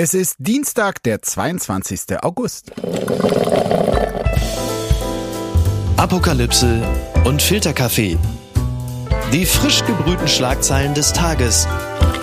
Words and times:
Es 0.00 0.14
ist 0.14 0.36
Dienstag, 0.38 1.02
der 1.02 1.22
22. 1.22 2.22
August. 2.22 2.70
Apokalypse 5.96 6.80
und 7.24 7.42
Filterkaffee. 7.42 8.16
Die 9.32 9.44
frisch 9.44 9.84
gebrühten 9.84 10.28
Schlagzeilen 10.28 10.94
des 10.94 11.12
Tages 11.12 11.66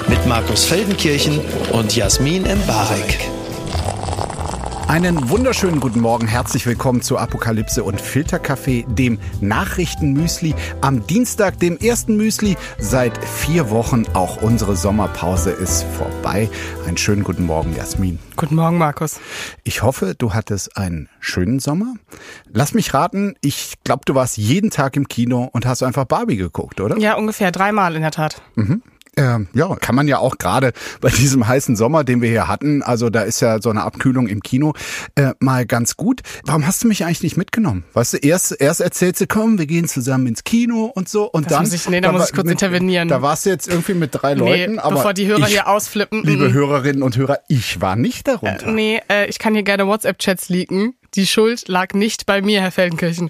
mit 0.08 0.26
Markus 0.26 0.64
Feldenkirchen 0.64 1.42
und 1.74 1.94
Jasmin 1.94 2.46
Embarek. 2.46 3.35
Einen 4.88 5.32
wunderschönen 5.32 5.80
guten 5.80 6.00
Morgen, 6.00 6.28
herzlich 6.28 6.68
willkommen 6.68 7.02
zu 7.02 7.18
Apokalypse 7.18 7.84
und 7.84 8.00
Filterkaffee, 8.00 8.86
dem 8.88 9.18
Nachrichtenmüsli 9.42 10.54
am 10.82 11.08
Dienstag, 11.08 11.60
dem 11.60 11.78
ersten 11.78 12.18
Müsli 12.18 12.56
seit 12.78 13.18
vier 13.26 13.72
Wochen. 13.72 14.06
Auch 14.14 14.44
unsere 14.44 14.76
Sommerpause 14.76 15.50
ist 15.50 15.84
vorbei. 15.98 16.50
Einen 16.86 16.98
schönen 16.98 17.24
guten 17.24 17.46
Morgen, 17.48 17.76
Jasmin. 17.76 18.20
Guten 18.36 18.56
Morgen, 18.56 18.78
Markus. 18.78 19.20
Ich 19.64 19.82
hoffe, 19.82 20.14
du 20.16 20.36
hattest 20.36 20.78
einen 20.78 21.10
schönen 21.20 21.60
Sommer. 21.60 21.96
Lass 22.52 22.76
mich 22.76 22.94
raten, 22.94 23.34
ich 23.42 23.74
glaube, 23.84 24.04
du 24.06 24.14
warst 24.14 24.38
jeden 24.38 24.70
Tag 24.70 24.96
im 24.98 25.08
Kino 25.08 25.50
und 25.52 25.66
hast 25.66 25.82
einfach 25.82 26.06
Barbie 26.06 26.38
geguckt, 26.38 26.80
oder? 26.80 26.96
Ja, 27.00 27.16
ungefähr 27.16 27.52
dreimal 27.52 27.96
in 27.96 28.04
der 28.04 28.12
Tat. 28.12 28.40
Mhm. 28.54 28.84
Ähm, 29.18 29.48
ja, 29.54 29.76
kann 29.76 29.96
man 29.96 30.08
ja 30.08 30.20
auch 30.20 30.38
gerade 30.38 30.74
bei 31.02 31.10
diesem 31.10 31.48
heißen 31.48 31.76
Sommer, 31.76 32.04
den 32.04 32.22
wir 32.22 32.30
hier 32.30 32.48
hatten, 32.48 32.84
also 32.84 33.10
da 33.10 33.22
ist 33.22 33.40
ja 33.40 33.62
so 33.62 33.70
eine 33.70 33.84
Abkühlung 33.84 34.28
im 34.28 34.42
Kino, 34.42 34.74
äh, 35.16 35.34
mal 35.40 35.66
ganz 35.66 35.96
gut. 35.96 36.22
Warum 36.46 36.68
hast 36.68 36.84
du 36.84 36.88
mich 36.88 37.04
eigentlich 37.06 37.24
nicht 37.24 37.38
mitgenommen? 37.38 37.84
Weißt 37.94 38.14
du, 38.14 38.18
erst, 38.18 38.60
erst 38.60 38.82
erzählst 38.82 39.22
du, 39.22 39.28
komm, 39.28 39.58
wir 39.58 39.68
gehen 39.68 39.88
zusammen 39.88 40.28
ins 40.28 40.44
Kino 40.44 40.86
und 40.86 41.08
so 41.10 41.26
und 41.26 41.46
das 41.46 41.54
dann. 41.54 41.64
Muss 41.64 41.74
ich, 41.74 41.90
nee, 41.90 42.02
da, 42.02 42.12
muss 42.12 42.30
ich 42.30 42.34
kurz 42.34 42.46
mit, 42.46 42.54
intervenieren. 42.54 43.08
Da 43.08 43.22
warst 43.22 43.46
du 43.46 43.50
jetzt 43.50 43.68
irgendwie 43.68 43.94
mit 43.94 44.10
drei 44.14 44.34
Leuten, 44.34 44.74
nee, 44.74 44.80
aber. 44.80 44.96
Bevor 44.96 45.14
die 45.14 45.28
Hörer 45.28 45.40
ich, 45.40 45.48
hier 45.48 45.68
ausflippen. 45.68 46.24
Liebe 46.24 46.52
Hörerinnen 46.52 47.04
und 47.04 47.18
Hörer, 47.18 47.40
ich 47.48 47.82
war 47.82 47.96
nicht 47.96 48.28
darunter. 48.28 48.68
Äh, 48.68 48.72
nee, 48.72 49.02
äh, 49.10 49.28
ich 49.28 49.40
kann 49.40 49.54
hier 49.54 49.64
gerne 49.64 49.88
WhatsApp-Chats 49.88 50.50
leaken. 50.50 50.96
Die 51.16 51.28
Schuld 51.28 51.68
lag 51.68 51.94
nicht 51.94 52.26
bei 52.26 52.42
mir, 52.42 52.62
Herr 52.62 52.72
Feldenkirchen. 52.72 53.30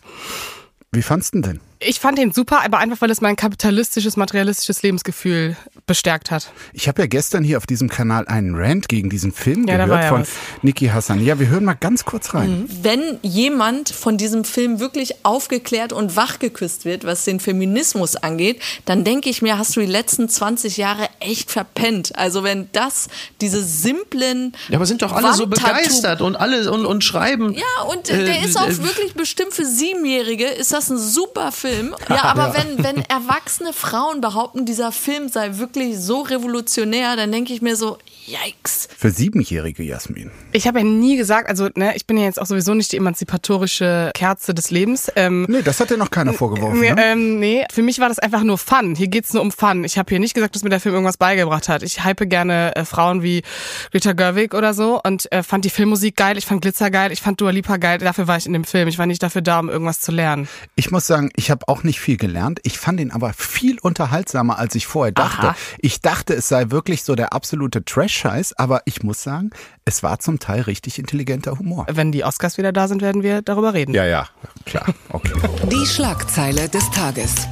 Wie 0.91 1.01
fandst 1.01 1.35
du 1.35 1.41
denn? 1.41 1.59
Ich 1.87 1.99
fand 1.99 2.17
den 2.17 2.31
super, 2.31 2.63
aber 2.63 2.79
einfach, 2.79 3.01
weil 3.01 3.11
es 3.11 3.21
mein 3.21 3.35
kapitalistisches, 3.35 4.17
materialistisches 4.17 4.81
Lebensgefühl 4.81 5.55
bestärkt 5.85 6.31
hat. 6.31 6.51
Ich 6.73 6.87
habe 6.87 7.03
ja 7.03 7.07
gestern 7.07 7.43
hier 7.43 7.57
auf 7.57 7.67
diesem 7.67 7.89
Kanal 7.89 8.27
einen 8.27 8.55
Rant 8.55 8.89
gegen 8.89 9.09
diesen 9.09 9.31
Film 9.31 9.67
ja, 9.67 9.77
gehört 9.77 10.03
ja 10.03 10.09
von 10.09 10.21
was. 10.21 10.29
Niki 10.63 10.87
Hassan. 10.87 11.23
Ja, 11.23 11.39
wir 11.39 11.47
hören 11.47 11.63
mal 11.63 11.75
ganz 11.75 12.05
kurz 12.05 12.33
rein. 12.33 12.61
Mhm. 12.61 12.69
Wenn 12.81 13.19
jemand 13.21 13.89
von 13.89 14.17
diesem 14.17 14.45
Film 14.45 14.79
wirklich 14.79 15.23
aufgeklärt 15.23 15.93
und 15.93 16.15
wachgeküsst 16.15 16.85
wird, 16.85 17.03
was 17.03 17.23
den 17.25 17.39
Feminismus 17.39 18.15
angeht, 18.15 18.61
dann 18.85 19.03
denke 19.03 19.29
ich 19.29 19.43
mir, 19.43 19.59
hast 19.59 19.75
du 19.75 19.79
die 19.79 19.85
letzten 19.85 20.27
20 20.27 20.77
Jahre 20.77 21.07
echt 21.19 21.51
verpennt. 21.51 22.17
Also 22.17 22.43
wenn 22.43 22.67
das, 22.71 23.09
diese 23.41 23.63
simplen 23.63 24.53
Ja, 24.69 24.77
aber 24.77 24.87
sind 24.87 25.03
doch 25.03 25.11
alle 25.11 25.33
so 25.33 25.45
begeistert 25.45 26.21
und 26.21 26.35
alle 26.35 26.71
und, 26.71 26.85
und 26.85 27.03
schreiben. 27.03 27.53
Ja, 27.53 27.83
und 27.91 28.09
äh, 28.09 28.25
der 28.25 28.43
ist 28.43 28.57
auch 28.57 28.67
äh, 28.67 28.83
wirklich 28.83 29.13
bestimmt 29.13 29.53
für 29.53 29.65
Siebenjährige, 29.65 30.45
ist 30.45 30.73
das 30.73 30.89
ein 30.89 30.97
super 30.97 31.51
Film. 31.51 31.74
Ja, 32.09 32.23
aber 32.23 32.47
Ja. 32.47 32.53
wenn, 32.55 32.83
wenn 32.83 32.97
erwachsene 33.05 33.73
Frauen 33.73 34.21
behaupten, 34.21 34.65
dieser 34.65 34.91
Film 34.91 35.29
sei 35.29 35.57
wirklich 35.57 35.99
so 35.99 36.21
revolutionär, 36.21 37.15
dann 37.15 37.31
denke 37.31 37.53
ich 37.53 37.61
mir 37.61 37.75
so, 37.75 37.97
yikes. 38.25 38.87
Für 38.97 39.11
Siebenjährige, 39.11 39.83
Jasmin. 39.83 40.31
Ich 40.51 40.67
habe 40.67 40.79
ja 40.79 40.85
nie 40.85 41.17
gesagt, 41.17 41.49
also 41.49 41.69
ne, 41.75 41.95
ich 41.95 42.07
bin 42.07 42.17
ja 42.17 42.23
jetzt 42.25 42.41
auch 42.41 42.45
sowieso 42.45 42.73
nicht 42.73 42.91
die 42.91 42.97
emanzipatorische 42.97 44.11
Kerze 44.13 44.53
des 44.53 44.71
Lebens. 44.71 45.11
Ähm, 45.15 45.45
Nee, 45.49 45.61
das 45.61 45.79
hat 45.79 45.89
dir 45.89 45.97
noch 45.97 46.11
keiner 46.11 46.33
vorgeworfen. 46.33 46.79
Mir, 46.79 46.95
ne? 46.95 47.03
ähm, 47.05 47.39
nee, 47.39 47.65
für 47.71 47.81
mich 47.83 47.99
war 47.99 48.09
das 48.09 48.19
einfach 48.19 48.43
nur 48.43 48.57
Fun. 48.57 48.95
Hier 48.95 49.07
geht's 49.07 49.33
nur 49.33 49.41
um 49.41 49.51
Fun. 49.51 49.83
Ich 49.83 49.97
habe 49.97 50.09
hier 50.09 50.19
nicht 50.19 50.33
gesagt, 50.33 50.55
dass 50.55 50.63
mir 50.63 50.69
der 50.69 50.79
Film 50.79 50.95
irgendwas 50.95 51.17
beigebracht 51.17 51.69
hat. 51.69 51.83
Ich 51.83 52.03
hype 52.03 52.27
gerne 52.29 52.75
äh, 52.75 52.85
Frauen 52.85 53.21
wie 53.21 53.43
Greta 53.91 54.13
Gerwig 54.13 54.53
oder 54.53 54.73
so 54.73 54.99
und 55.03 55.31
äh, 55.31 55.43
fand 55.43 55.65
die 55.65 55.69
Filmmusik 55.69 56.15
geil, 56.15 56.37
ich 56.37 56.45
fand 56.45 56.61
Glitzer 56.61 56.89
geil, 56.89 57.11
ich 57.11 57.21
fand 57.21 57.39
Dua 57.41 57.51
Lipa 57.51 57.77
geil. 57.77 57.99
Dafür 57.99 58.27
war 58.27 58.37
ich 58.37 58.45
in 58.45 58.53
dem 58.53 58.63
Film. 58.63 58.87
Ich 58.87 58.97
war 58.97 59.05
nicht 59.05 59.21
dafür 59.21 59.41
da, 59.41 59.59
um 59.59 59.69
irgendwas 59.69 59.99
zu 59.99 60.11
lernen. 60.11 60.47
Ich 60.75 60.91
muss 60.91 61.07
sagen, 61.07 61.29
ich 61.35 61.51
habe 61.51 61.67
auch 61.67 61.83
nicht 61.83 61.99
viel 61.99 62.17
gelernt. 62.17 62.59
Ich 62.63 62.77
fand 62.77 62.99
ihn 62.99 63.11
aber 63.11 63.33
viel 63.33 63.77
unterhaltsamer, 63.79 64.57
als 64.57 64.75
ich 64.75 64.87
vorher 64.87 65.11
dachte. 65.11 65.49
Aha. 65.49 65.55
Ich 65.79 66.01
dachte, 66.01 66.33
es 66.33 66.47
sei 66.47 66.71
wirklich 66.71 67.03
so 67.03 67.15
der 67.15 67.33
absolute 67.33 67.83
Trash-Scheiß, 68.15 68.53
aber 68.57 68.81
ich 68.85 69.03
muss 69.03 69.21
sagen, 69.21 69.49
es 69.83 70.01
war 70.03 70.19
zum 70.19 70.39
Teil 70.39 70.61
richtig 70.61 70.99
intelligenter 70.99 71.59
Humor. 71.59 71.85
Wenn 71.91 72.11
die 72.11 72.23
Oscars 72.23 72.57
wieder 72.57 72.71
da 72.71 72.87
sind, 72.87 73.01
werden 73.01 73.23
wir 73.23 73.41
darüber 73.41 73.73
reden. 73.73 73.93
Ja, 73.93 74.05
ja, 74.05 74.27
klar. 74.65 74.85
Okay. 75.09 75.33
Die 75.69 75.85
Schlagzeile 75.85 76.69
des 76.69 76.89
Tages. 76.91 77.47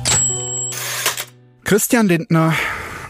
Christian 1.64 2.08
Lindner, 2.08 2.54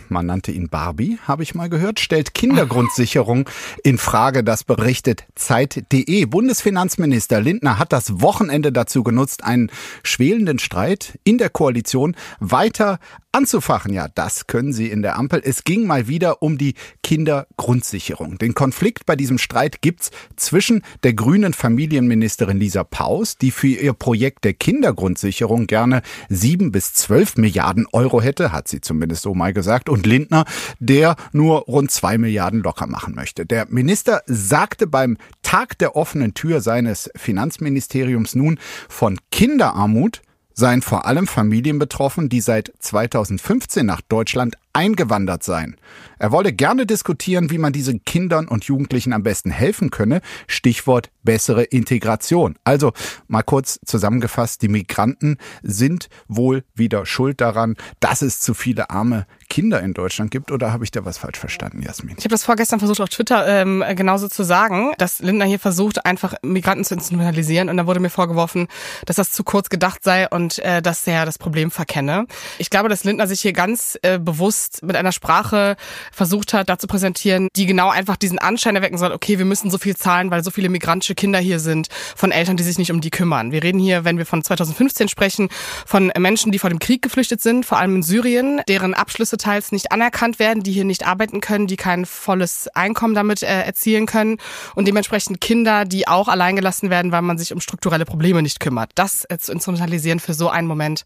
man 0.09 0.25
nannte 0.25 0.51
ihn 0.51 0.69
Barbie, 0.69 1.17
habe 1.27 1.43
ich 1.43 1.55
mal 1.55 1.69
gehört, 1.69 1.99
stellt 1.99 2.33
Kindergrundsicherung 2.33 3.49
in 3.83 3.97
Frage. 3.97 4.43
Das 4.43 4.63
berichtet 4.63 5.25
Zeit.de. 5.35 6.25
Bundesfinanzminister 6.25 7.41
Lindner 7.41 7.79
hat 7.79 7.93
das 7.93 8.21
Wochenende 8.21 8.71
dazu 8.71 9.03
genutzt, 9.03 9.43
einen 9.43 9.71
schwelenden 10.03 10.59
Streit 10.59 11.19
in 11.23 11.37
der 11.37 11.49
Koalition 11.49 12.15
weiter 12.39 12.99
anzufachen. 13.33 13.93
Ja, 13.93 14.07
das 14.07 14.47
können 14.47 14.71
Sie 14.73 14.89
in 14.89 15.01
der 15.01 15.17
Ampel. 15.17 15.41
Es 15.43 15.63
ging 15.63 15.85
mal 15.85 16.07
wieder 16.07 16.41
um 16.41 16.57
die 16.57 16.75
Kindergrundsicherung. 17.01 18.37
Den 18.37 18.53
Konflikt 18.53 19.05
bei 19.05 19.15
diesem 19.15 19.37
Streit 19.37 19.81
gibt's 19.81 20.11
zwischen 20.35 20.83
der 21.03 21.13
grünen 21.13 21.53
Familienministerin 21.53 22.57
Lisa 22.57 22.83
Paus, 22.83 23.37
die 23.37 23.51
für 23.51 23.67
ihr 23.67 23.93
Projekt 23.93 24.45
der 24.45 24.53
Kindergrundsicherung 24.53 25.67
gerne 25.67 26.01
sieben 26.29 26.71
bis 26.71 26.93
zwölf 26.93 27.35
Milliarden 27.35 27.87
Euro 27.91 28.21
hätte, 28.21 28.51
hat 28.51 28.67
sie 28.67 28.81
zumindest 28.81 29.23
so 29.23 29.33
mal 29.33 29.53
gesagt, 29.53 29.89
und 29.89 30.05
Lindner, 30.05 30.45
der 30.79 31.15
nur 31.31 31.61
rund 31.61 31.91
zwei 31.91 32.17
Milliarden 32.17 32.61
locker 32.61 32.87
machen 32.87 33.15
möchte. 33.15 33.45
Der 33.45 33.65
Minister 33.69 34.21
sagte 34.27 34.87
beim 34.87 35.17
Tag 35.41 35.77
der 35.79 35.95
offenen 35.95 36.33
Tür 36.33 36.61
seines 36.61 37.09
Finanzministeriums 37.15 38.35
nun 38.35 38.59
von 38.87 39.17
Kinderarmut, 39.31 40.21
seien 40.53 40.81
vor 40.81 41.05
allem 41.05 41.27
Familien 41.27 41.79
betroffen, 41.79 42.29
die 42.29 42.41
seit 42.41 42.73
2015 42.79 43.85
nach 43.85 44.01
Deutschland 44.01 44.55
eingewandert 44.73 45.43
seien. 45.43 45.77
Er 46.19 46.31
wolle 46.31 46.53
gerne 46.53 46.85
diskutieren, 46.85 47.51
wie 47.51 47.57
man 47.57 47.73
diesen 47.73 48.03
Kindern 48.05 48.47
und 48.47 48.63
Jugendlichen 48.65 49.13
am 49.13 49.23
besten 49.23 49.51
helfen 49.51 49.91
könne. 49.91 50.21
Stichwort 50.47 51.09
bessere 51.23 51.63
Integration. 51.63 52.55
Also 52.63 52.93
mal 53.27 53.43
kurz 53.43 53.79
zusammengefasst, 53.85 54.61
die 54.61 54.67
Migranten 54.67 55.37
sind 55.61 56.09
wohl 56.27 56.63
wieder 56.73 57.05
schuld 57.05 57.41
daran, 57.41 57.75
dass 57.99 58.21
es 58.21 58.39
zu 58.39 58.53
viele 58.53 58.89
arme 58.89 59.25
Kinder 59.49 59.81
in 59.81 59.93
Deutschland 59.93 60.31
gibt. 60.31 60.51
Oder 60.51 60.71
habe 60.71 60.83
ich 60.83 60.91
da 60.91 61.05
was 61.05 61.17
falsch 61.17 61.39
verstanden, 61.39 61.81
Jasmin? 61.81 62.15
Ich 62.17 62.23
habe 62.23 62.33
das 62.33 62.43
vorgestern 62.43 62.79
versucht 62.79 63.01
auf 63.01 63.09
Twitter 63.09 63.45
ähm, 63.47 63.83
genauso 63.95 64.27
zu 64.27 64.43
sagen, 64.43 64.93
dass 64.97 65.19
Lindner 65.19 65.45
hier 65.45 65.59
versucht, 65.59 66.05
einfach 66.05 66.35
Migranten 66.41 66.85
zu 66.85 66.95
instrumentalisieren 66.95 67.69
und 67.69 67.77
da 67.77 67.85
wurde 67.85 67.99
mir 67.99 68.09
vorgeworfen, 68.09 68.67
dass 69.05 69.17
das 69.17 69.31
zu 69.31 69.43
kurz 69.43 69.69
gedacht 69.69 70.03
sei 70.03 70.27
und 70.29 70.59
äh, 70.59 70.81
dass 70.81 71.05
er 71.05 71.25
das 71.25 71.37
Problem 71.37 71.69
verkenne. 71.69 72.25
Ich 72.57 72.69
glaube, 72.69 72.89
dass 72.89 73.03
Lindner 73.03 73.27
sich 73.27 73.41
hier 73.41 73.53
ganz 73.53 73.97
äh, 74.01 74.19
bewusst 74.19 74.62
mit 74.81 74.95
einer 74.95 75.11
Sprache 75.11 75.75
versucht 76.11 76.53
hat, 76.53 76.69
da 76.69 76.77
zu 76.77 76.87
präsentieren, 76.87 77.49
die 77.55 77.65
genau 77.65 77.89
einfach 77.89 78.17
diesen 78.17 78.39
Anschein 78.39 78.75
erwecken 78.75 78.97
soll, 78.97 79.11
okay, 79.11 79.37
wir 79.37 79.45
müssen 79.45 79.69
so 79.69 79.77
viel 79.77 79.95
zahlen, 79.95 80.31
weil 80.31 80.43
so 80.43 80.51
viele 80.51 80.69
migrantische 80.69 81.15
Kinder 81.15 81.39
hier 81.39 81.59
sind, 81.59 81.87
von 82.15 82.31
Eltern, 82.31 82.57
die 82.57 82.63
sich 82.63 82.77
nicht 82.77 82.91
um 82.91 83.01
die 83.01 83.09
kümmern. 83.09 83.51
Wir 83.51 83.63
reden 83.63 83.79
hier, 83.79 84.05
wenn 84.05 84.17
wir 84.17 84.25
von 84.25 84.43
2015 84.43 85.07
sprechen, 85.07 85.49
von 85.85 86.11
Menschen, 86.17 86.51
die 86.51 86.59
vor 86.59 86.69
dem 86.69 86.79
Krieg 86.79 87.01
geflüchtet 87.01 87.41
sind, 87.41 87.65
vor 87.65 87.77
allem 87.77 87.97
in 87.97 88.03
Syrien, 88.03 88.61
deren 88.67 88.93
Abschlüsse 88.93 89.37
teils 89.37 89.71
nicht 89.71 89.91
anerkannt 89.91 90.39
werden, 90.39 90.63
die 90.63 90.71
hier 90.71 90.85
nicht 90.85 91.05
arbeiten 91.05 91.41
können, 91.41 91.67
die 91.67 91.75
kein 91.75 92.05
volles 92.05 92.67
Einkommen 92.73 93.15
damit 93.15 93.43
äh, 93.43 93.61
erzielen 93.61 94.05
können 94.05 94.37
und 94.75 94.87
dementsprechend 94.87 95.41
Kinder, 95.41 95.85
die 95.85 96.07
auch 96.07 96.27
alleingelassen 96.27 96.89
werden, 96.89 97.11
weil 97.11 97.21
man 97.21 97.37
sich 97.37 97.53
um 97.53 97.61
strukturelle 97.61 98.05
Probleme 98.05 98.41
nicht 98.41 98.59
kümmert. 98.59 98.91
Das 98.95 99.25
äh, 99.29 99.37
zu 99.37 99.51
instrumentalisieren 99.51 100.19
für 100.19 100.33
so 100.33 100.49
einen 100.49 100.67
Moment 100.67 101.05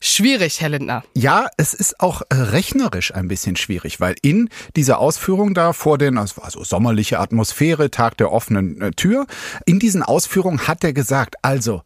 schwierig, 0.00 0.60
Herr 0.60 0.70
Lindner. 0.70 1.04
Ja, 1.14 1.48
es 1.56 1.74
ist 1.74 2.00
auch 2.00 2.22
äh, 2.28 2.34
rechnerisch 2.96 3.14
ein 3.14 3.28
bisschen 3.28 3.56
schwierig, 3.56 4.00
weil 4.00 4.16
in 4.22 4.48
dieser 4.74 4.98
Ausführung 4.98 5.54
da 5.54 5.72
vor 5.72 5.98
den, 5.98 6.18
also 6.18 6.42
war 6.42 6.50
so 6.50 6.64
sommerliche 6.64 7.18
Atmosphäre, 7.18 7.90
Tag 7.90 8.16
der 8.16 8.32
offenen 8.32 8.80
äh, 8.80 8.90
Tür, 8.92 9.26
in 9.66 9.78
diesen 9.78 10.02
Ausführungen 10.02 10.66
hat 10.66 10.82
er 10.84 10.92
gesagt, 10.92 11.36
also 11.42 11.82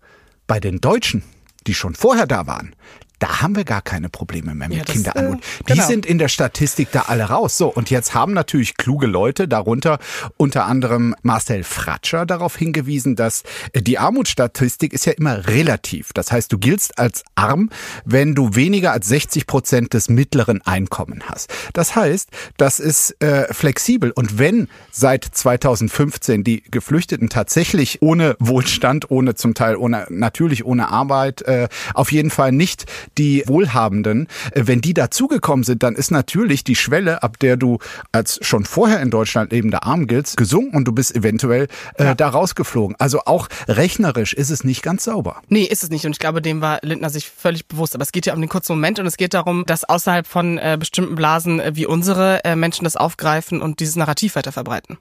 bei 0.47 0.61
den 0.61 0.81
Deutschen, 0.81 1.23
die 1.67 1.75
schon 1.75 1.95
vorher 1.95 2.27
da 2.27 2.47
waren, 2.47 2.75
da 3.21 3.43
haben 3.43 3.55
wir 3.55 3.65
gar 3.65 3.83
keine 3.83 4.09
Probleme 4.09 4.55
mehr 4.55 4.69
mit 4.69 4.79
Ja, 4.79 4.85
Kinderarmut. 4.85 5.39
äh, 5.39 5.65
Die 5.69 5.73
genau. 5.75 5.87
sind 5.87 6.07
in 6.07 6.19
der 6.19 6.29
Statistik 6.29 6.89
da 6.91 7.03
alle 7.09 7.25
raus. 7.25 7.57
So, 7.57 7.69
und 7.69 7.91
jetzt 7.91 8.15
haben 8.15 8.33
natürlich 8.33 8.77
kluge 8.77 9.07
Leute, 9.07 9.47
darunter 9.47 9.99
unter 10.37 10.65
anderem 10.67 11.15
Marcel 11.23 11.63
Fratscher, 11.63 12.27
darauf 12.27 12.57
hingewiesen, 12.57 13.15
dass 13.17 13.43
äh, 13.73 13.83
die 13.83 13.99
Armutsstatistik 13.99 14.93
ist 14.93 15.05
ja 15.07 15.13
immer 15.13 15.47
relativ. 15.47 16.13
Das 16.15 16.33
heißt, 16.33 16.53
du 16.53 16.59
giltst 16.59 16.99
als 16.99 17.23
arm, 17.35 17.71
wenn 18.05 18.35
du 18.35 18.55
weniger 18.57 18.93
als 18.93 19.07
60 19.09 19.47
Prozent 19.47 19.95
des 19.95 20.09
mittleren 20.09 20.63
Einkommen 20.63 21.23
hast. 21.29 21.53
Das 21.75 21.95
heißt, 21.95 22.31
das 22.57 22.81
ist 22.81 23.21
äh, 23.23 23.53
flexibel. 23.53 24.11
Und 24.13 24.39
wenn 24.39 24.69
seit 24.91 25.25
2015 25.25 26.43
die 26.45 26.63
Geflüchteten 26.71 27.29
tatsächlich 27.29 28.01
ohne 28.03 28.37
Wohlstand, 28.39 29.11
ohne 29.11 29.35
zum 29.35 29.55
Teil 29.55 29.77
ohne 29.77 30.07
natürlich 30.09 30.65
ohne 30.65 30.89
Arbeit, 30.89 31.43
äh, 31.43 31.69
auf 31.95 32.13
jeden 32.13 32.31
Fall 32.31 32.53
nicht 32.53 32.87
die 33.19 33.45
Wohlhabenden, 33.47 34.27
äh, 34.53 34.63
wenn 34.67 34.81
die 34.81 34.95
dazugekommen 34.95 35.65
sind, 35.65 35.83
dann 35.83 35.95
ist 35.95 36.11
natürlich 36.11 36.65
die 36.65 36.77
Schwelle, 36.77 37.23
ab 37.23 37.39
der 37.39 37.57
du 37.57 37.79
als 38.13 38.39
schon 38.43 38.65
vorher 38.65 39.01
in 39.01 39.11
Deutschland 39.11 39.53
lebender 39.53 39.85
Arm 39.85 40.07
giltst, 40.07 40.37
gesunken 40.37 40.77
und 40.77 40.85
du 40.85 40.93
bist 40.93 41.15
eventuell 41.15 41.69
äh, 41.95 42.05
ja. 42.05 42.15
da 42.15 42.29
rausgeflogen. 42.29 42.97
Also 42.99 43.21
auch 43.27 43.49
rechnerisch 43.69 44.33
ist 44.33 44.51
es 44.51 44.65
nicht 44.65 44.83
ganz 44.83 45.05
sauber. 45.05 45.43
Nee, 45.49 45.65
ist 45.65 45.83
es 45.83 45.91
nicht. 45.91 46.07
Und 46.07 46.13
ich 46.13 46.19
glaube, 46.19 46.43
dem 46.43 46.61
war 46.61 46.79
Lindner 46.83 47.11
sich 47.11 47.29
völlig 47.29 47.67
bewusst. 47.67 47.95
Aber 47.95 48.03
es 48.03 48.13
geht 48.13 48.27
ja 48.27 48.35
um 48.35 48.41
den 48.41 48.49
kurzen 48.49 48.73
Moment 48.73 48.99
und 48.99 49.07
es 49.07 49.17
geht 49.17 49.35
darum, 49.35 49.65
dass 49.67 49.85
außerhalb 49.85 50.27
von 50.27 50.59
äh, 50.59 50.77
bestimmten 50.79 51.15
Blasen 51.15 51.61
äh, 51.61 51.73
wie 51.75 51.87
unsere 51.87 52.45
äh, 52.45 52.57
Menschen 52.57 52.85
das 52.85 52.97
aufgreifen 52.97 53.61
und 53.61 53.81
dieses 53.81 53.97
Narrativ 53.97 54.37
weiter 54.37 54.53
verbreiten. 54.53 54.99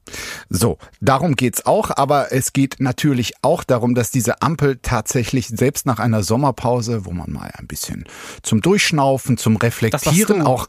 So, 0.49 0.77
darum 1.01 1.35
geht's 1.35 1.65
auch. 1.65 1.91
Aber 1.95 2.31
es 2.31 2.53
geht 2.53 2.77
natürlich 2.79 3.33
auch 3.41 3.63
darum, 3.63 3.95
dass 3.95 4.11
diese 4.11 4.41
Ampel 4.41 4.79
tatsächlich 4.81 5.47
selbst 5.47 5.85
nach 5.85 5.99
einer 5.99 6.23
Sommerpause, 6.23 7.05
wo 7.05 7.11
man 7.11 7.31
mal 7.31 7.51
ein 7.57 7.67
bisschen 7.67 7.98
zum 8.41 8.61
Durchschnaufen, 8.61 9.37
zum 9.37 9.57
Reflektieren 9.57 10.41
auch 10.41 10.67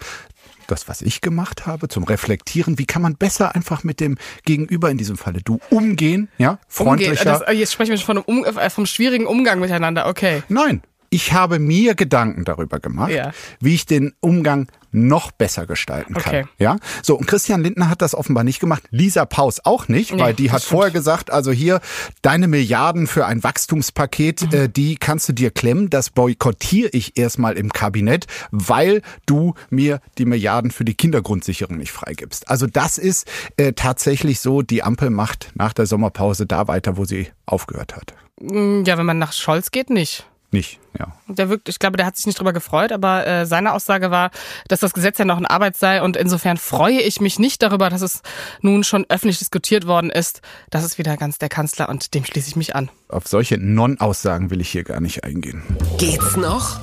das, 0.71 0.89
was 0.89 1.03
ich 1.03 1.21
gemacht 1.21 1.67
habe, 1.67 1.89
zum 1.89 2.05
Reflektieren. 2.05 2.79
Wie 2.79 2.87
kann 2.87 3.03
man 3.03 3.17
besser 3.17 3.55
einfach 3.55 3.85
mit 3.85 4.01
dem 4.01 4.17
Gegenüber, 4.45 4.91
in 4.91 4.99
diesem 4.99 5.17
Falle 5.17 5.41
du, 5.43 5.59
umgehen? 5.71 6.29
Ja, 6.39 6.59
freundlicher. 6.69 7.25
Das, 7.25 7.43
jetzt 7.53 7.73
sprechen 7.73 7.91
wir 7.91 7.99
schon 7.99 8.25
von 8.25 8.45
einem, 8.47 8.57
äh, 8.57 8.71
vom 8.71 8.87
schwierigen 8.87 9.27
Umgang 9.27 9.59
miteinander. 9.61 10.07
Okay. 10.07 10.43
Nein, 10.49 10.83
ich 11.11 11.33
habe 11.33 11.59
mir 11.59 11.95
Gedanken 11.95 12.45
darüber 12.45 12.79
gemacht, 12.79 13.11
ja. 13.11 13.33
wie 13.61 13.75
ich 13.75 13.85
den 13.85 14.15
Umgang 14.21 14.69
noch 14.93 15.31
besser 15.31 15.67
gestalten 15.67 16.15
kann. 16.15 16.35
Okay. 16.35 16.45
Ja, 16.59 16.77
so 17.03 17.17
und 17.17 17.27
Christian 17.27 17.63
Lindner 17.63 17.89
hat 17.89 18.03
das 18.03 18.15
offenbar 18.15 18.45
nicht 18.45 18.61
gemacht. 18.61 18.83
Lisa 18.91 19.25
Paus 19.25 19.61
auch 19.65 19.89
nicht, 19.89 20.13
nee, 20.13 20.21
weil 20.21 20.35
die 20.35 20.51
hat 20.51 20.63
vorher 20.63 20.91
gesagt, 20.91 21.31
also 21.31 21.53
hier 21.53 21.81
deine 22.23 22.49
Milliarden 22.49 23.07
für 23.07 23.27
ein 23.27 23.43
Wachstumspaket, 23.43 24.43
mhm. 24.43 24.59
äh, 24.59 24.69
die 24.69 24.97
kannst 24.97 25.29
du 25.29 25.33
dir 25.33 25.51
klemmen. 25.51 25.91
Das 25.91 26.11
boykottiere 26.11 26.91
ich 26.93 27.17
erstmal 27.17 27.57
im 27.57 27.73
Kabinett, 27.73 28.27
weil 28.51 29.03
du 29.27 29.55
mir 29.71 30.01
die 30.19 30.25
Milliarden 30.25 30.71
für 30.71 30.85
die 30.85 30.95
Kindergrundsicherung 30.95 31.77
nicht 31.77 31.93
freigibst. 31.93 32.49
Also 32.49 32.67
das 32.67 32.99
ist 32.99 33.31
äh, 33.57 33.73
tatsächlich 33.73 34.41
so. 34.41 34.63
Die 34.63 34.83
Ampel 34.83 35.11
macht 35.11 35.51
nach 35.55 35.73
der 35.73 35.87
Sommerpause 35.87 36.47
da 36.47 36.69
weiter, 36.69 36.97
wo 36.97 37.05
sie 37.05 37.29
aufgehört 37.47 37.97
hat. 37.97 38.15
Mm, 38.41 38.83
ja, 38.85 38.99
wenn 38.99 39.07
man 39.07 39.19
nach 39.19 39.33
Scholz 39.33 39.71
geht, 39.71 39.91
nicht 39.91 40.27
nicht, 40.53 40.81
ja. 40.99 41.13
Der 41.29 41.49
wirkt, 41.49 41.69
ich 41.69 41.79
glaube, 41.79 41.97
der 41.97 42.07
hat 42.07 42.17
sich 42.17 42.27
nicht 42.27 42.39
drüber 42.39 42.53
gefreut, 42.53 42.93
aber 42.93 43.27
äh, 43.27 43.47
seine 43.47 43.73
Aussage 43.73 44.11
war, 44.11 44.31
dass 44.69 44.81
das 44.81 44.93
Gesetz 44.93 45.19
ja 45.19 45.25
noch 45.25 45.39
in 45.39 45.47
Arbeit 45.47 45.77
sei 45.77 46.03
und 46.03 46.17
insofern 46.17 46.57
freue 46.57 47.01
ich 47.01 47.21
mich 47.21 47.39
nicht 47.39 47.63
darüber, 47.63 47.91
dass 47.91 48.03
es 48.03 48.23
nun 48.61 48.85
schon 48.85 49.07
öffentlich 49.09 49.39
diskutiert 49.39 49.87
worden 49.87 50.11
ist. 50.11 50.43
Das 50.71 50.85
ist 50.85 50.99
wieder 50.99 51.17
ganz 51.17 51.39
der 51.39 51.49
Kanzler 51.49 51.89
und 51.89 52.15
dem 52.15 52.25
schließe 52.25 52.49
ich 52.49 52.57
mich 52.57 52.75
an. 52.75 52.91
Auf 53.09 53.27
solche 53.27 53.59
Non-Aussagen 53.59 54.51
will 54.51 54.61
ich 54.61 54.71
hier 54.71 54.85
gar 54.85 55.01
nicht 55.01 55.25
eingehen. 55.25 55.63
Geht's 55.99 56.37
noch? 56.37 56.81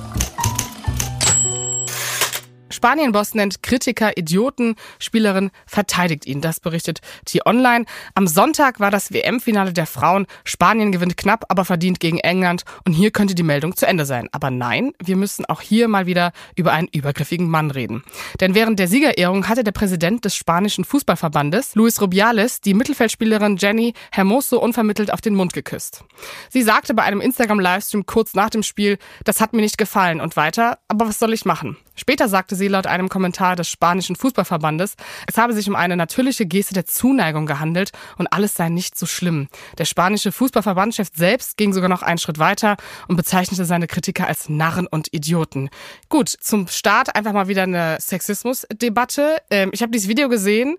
Spanien-Boss 2.78 3.34
nennt 3.34 3.64
Kritiker 3.64 4.16
Idioten, 4.16 4.76
Spielerin 5.00 5.50
verteidigt 5.66 6.26
ihn. 6.26 6.40
Das 6.40 6.60
berichtet 6.60 7.00
T-Online. 7.24 7.86
Am 8.14 8.28
Sonntag 8.28 8.78
war 8.78 8.92
das 8.92 9.12
WM-Finale 9.12 9.72
der 9.72 9.86
Frauen. 9.86 10.28
Spanien 10.44 10.92
gewinnt 10.92 11.16
knapp, 11.16 11.46
aber 11.48 11.64
verdient 11.64 11.98
gegen 11.98 12.18
England. 12.18 12.62
Und 12.86 12.92
hier 12.92 13.10
könnte 13.10 13.34
die 13.34 13.42
Meldung 13.42 13.76
zu 13.76 13.84
Ende 13.84 14.06
sein. 14.06 14.28
Aber 14.30 14.52
nein, 14.52 14.92
wir 15.02 15.16
müssen 15.16 15.44
auch 15.46 15.60
hier 15.60 15.88
mal 15.88 16.06
wieder 16.06 16.30
über 16.54 16.70
einen 16.70 16.86
übergriffigen 16.86 17.50
Mann 17.50 17.72
reden. 17.72 18.04
Denn 18.38 18.54
während 18.54 18.78
der 18.78 18.86
Siegerehrung 18.86 19.48
hatte 19.48 19.64
der 19.64 19.72
Präsident 19.72 20.24
des 20.24 20.36
spanischen 20.36 20.84
Fußballverbandes, 20.84 21.74
Luis 21.74 22.00
Rubiales, 22.00 22.60
die 22.60 22.74
Mittelfeldspielerin 22.74 23.56
Jenny 23.56 23.92
Hermoso 24.12 24.60
unvermittelt 24.60 25.12
auf 25.12 25.20
den 25.20 25.34
Mund 25.34 25.52
geküsst. 25.52 26.04
Sie 26.48 26.62
sagte 26.62 26.94
bei 26.94 27.02
einem 27.02 27.20
Instagram-Livestream 27.20 28.06
kurz 28.06 28.34
nach 28.34 28.50
dem 28.50 28.62
Spiel, 28.62 28.98
das 29.24 29.40
hat 29.40 29.52
mir 29.52 29.62
nicht 29.62 29.78
gefallen 29.78 30.20
und 30.20 30.36
weiter, 30.36 30.78
aber 30.86 31.08
was 31.08 31.18
soll 31.18 31.32
ich 31.32 31.44
machen? 31.44 31.76
Später 31.98 32.28
sagte 32.28 32.54
sie 32.54 32.68
laut 32.68 32.86
einem 32.86 33.08
Kommentar 33.08 33.56
des 33.56 33.68
spanischen 33.68 34.14
Fußballverbandes, 34.14 34.94
es 35.26 35.36
habe 35.36 35.52
sich 35.52 35.68
um 35.68 35.74
eine 35.74 35.96
natürliche 35.96 36.46
Geste 36.46 36.72
der 36.72 36.86
Zuneigung 36.86 37.44
gehandelt 37.44 37.90
und 38.16 38.32
alles 38.32 38.54
sei 38.54 38.68
nicht 38.68 38.96
so 38.96 39.04
schlimm. 39.04 39.48
Der 39.78 39.84
spanische 39.84 40.30
Fußballverbandschef 40.30 41.08
selbst 41.12 41.56
ging 41.56 41.72
sogar 41.72 41.88
noch 41.88 42.02
einen 42.02 42.18
Schritt 42.18 42.38
weiter 42.38 42.76
und 43.08 43.16
bezeichnete 43.16 43.64
seine 43.64 43.88
Kritiker 43.88 44.28
als 44.28 44.48
Narren 44.48 44.86
und 44.86 45.12
Idioten. 45.12 45.70
Gut, 46.08 46.28
zum 46.28 46.68
Start 46.68 47.16
einfach 47.16 47.32
mal 47.32 47.48
wieder 47.48 47.64
eine 47.64 47.98
Sexismusdebatte. 48.00 49.38
Ähm, 49.50 49.70
ich 49.72 49.82
habe 49.82 49.90
dieses 49.90 50.08
Video 50.08 50.28
gesehen 50.28 50.76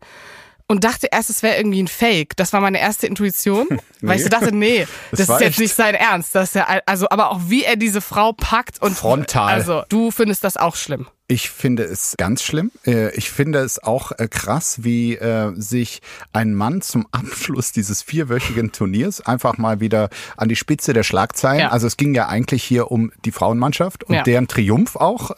und 0.70 0.84
dachte 0.84 1.08
erst, 1.12 1.30
es 1.32 1.44
wäre 1.44 1.58
irgendwie 1.58 1.82
ein 1.82 1.88
Fake. 1.88 2.38
Das 2.38 2.54
war 2.54 2.62
meine 2.62 2.80
erste 2.80 3.08
Intuition, 3.08 3.68
nee. 3.70 3.80
weil 4.02 4.18
ich 4.18 4.24
so 4.24 4.30
dachte, 4.30 4.56
nee, 4.56 4.88
das, 5.12 5.28
das 5.28 5.30
ist 5.30 5.42
jetzt 5.42 5.60
nicht 5.60 5.74
sein 5.74 5.96
Ernst. 5.96 6.36
Das 6.36 6.50
ist 6.50 6.56
ja, 6.56 6.68
also, 6.86 7.10
aber 7.10 7.32
auch 7.32 7.42
wie 7.48 7.64
er 7.64 7.76
diese 7.76 8.02
Frau 8.02 8.34
packt 8.34 8.82
und 8.82 8.96
frontal. 8.96 9.52
Also, 9.52 9.84
du 9.90 10.12
findest 10.12 10.44
das 10.44 10.56
auch 10.56 10.76
schlimm. 10.76 11.08
Ich 11.32 11.52
finde 11.52 11.84
es 11.84 12.16
ganz 12.18 12.42
schlimm. 12.42 12.72
Äh, 12.88 13.16
ich 13.16 13.30
finde 13.30 13.60
es 13.60 13.84
auch 13.84 14.12
äh, 14.18 14.28
krass, 14.28 14.84
wie 14.84 15.16
äh, 15.16 15.54
sich 15.56 16.02
ein 16.34 16.56
Mann 16.56 16.82
zum 16.82 17.06
Abschluss 17.12 17.72
dieses 17.72 18.02
vierwöchigen 18.02 18.72
Turniers 18.72 19.22
einfach 19.22 19.60
mal 19.60 19.80
wieder 19.80 20.10
an 20.38 20.50
die 20.50 20.56
Spitze 20.56 20.92
der 20.94 21.04
Schlagzeilen. 21.04 21.60
Ja. 21.60 21.70
Also 21.70 21.86
es 21.86 21.98
ging 21.98 22.16
ja 22.16 22.28
eigentlich 22.30 22.64
hier 22.64 22.90
um 22.90 23.12
die 23.26 23.32
Frauenmannschaft 23.32 24.06
und 24.06 24.16
ja. 24.16 24.24
deren 24.24 24.48
Triumph 24.48 24.96
auch, 24.96 25.30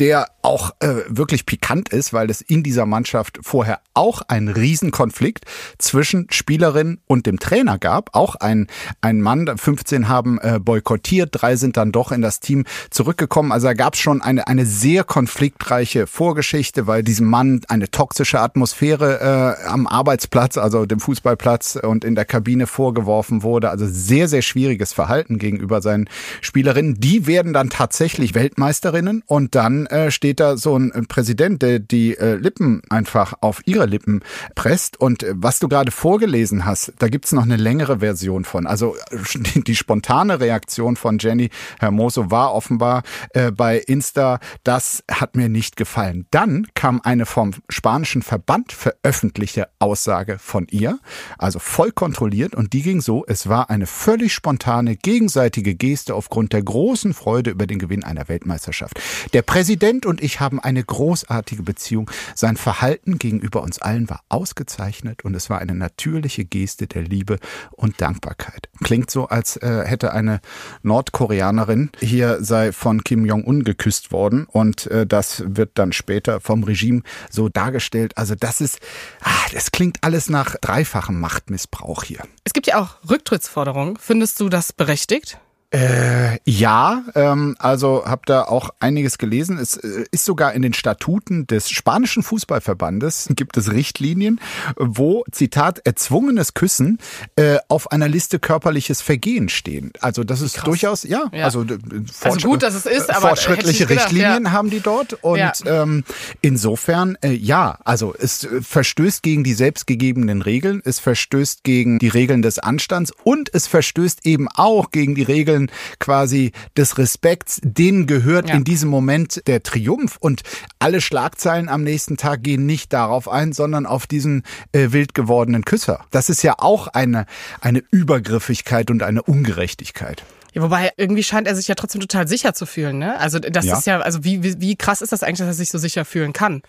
der 0.00 0.28
auch 0.42 0.72
wirklich 1.08 1.46
pikant 1.46 1.90
ist, 1.90 2.12
weil 2.12 2.30
es 2.30 2.40
in 2.40 2.62
dieser 2.62 2.86
Mannschaft 2.86 3.38
vorher 3.42 3.80
auch 3.94 4.22
einen 4.28 4.48
Riesenkonflikt 4.48 5.44
zwischen 5.78 6.26
Spielerin 6.30 7.00
und 7.06 7.26
dem 7.26 7.38
Trainer 7.38 7.78
gab. 7.78 8.14
Auch 8.14 8.34
ein, 8.36 8.66
ein 9.00 9.20
Mann, 9.20 9.56
15 9.56 10.08
haben 10.08 10.38
boykottiert, 10.60 11.30
drei 11.32 11.56
sind 11.56 11.76
dann 11.76 11.92
doch 11.92 12.12
in 12.12 12.22
das 12.22 12.40
Team 12.40 12.64
zurückgekommen. 12.90 13.52
Also 13.52 13.68
da 13.68 13.74
gab 13.74 13.94
es 13.94 14.00
schon 14.00 14.22
eine, 14.22 14.46
eine 14.48 14.66
sehr 14.66 15.04
konfliktreiche 15.04 16.06
Vorgeschichte, 16.06 16.86
weil 16.86 17.02
diesem 17.02 17.26
Mann 17.28 17.60
eine 17.68 17.90
toxische 17.90 18.40
Atmosphäre 18.40 19.56
äh, 19.62 19.68
am 19.68 19.86
Arbeitsplatz, 19.86 20.58
also 20.58 20.86
dem 20.86 21.00
Fußballplatz 21.00 21.78
und 21.82 22.04
in 22.04 22.14
der 22.14 22.24
Kabine 22.24 22.66
vorgeworfen 22.66 23.42
wurde. 23.42 23.70
Also 23.70 23.86
sehr, 23.86 24.28
sehr 24.28 24.42
schwieriges 24.42 24.92
Verhalten 24.92 25.38
gegenüber 25.38 25.82
seinen 25.82 26.08
Spielerinnen. 26.40 26.94
Die 26.98 27.26
werden 27.26 27.52
dann 27.52 27.70
tatsächlich 27.70 28.34
Weltmeisterinnen 28.34 29.22
und 29.26 29.54
dann 29.54 29.86
äh, 29.86 30.10
steht 30.10 30.31
da 30.40 30.56
so 30.56 30.76
ein 30.76 31.06
Präsident, 31.08 31.62
der 31.62 31.78
die 31.78 32.16
äh, 32.16 32.34
Lippen 32.34 32.82
einfach 32.90 33.34
auf 33.40 33.62
ihre 33.66 33.86
Lippen 33.86 34.22
presst. 34.54 35.00
Und 35.00 35.22
äh, 35.22 35.32
was 35.36 35.58
du 35.58 35.68
gerade 35.68 35.90
vorgelesen 35.90 36.64
hast, 36.64 36.92
da 36.98 37.08
gibt's 37.08 37.32
noch 37.32 37.42
eine 37.42 37.56
längere 37.56 38.00
Version 38.00 38.44
von. 38.44 38.66
Also 38.66 38.96
die, 39.34 39.62
die 39.64 39.76
spontane 39.76 40.40
Reaktion 40.40 40.96
von 40.96 41.18
Jenny 41.18 41.50
Hermoso 41.78 42.30
war 42.30 42.54
offenbar 42.54 43.02
äh, 43.30 43.50
bei 43.50 43.78
Insta, 43.78 44.40
dass 44.64 45.02
hat 45.10 45.36
mir 45.36 45.48
nicht 45.48 45.76
gefallen. 45.76 46.26
Dann 46.30 46.66
kam 46.74 47.00
eine 47.02 47.26
vom 47.26 47.52
spanischen 47.68 48.22
Verband 48.22 48.72
veröffentlichte 48.72 49.68
Aussage 49.78 50.38
von 50.38 50.66
ihr, 50.70 50.98
also 51.38 51.58
voll 51.58 51.92
kontrolliert 51.92 52.54
und 52.54 52.72
die 52.72 52.82
ging 52.82 53.00
so, 53.00 53.24
es 53.26 53.48
war 53.48 53.70
eine 53.70 53.86
völlig 53.86 54.32
spontane 54.32 54.96
gegenseitige 54.96 55.74
Geste 55.74 56.14
aufgrund 56.14 56.52
der 56.52 56.62
großen 56.62 57.14
Freude 57.14 57.50
über 57.50 57.66
den 57.66 57.78
Gewinn 57.78 58.04
einer 58.04 58.28
Weltmeisterschaft. 58.28 59.00
Der 59.32 59.42
Präsident 59.42 60.06
und 60.06 60.21
ich 60.22 60.40
haben 60.40 60.60
eine 60.60 60.82
großartige 60.82 61.62
Beziehung. 61.62 62.10
Sein 62.34 62.56
Verhalten 62.56 63.18
gegenüber 63.18 63.62
uns 63.62 63.80
allen 63.80 64.08
war 64.08 64.22
ausgezeichnet 64.28 65.24
und 65.24 65.34
es 65.34 65.50
war 65.50 65.58
eine 65.58 65.74
natürliche 65.74 66.44
Geste 66.44 66.86
der 66.86 67.02
Liebe 67.02 67.38
und 67.70 68.00
Dankbarkeit. 68.00 68.68
Klingt 68.82 69.10
so, 69.10 69.26
als 69.26 69.56
äh, 69.56 69.84
hätte 69.84 70.12
eine 70.12 70.40
Nordkoreanerin 70.82 71.90
hier 72.00 72.42
sei 72.42 72.72
von 72.72 73.04
Kim 73.04 73.24
Jong-un 73.26 73.64
geküsst 73.64 74.12
worden 74.12 74.46
und 74.46 74.86
äh, 74.86 75.06
das 75.06 75.42
wird 75.46 75.72
dann 75.74 75.92
später 75.92 76.40
vom 76.40 76.64
Regime 76.64 77.02
so 77.30 77.48
dargestellt. 77.48 78.16
Also 78.16 78.34
das 78.34 78.60
ist, 78.60 78.78
ah, 79.22 79.50
das 79.52 79.72
klingt 79.72 79.98
alles 80.02 80.28
nach 80.30 80.56
dreifachem 80.60 81.20
Machtmissbrauch 81.20 82.04
hier. 82.04 82.22
Es 82.44 82.52
gibt 82.52 82.66
ja 82.66 82.80
auch 82.80 82.96
Rücktrittsforderungen. 83.08 83.96
Findest 83.96 84.40
du 84.40 84.48
das 84.48 84.72
berechtigt? 84.72 85.38
Äh, 85.72 86.38
ja, 86.44 87.02
ähm, 87.14 87.56
also 87.58 88.04
habe 88.04 88.22
da 88.26 88.42
auch 88.42 88.70
einiges 88.78 89.16
gelesen. 89.16 89.56
Es 89.58 89.78
äh, 89.78 90.04
ist 90.10 90.26
sogar 90.26 90.52
in 90.52 90.60
den 90.60 90.74
Statuten 90.74 91.46
des 91.46 91.70
spanischen 91.70 92.22
Fußballverbandes 92.22 93.30
gibt 93.36 93.56
es 93.56 93.72
Richtlinien, 93.72 94.38
wo 94.76 95.24
Zitat 95.30 95.80
erzwungenes 95.86 96.52
Küssen 96.52 96.98
äh, 97.36 97.56
auf 97.68 97.90
einer 97.90 98.08
Liste 98.08 98.38
körperliches 98.38 99.00
Vergehen 99.00 99.48
stehen. 99.48 99.92
Also 100.00 100.24
das 100.24 100.42
ist 100.42 100.56
Krass. 100.56 100.64
durchaus 100.64 101.02
ja, 101.04 101.30
ja. 101.32 101.46
Also, 101.46 101.62
äh, 101.62 101.78
also, 102.20 102.48
gut, 102.48 102.62
dass 102.62 102.74
es 102.74 102.84
ist, 102.84 103.08
aber 103.08 103.28
fortschrittliche 103.28 103.86
gedacht, 103.86 104.10
Richtlinien 104.10 104.44
ja. 104.44 104.52
haben 104.52 104.68
die 104.68 104.80
dort 104.80 105.14
und 105.22 105.38
ja. 105.38 105.52
ähm, 105.64 106.04
insofern 106.42 107.16
äh, 107.22 107.32
ja, 107.32 107.78
also 107.84 108.14
es 108.18 108.44
äh, 108.44 108.60
verstößt 108.60 109.22
gegen 109.22 109.42
die 109.42 109.54
selbstgegebenen 109.54 110.42
Regeln, 110.42 110.82
es 110.84 110.98
verstößt 110.98 111.64
gegen 111.64 111.98
die 111.98 112.08
Regeln 112.08 112.42
des 112.42 112.58
Anstands 112.58 113.10
und 113.24 113.48
es 113.54 113.66
verstößt 113.66 114.26
eben 114.26 114.48
auch 114.48 114.90
gegen 114.90 115.14
die 115.14 115.22
Regeln 115.22 115.61
Regeln 115.62 115.70
quasi 115.98 116.52
des 116.76 116.98
Respekts, 116.98 117.60
denen 117.62 118.06
gehört 118.06 118.48
ja. 118.48 118.54
in 118.56 118.64
diesem 118.64 118.90
Moment 118.90 119.42
der 119.46 119.62
Triumph 119.62 120.16
und 120.20 120.42
alle 120.78 121.00
Schlagzeilen 121.00 121.68
am 121.68 121.82
nächsten 121.82 122.16
Tag 122.16 122.42
gehen 122.42 122.66
nicht 122.66 122.92
darauf 122.92 123.28
ein, 123.28 123.52
sondern 123.52 123.86
auf 123.86 124.06
diesen 124.06 124.42
äh, 124.72 124.88
wild 124.90 125.14
gewordenen 125.14 125.64
Küsser. 125.64 126.04
Das 126.10 126.28
ist 126.28 126.42
ja 126.42 126.54
auch 126.58 126.88
eine, 126.88 127.26
eine 127.60 127.82
Übergriffigkeit 127.90 128.90
und 128.90 129.02
eine 129.02 129.22
Ungerechtigkeit. 129.22 130.24
Ja, 130.54 130.62
wobei 130.62 130.90
irgendwie 130.98 131.22
scheint 131.22 131.46
er 131.46 131.54
sich 131.54 131.68
ja 131.68 131.74
trotzdem 131.74 132.02
total 132.02 132.28
sicher 132.28 132.52
zu 132.52 132.66
fühlen, 132.66 132.98
ne? 132.98 133.18
Also 133.18 133.38
das 133.38 133.64
Ja. 133.64 133.78
ist 133.78 133.86
ja, 133.86 134.00
also 134.00 134.22
wie, 134.22 134.42
wie, 134.42 134.60
wie 134.60 134.76
krass 134.76 135.00
ist 135.00 135.10
das 135.12 135.22
eigentlich, 135.22 135.38
dass 135.38 135.48
er 135.48 135.54
sich 135.54 135.70
so 135.70 135.78
sicher 135.78 136.04
fühlen 136.04 136.34
kann? 136.34 136.62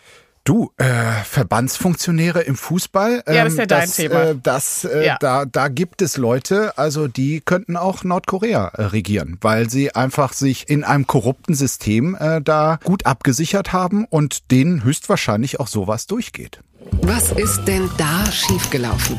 Du, 0.45 0.71
äh, 0.77 0.85
Verbandsfunktionäre 1.23 2.41
im 2.41 2.57
Fußball. 2.57 3.23
Ja, 3.27 3.45
das 3.45 3.53
ist 3.53 3.59
ja 3.59 3.65
dein 3.65 3.81
das, 3.81 3.95
Thema. 3.95 4.21
Äh, 4.23 4.35
das, 4.43 4.83
äh, 4.83 5.05
Ja. 5.05 5.17
da, 5.21 5.45
da 5.45 5.69
gibt 5.69 6.01
es 6.01 6.17
Leute, 6.17 6.77
also 6.77 7.07
die 7.07 7.39
könnten 7.39 7.77
auch 7.77 8.03
Nordkorea 8.03 8.67
äh, 8.67 8.81
regieren, 8.83 9.37
weil 9.39 9.69
sie 9.69 9.95
einfach 9.95 10.33
sich 10.33 10.69
in 10.69 10.83
einem 10.83 11.07
korrupten 11.07 11.53
System 11.53 12.17
äh, 12.19 12.41
da 12.41 12.77
gut 12.83 13.05
abgesichert 13.05 13.71
haben 13.71 14.05
und 14.05 14.51
denen 14.51 14.83
höchstwahrscheinlich 14.83 15.61
auch 15.61 15.67
sowas 15.67 16.07
durchgeht. 16.07 16.59
Was 17.03 17.31
ist 17.31 17.63
denn 17.63 17.89
da 17.97 18.29
schiefgelaufen? 18.29 19.17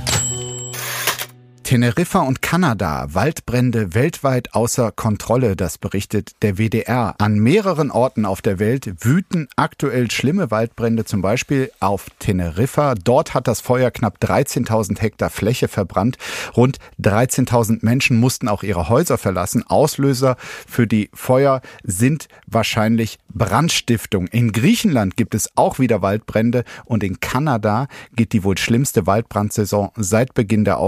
Teneriffa 1.64 2.21
und 2.21 2.42
Kanada, 2.42 3.06
Waldbrände 3.14 3.94
weltweit 3.94 4.54
außer 4.54 4.92
Kontrolle, 4.92 5.56
das 5.56 5.78
berichtet 5.78 6.33
der 6.42 6.59
WDR. 6.59 7.14
An 7.18 7.38
mehreren 7.38 7.90
Orten 7.90 8.26
auf 8.26 8.42
der 8.42 8.59
Welt 8.59 9.02
wüten 9.02 9.49
aktuell 9.56 10.11
schlimme 10.11 10.50
Waldbrände, 10.50 11.06
zum 11.06 11.23
Beispiel 11.23 11.73
auf 11.80 12.11
Teneriffa. 12.18 12.94
Dort 12.94 13.33
hat 13.33 13.49
das 13.49 13.62
Feuer 13.62 13.90
knapp 13.90 14.18
13.000 14.23 15.00
Hektar 15.00 15.30
Fläche 15.30 15.68
verbrannt. 15.68 16.18
Rund 16.54 16.76
13.000 17.00 17.78
Menschen 17.80 18.21
mussten 18.21 18.49
auch 18.49 18.62
ihre 18.62 18.90
Häuser 18.90 19.16
verlassen. 19.16 19.64
Auslöser 19.66 20.37
für 20.68 20.87
die 20.87 21.09
Feuer 21.14 21.62
sind 21.83 22.28
wahrscheinlich 22.47 23.18
Brandstiftung. 23.30 24.28
In 24.28 24.52
Griechenland 24.52 25.16
gibt 25.16 25.35
es 25.35 25.50
auch 25.56 25.78
wieder 25.78 26.02
Waldbrände 26.02 26.64
und 26.85 27.02
in 27.02 27.21
Kanada 27.21 27.88
geht 28.14 28.33
die 28.33 28.44
wohl 28.44 28.59
schlimmste 28.59 29.06
Waldbrandsaison 29.06 29.90
seit 29.97 30.35
Beginn 30.35 30.64
der 30.64 30.78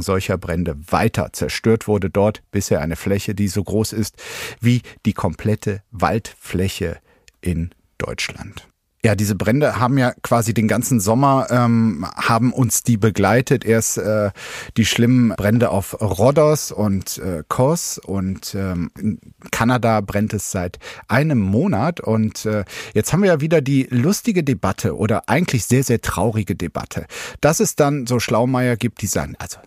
Aufzeichnungen 0.00 0.02
solcher 0.02 0.38
Brände 0.38 0.76
weiter. 0.90 1.32
Zerstört 1.32 1.86
wurde 1.86 2.10
dort 2.10 2.42
bisher 2.50 2.80
eine 2.80 2.96
Fläche, 2.96 3.34
die 3.34 3.48
so 3.48 3.62
groß 3.62 3.92
ist 3.92 4.16
wie 4.60 4.82
die 5.06 5.12
komplette 5.12 5.82
Waldfläche 5.90 6.98
in 7.40 7.70
Deutschland. 7.98 8.66
Ja, 9.02 9.14
diese 9.14 9.34
Brände 9.34 9.80
haben 9.80 9.96
ja 9.96 10.12
quasi 10.22 10.52
den 10.52 10.68
ganzen 10.68 11.00
Sommer, 11.00 11.46
ähm, 11.48 12.04
haben 12.16 12.52
uns 12.52 12.82
die 12.82 12.98
begleitet. 12.98 13.64
Erst 13.64 13.96
äh, 13.96 14.30
die 14.76 14.84
schlimmen 14.84 15.30
Brände 15.38 15.70
auf 15.70 15.98
Rhodos 16.02 16.70
und 16.70 17.16
äh, 17.16 17.42
Kos 17.48 17.96
und 17.96 18.54
ähm, 18.54 18.90
in 18.98 19.18
Kanada 19.50 20.02
brennt 20.02 20.34
es 20.34 20.50
seit 20.50 20.78
einem 21.08 21.40
Monat. 21.40 22.00
Und 22.00 22.44
äh, 22.44 22.64
jetzt 22.92 23.14
haben 23.14 23.22
wir 23.22 23.30
ja 23.30 23.40
wieder 23.40 23.62
die 23.62 23.84
lustige 23.84 24.44
Debatte 24.44 24.94
oder 24.94 25.30
eigentlich 25.30 25.64
sehr, 25.64 25.82
sehr 25.82 26.02
traurige 26.02 26.54
Debatte, 26.54 27.06
dass 27.40 27.60
es 27.60 27.76
dann 27.76 28.06
so 28.06 28.20
Schlaumeier 28.20 28.76
gibt, 28.76 29.00
die 29.00 29.06
sagen, 29.06 29.34
also 29.38 29.60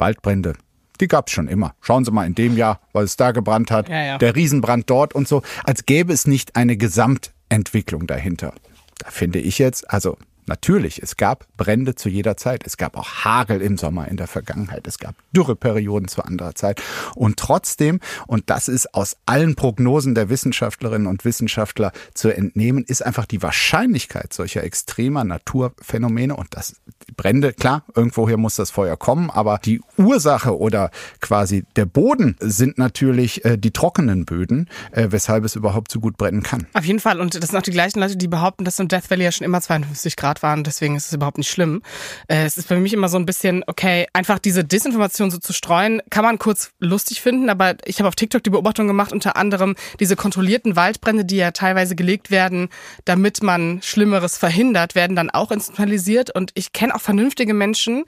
Waldbrände, 0.00 0.54
die 1.00 1.08
gab's 1.08 1.32
schon 1.32 1.48
immer. 1.48 1.74
Schauen 1.80 2.04
Sie 2.04 2.10
mal 2.10 2.26
in 2.26 2.34
dem 2.34 2.56
Jahr, 2.56 2.80
weil 2.92 3.04
es 3.04 3.16
da 3.16 3.32
gebrannt 3.32 3.70
hat, 3.70 3.88
Ja, 3.88 4.02
ja. 4.02 4.18
der 4.18 4.34
Riesenbrand 4.36 4.88
dort 4.90 5.14
und 5.14 5.28
so, 5.28 5.42
als 5.64 5.86
gäbe 5.86 6.12
es 6.12 6.26
nicht 6.26 6.56
eine 6.56 6.76
Gesamtentwicklung 6.76 8.06
dahinter. 8.06 8.52
Da 8.98 9.10
finde 9.10 9.38
ich 9.38 9.58
jetzt, 9.58 9.90
also 9.90 10.18
natürlich, 10.46 11.02
es 11.02 11.16
gab 11.16 11.46
Brände 11.56 11.94
zu 11.94 12.08
jeder 12.10 12.36
Zeit. 12.36 12.66
Es 12.66 12.76
gab 12.76 12.96
auch 12.96 13.24
Hagel 13.24 13.62
im 13.62 13.78
Sommer 13.78 14.08
in 14.08 14.16
der 14.18 14.26
Vergangenheit. 14.26 14.86
Es 14.86 14.98
gab 14.98 15.14
Dürreperioden 15.32 16.08
zu 16.08 16.22
anderer 16.22 16.54
Zeit. 16.54 16.82
Und 17.14 17.38
trotzdem, 17.38 18.00
und 18.26 18.50
das 18.50 18.68
ist 18.68 18.92
aus 18.92 19.16
allen 19.26 19.54
Prognosen 19.54 20.14
der 20.14 20.28
Wissenschaftlerinnen 20.28 21.06
und 21.06 21.24
Wissenschaftler 21.24 21.92
zu 22.14 22.28
entnehmen, 22.28 22.84
ist 22.84 23.02
einfach 23.04 23.24
die 23.26 23.42
Wahrscheinlichkeit 23.42 24.34
solcher 24.34 24.64
extremer 24.64 25.24
Naturphänomene 25.24 26.36
und 26.36 26.48
das 26.50 26.76
Brände, 27.16 27.52
klar, 27.52 27.84
irgendwoher 27.94 28.36
muss 28.36 28.56
das 28.56 28.70
Feuer 28.70 28.96
kommen, 28.96 29.30
aber 29.30 29.58
die 29.64 29.80
Ursache 29.96 30.56
oder 30.58 30.90
quasi 31.20 31.64
der 31.76 31.84
Boden 31.86 32.36
sind 32.40 32.78
natürlich 32.78 33.44
äh, 33.44 33.58
die 33.58 33.70
trockenen 33.72 34.24
Böden, 34.24 34.68
äh, 34.92 35.08
weshalb 35.10 35.44
es 35.44 35.56
überhaupt 35.56 35.90
so 35.90 36.00
gut 36.00 36.16
brennen 36.16 36.42
kann. 36.42 36.66
Auf 36.74 36.84
jeden 36.84 37.00
Fall. 37.00 37.20
Und 37.20 37.34
das 37.34 37.50
sind 37.50 37.58
auch 37.58 37.62
die 37.62 37.70
gleichen 37.70 38.00
Leute, 38.00 38.16
die 38.16 38.28
behaupten, 38.28 38.64
dass 38.64 38.78
im 38.78 38.88
Death 38.88 39.10
Valley 39.10 39.24
ja 39.24 39.32
schon 39.32 39.44
immer 39.44 39.60
52 39.60 40.16
Grad 40.16 40.42
waren. 40.42 40.64
Deswegen 40.64 40.96
ist 40.96 41.06
es 41.06 41.12
überhaupt 41.12 41.38
nicht 41.38 41.50
schlimm. 41.50 41.82
Äh, 42.28 42.44
Es 42.44 42.56
ist 42.58 42.68
für 42.68 42.76
mich 42.76 42.92
immer 42.92 43.08
so 43.08 43.18
ein 43.18 43.26
bisschen, 43.26 43.64
okay, 43.66 44.06
einfach 44.12 44.38
diese 44.38 44.64
Desinformation 44.64 45.30
so 45.30 45.38
zu 45.38 45.52
streuen, 45.52 46.00
kann 46.10 46.24
man 46.24 46.38
kurz 46.38 46.70
lustig 46.78 47.20
finden. 47.20 47.50
Aber 47.50 47.74
ich 47.84 47.98
habe 47.98 48.08
auf 48.08 48.14
TikTok 48.14 48.42
die 48.42 48.50
Beobachtung 48.50 48.86
gemacht, 48.86 49.12
unter 49.12 49.36
anderem 49.36 49.74
diese 49.98 50.16
kontrollierten 50.16 50.76
Waldbrände, 50.76 51.24
die 51.24 51.36
ja 51.36 51.50
teilweise 51.50 51.94
gelegt 51.96 52.30
werden, 52.30 52.68
damit 53.04 53.42
man 53.42 53.80
Schlimmeres 53.82 54.38
verhindert, 54.38 54.94
werden 54.94 55.16
dann 55.16 55.30
auch 55.30 55.50
instrumentalisiert. 55.50 56.34
Und 56.34 56.52
ich 56.54 56.72
kenne 56.72 56.89
auch 56.92 57.00
vernünftige 57.00 57.54
Menschen, 57.54 58.04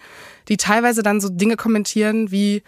die 0.49 0.57
teilweise 0.57 1.03
dann 1.03 1.21
so 1.21 1.29
Dinge 1.29 1.57
kommentieren 1.57 2.31
wie, 2.31 2.63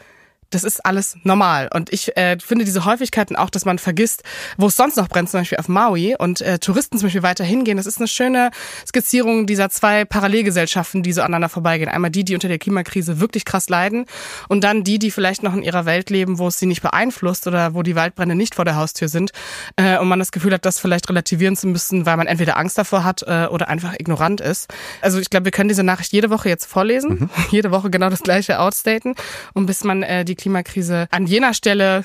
das 0.51 0.65
ist 0.65 0.85
alles 0.85 1.17
normal. 1.23 1.69
Und 1.73 1.93
ich 1.93 2.17
äh, 2.17 2.39
finde 2.39 2.65
diese 2.65 2.85
Häufigkeiten 2.85 3.37
auch, 3.37 3.51
dass 3.51 3.65
man 3.65 3.79
vergisst, 3.79 4.23
wo 4.57 4.67
es 4.67 4.77
sonst 4.77 4.97
noch 4.97 5.09
brennt, 5.09 5.31
zum 5.31 5.41
Beispiel 5.41 5.59
auf 5.59 5.69
Maui 5.69 6.15
und 6.19 6.41
äh, 6.41 6.59
Touristen 6.59 6.99
zum 6.99 7.07
Beispiel 7.07 7.23
weiter 7.23 7.45
hingehen. 7.45 7.77
Das 7.77 7.87
ist 7.87 7.99
eine 7.99 8.09
schöne 8.09 8.51
Skizzierung 8.87 9.47
dieser 9.47 9.71
zwei 9.71 10.05
Parallelgesellschaften, 10.05 11.03
die 11.03 11.13
so 11.13 11.23
aneinander 11.23 11.49
vorbeigehen. 11.49 11.91
Einmal 11.91 12.11
die, 12.11 12.25
die 12.25 12.35
unter 12.35 12.49
der 12.49 12.59
Klimakrise 12.59 13.21
wirklich 13.21 13.45
krass 13.45 13.69
leiden 13.69 14.07
und 14.49 14.65
dann 14.65 14.85
die, 14.85 14.99
die 14.99 15.11
vielleicht 15.11 15.43
noch 15.43 15.55
in 15.55 15.63
ihrer 15.63 15.87
Welt 15.87 16.11
leben, 16.11 16.39
wo 16.39 16.49
es 16.49 16.59
sie 16.59 16.67
nicht 16.67 16.83
beeinflusst 16.83 17.47
oder 17.47 17.75
wo 17.75 17.83
die 17.83 17.97
Waldbrände 17.97 18.35
nicht 18.35 18.55
vor 18.55 18.65
der 18.65 18.77
Haustür 18.77 19.09
sind 19.09 19.33
äh, 19.77 19.99
und 19.99 20.09
man 20.09 20.19
das 20.19 20.33
Gefühl 20.33 20.53
hat, 20.53 20.65
das 20.65 20.79
vielleicht 20.79 21.09
relativieren 21.09 21.57
zu 21.57 21.67
müssen, 21.67 22.07
weil 22.07 22.17
man 22.17 22.27
entweder 22.27 22.57
Angst 22.57 22.79
davor 22.79 23.05
hat 23.05 23.23
äh, 23.23 23.47
oder 23.47 23.69
einfach 23.69 23.95
ignorant 23.99 24.41
ist. 24.41 24.73
Also 25.01 25.19
ich 25.19 25.31
glaube, 25.31 25.47
wir 25.47 25.53
können 25.53 25.69
diese 25.69 25.83
Nachricht 25.83 26.13
jede 26.13 26.31
Woche 26.31 26.49
jetzt 26.49 26.67
vorlesen, 26.67 27.31
jede 27.51 27.71
Woche 27.71 27.91
genau 27.91 28.11
das 28.11 28.23
gleiche 28.23 28.61
outstaten 28.61 29.15
und 29.55 29.67
bis 29.67 29.85
man 29.85 30.03
äh, 30.03 30.25
die 30.25 30.35
Klimakrise 30.45 31.09
an 31.11 31.27
jener 31.27 31.55
Stelle 31.55 32.05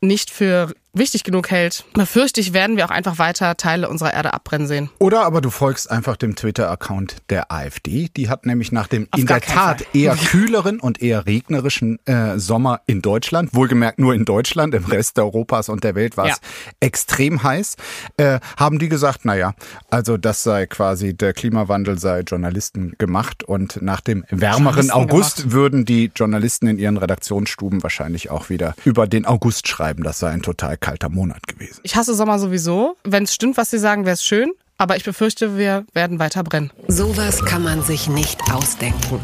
nicht 0.00 0.30
für 0.30 0.72
wichtig 0.92 1.24
genug 1.24 1.50
hält, 1.50 1.84
befürchte 1.94 2.40
ich, 2.40 2.52
werden 2.52 2.76
wir 2.76 2.84
auch 2.86 2.90
einfach 2.90 3.18
weiter 3.18 3.56
Teile 3.56 3.88
unserer 3.88 4.12
Erde 4.14 4.34
abbrennen 4.34 4.66
sehen. 4.66 4.90
Oder 4.98 5.22
aber 5.22 5.40
du 5.40 5.50
folgst 5.50 5.90
einfach 5.90 6.16
dem 6.16 6.34
Twitter-Account 6.36 7.16
der 7.30 7.52
AfD. 7.52 8.08
Die 8.16 8.28
hat 8.28 8.46
nämlich 8.46 8.72
nach 8.72 8.86
dem 8.88 9.06
Auf 9.10 9.20
in 9.20 9.26
der 9.26 9.40
Tat 9.40 9.82
Fall. 9.82 9.86
eher 10.00 10.16
kühleren 10.30 10.80
und 10.80 11.00
eher 11.02 11.26
regnerischen 11.26 12.04
äh, 12.06 12.38
Sommer 12.38 12.80
in 12.86 13.02
Deutschland, 13.02 13.54
wohlgemerkt 13.54 13.98
nur 13.98 14.14
in 14.14 14.24
Deutschland, 14.24 14.74
im 14.74 14.84
Rest 14.84 15.18
Europas 15.18 15.68
und 15.68 15.84
der 15.84 15.94
Welt 15.94 16.16
war 16.16 16.26
es 16.26 16.30
Ja. 16.32 16.70
extrem 16.80 17.42
heiß, 17.42 17.76
äh, 18.16 18.40
haben 18.56 18.78
die 18.78 18.88
gesagt, 18.88 19.24
naja, 19.24 19.54
also 19.90 20.16
das 20.16 20.42
sei 20.42 20.66
quasi, 20.66 21.14
der 21.14 21.32
Klimawandel 21.32 21.98
sei 21.98 22.20
Journalisten 22.20 22.94
gemacht 22.98 23.42
und 23.44 23.80
nach 23.82 24.00
dem 24.00 24.24
wärmeren 24.30 24.90
August 24.90 25.36
gemacht. 25.36 25.52
würden 25.52 25.84
die 25.84 26.10
Journalisten 26.14 26.66
in 26.66 26.78
ihren 26.78 26.96
Redaktionsstuben 26.96 27.82
wahrscheinlich 27.82 28.30
auch 28.30 28.48
wieder 28.50 28.74
über 28.84 29.06
den 29.06 29.26
August 29.26 29.68
schreiben. 29.68 30.02
Das 30.02 30.18
sei 30.18 30.30
ein 30.30 30.42
total 30.42 30.76
kalter 30.80 31.08
Monat 31.08 31.46
gewesen. 31.46 31.80
Ich 31.82 31.96
hasse 31.96 32.14
Sommer 32.14 32.38
sowieso. 32.38 32.96
Wenn 33.04 33.24
es 33.24 33.34
stimmt, 33.34 33.56
was 33.56 33.70
sie 33.70 33.78
sagen, 33.78 34.04
wäre 34.04 34.14
es 34.14 34.24
schön. 34.24 34.52
Aber 34.78 34.96
ich 34.96 35.04
befürchte, 35.04 35.58
wir 35.58 35.84
werden 35.92 36.18
weiter 36.18 36.42
brennen. 36.42 36.70
Sowas 36.88 37.44
kann 37.44 37.62
man 37.62 37.82
sich 37.82 38.08
nicht 38.08 38.40
ausdenken. 38.50 39.20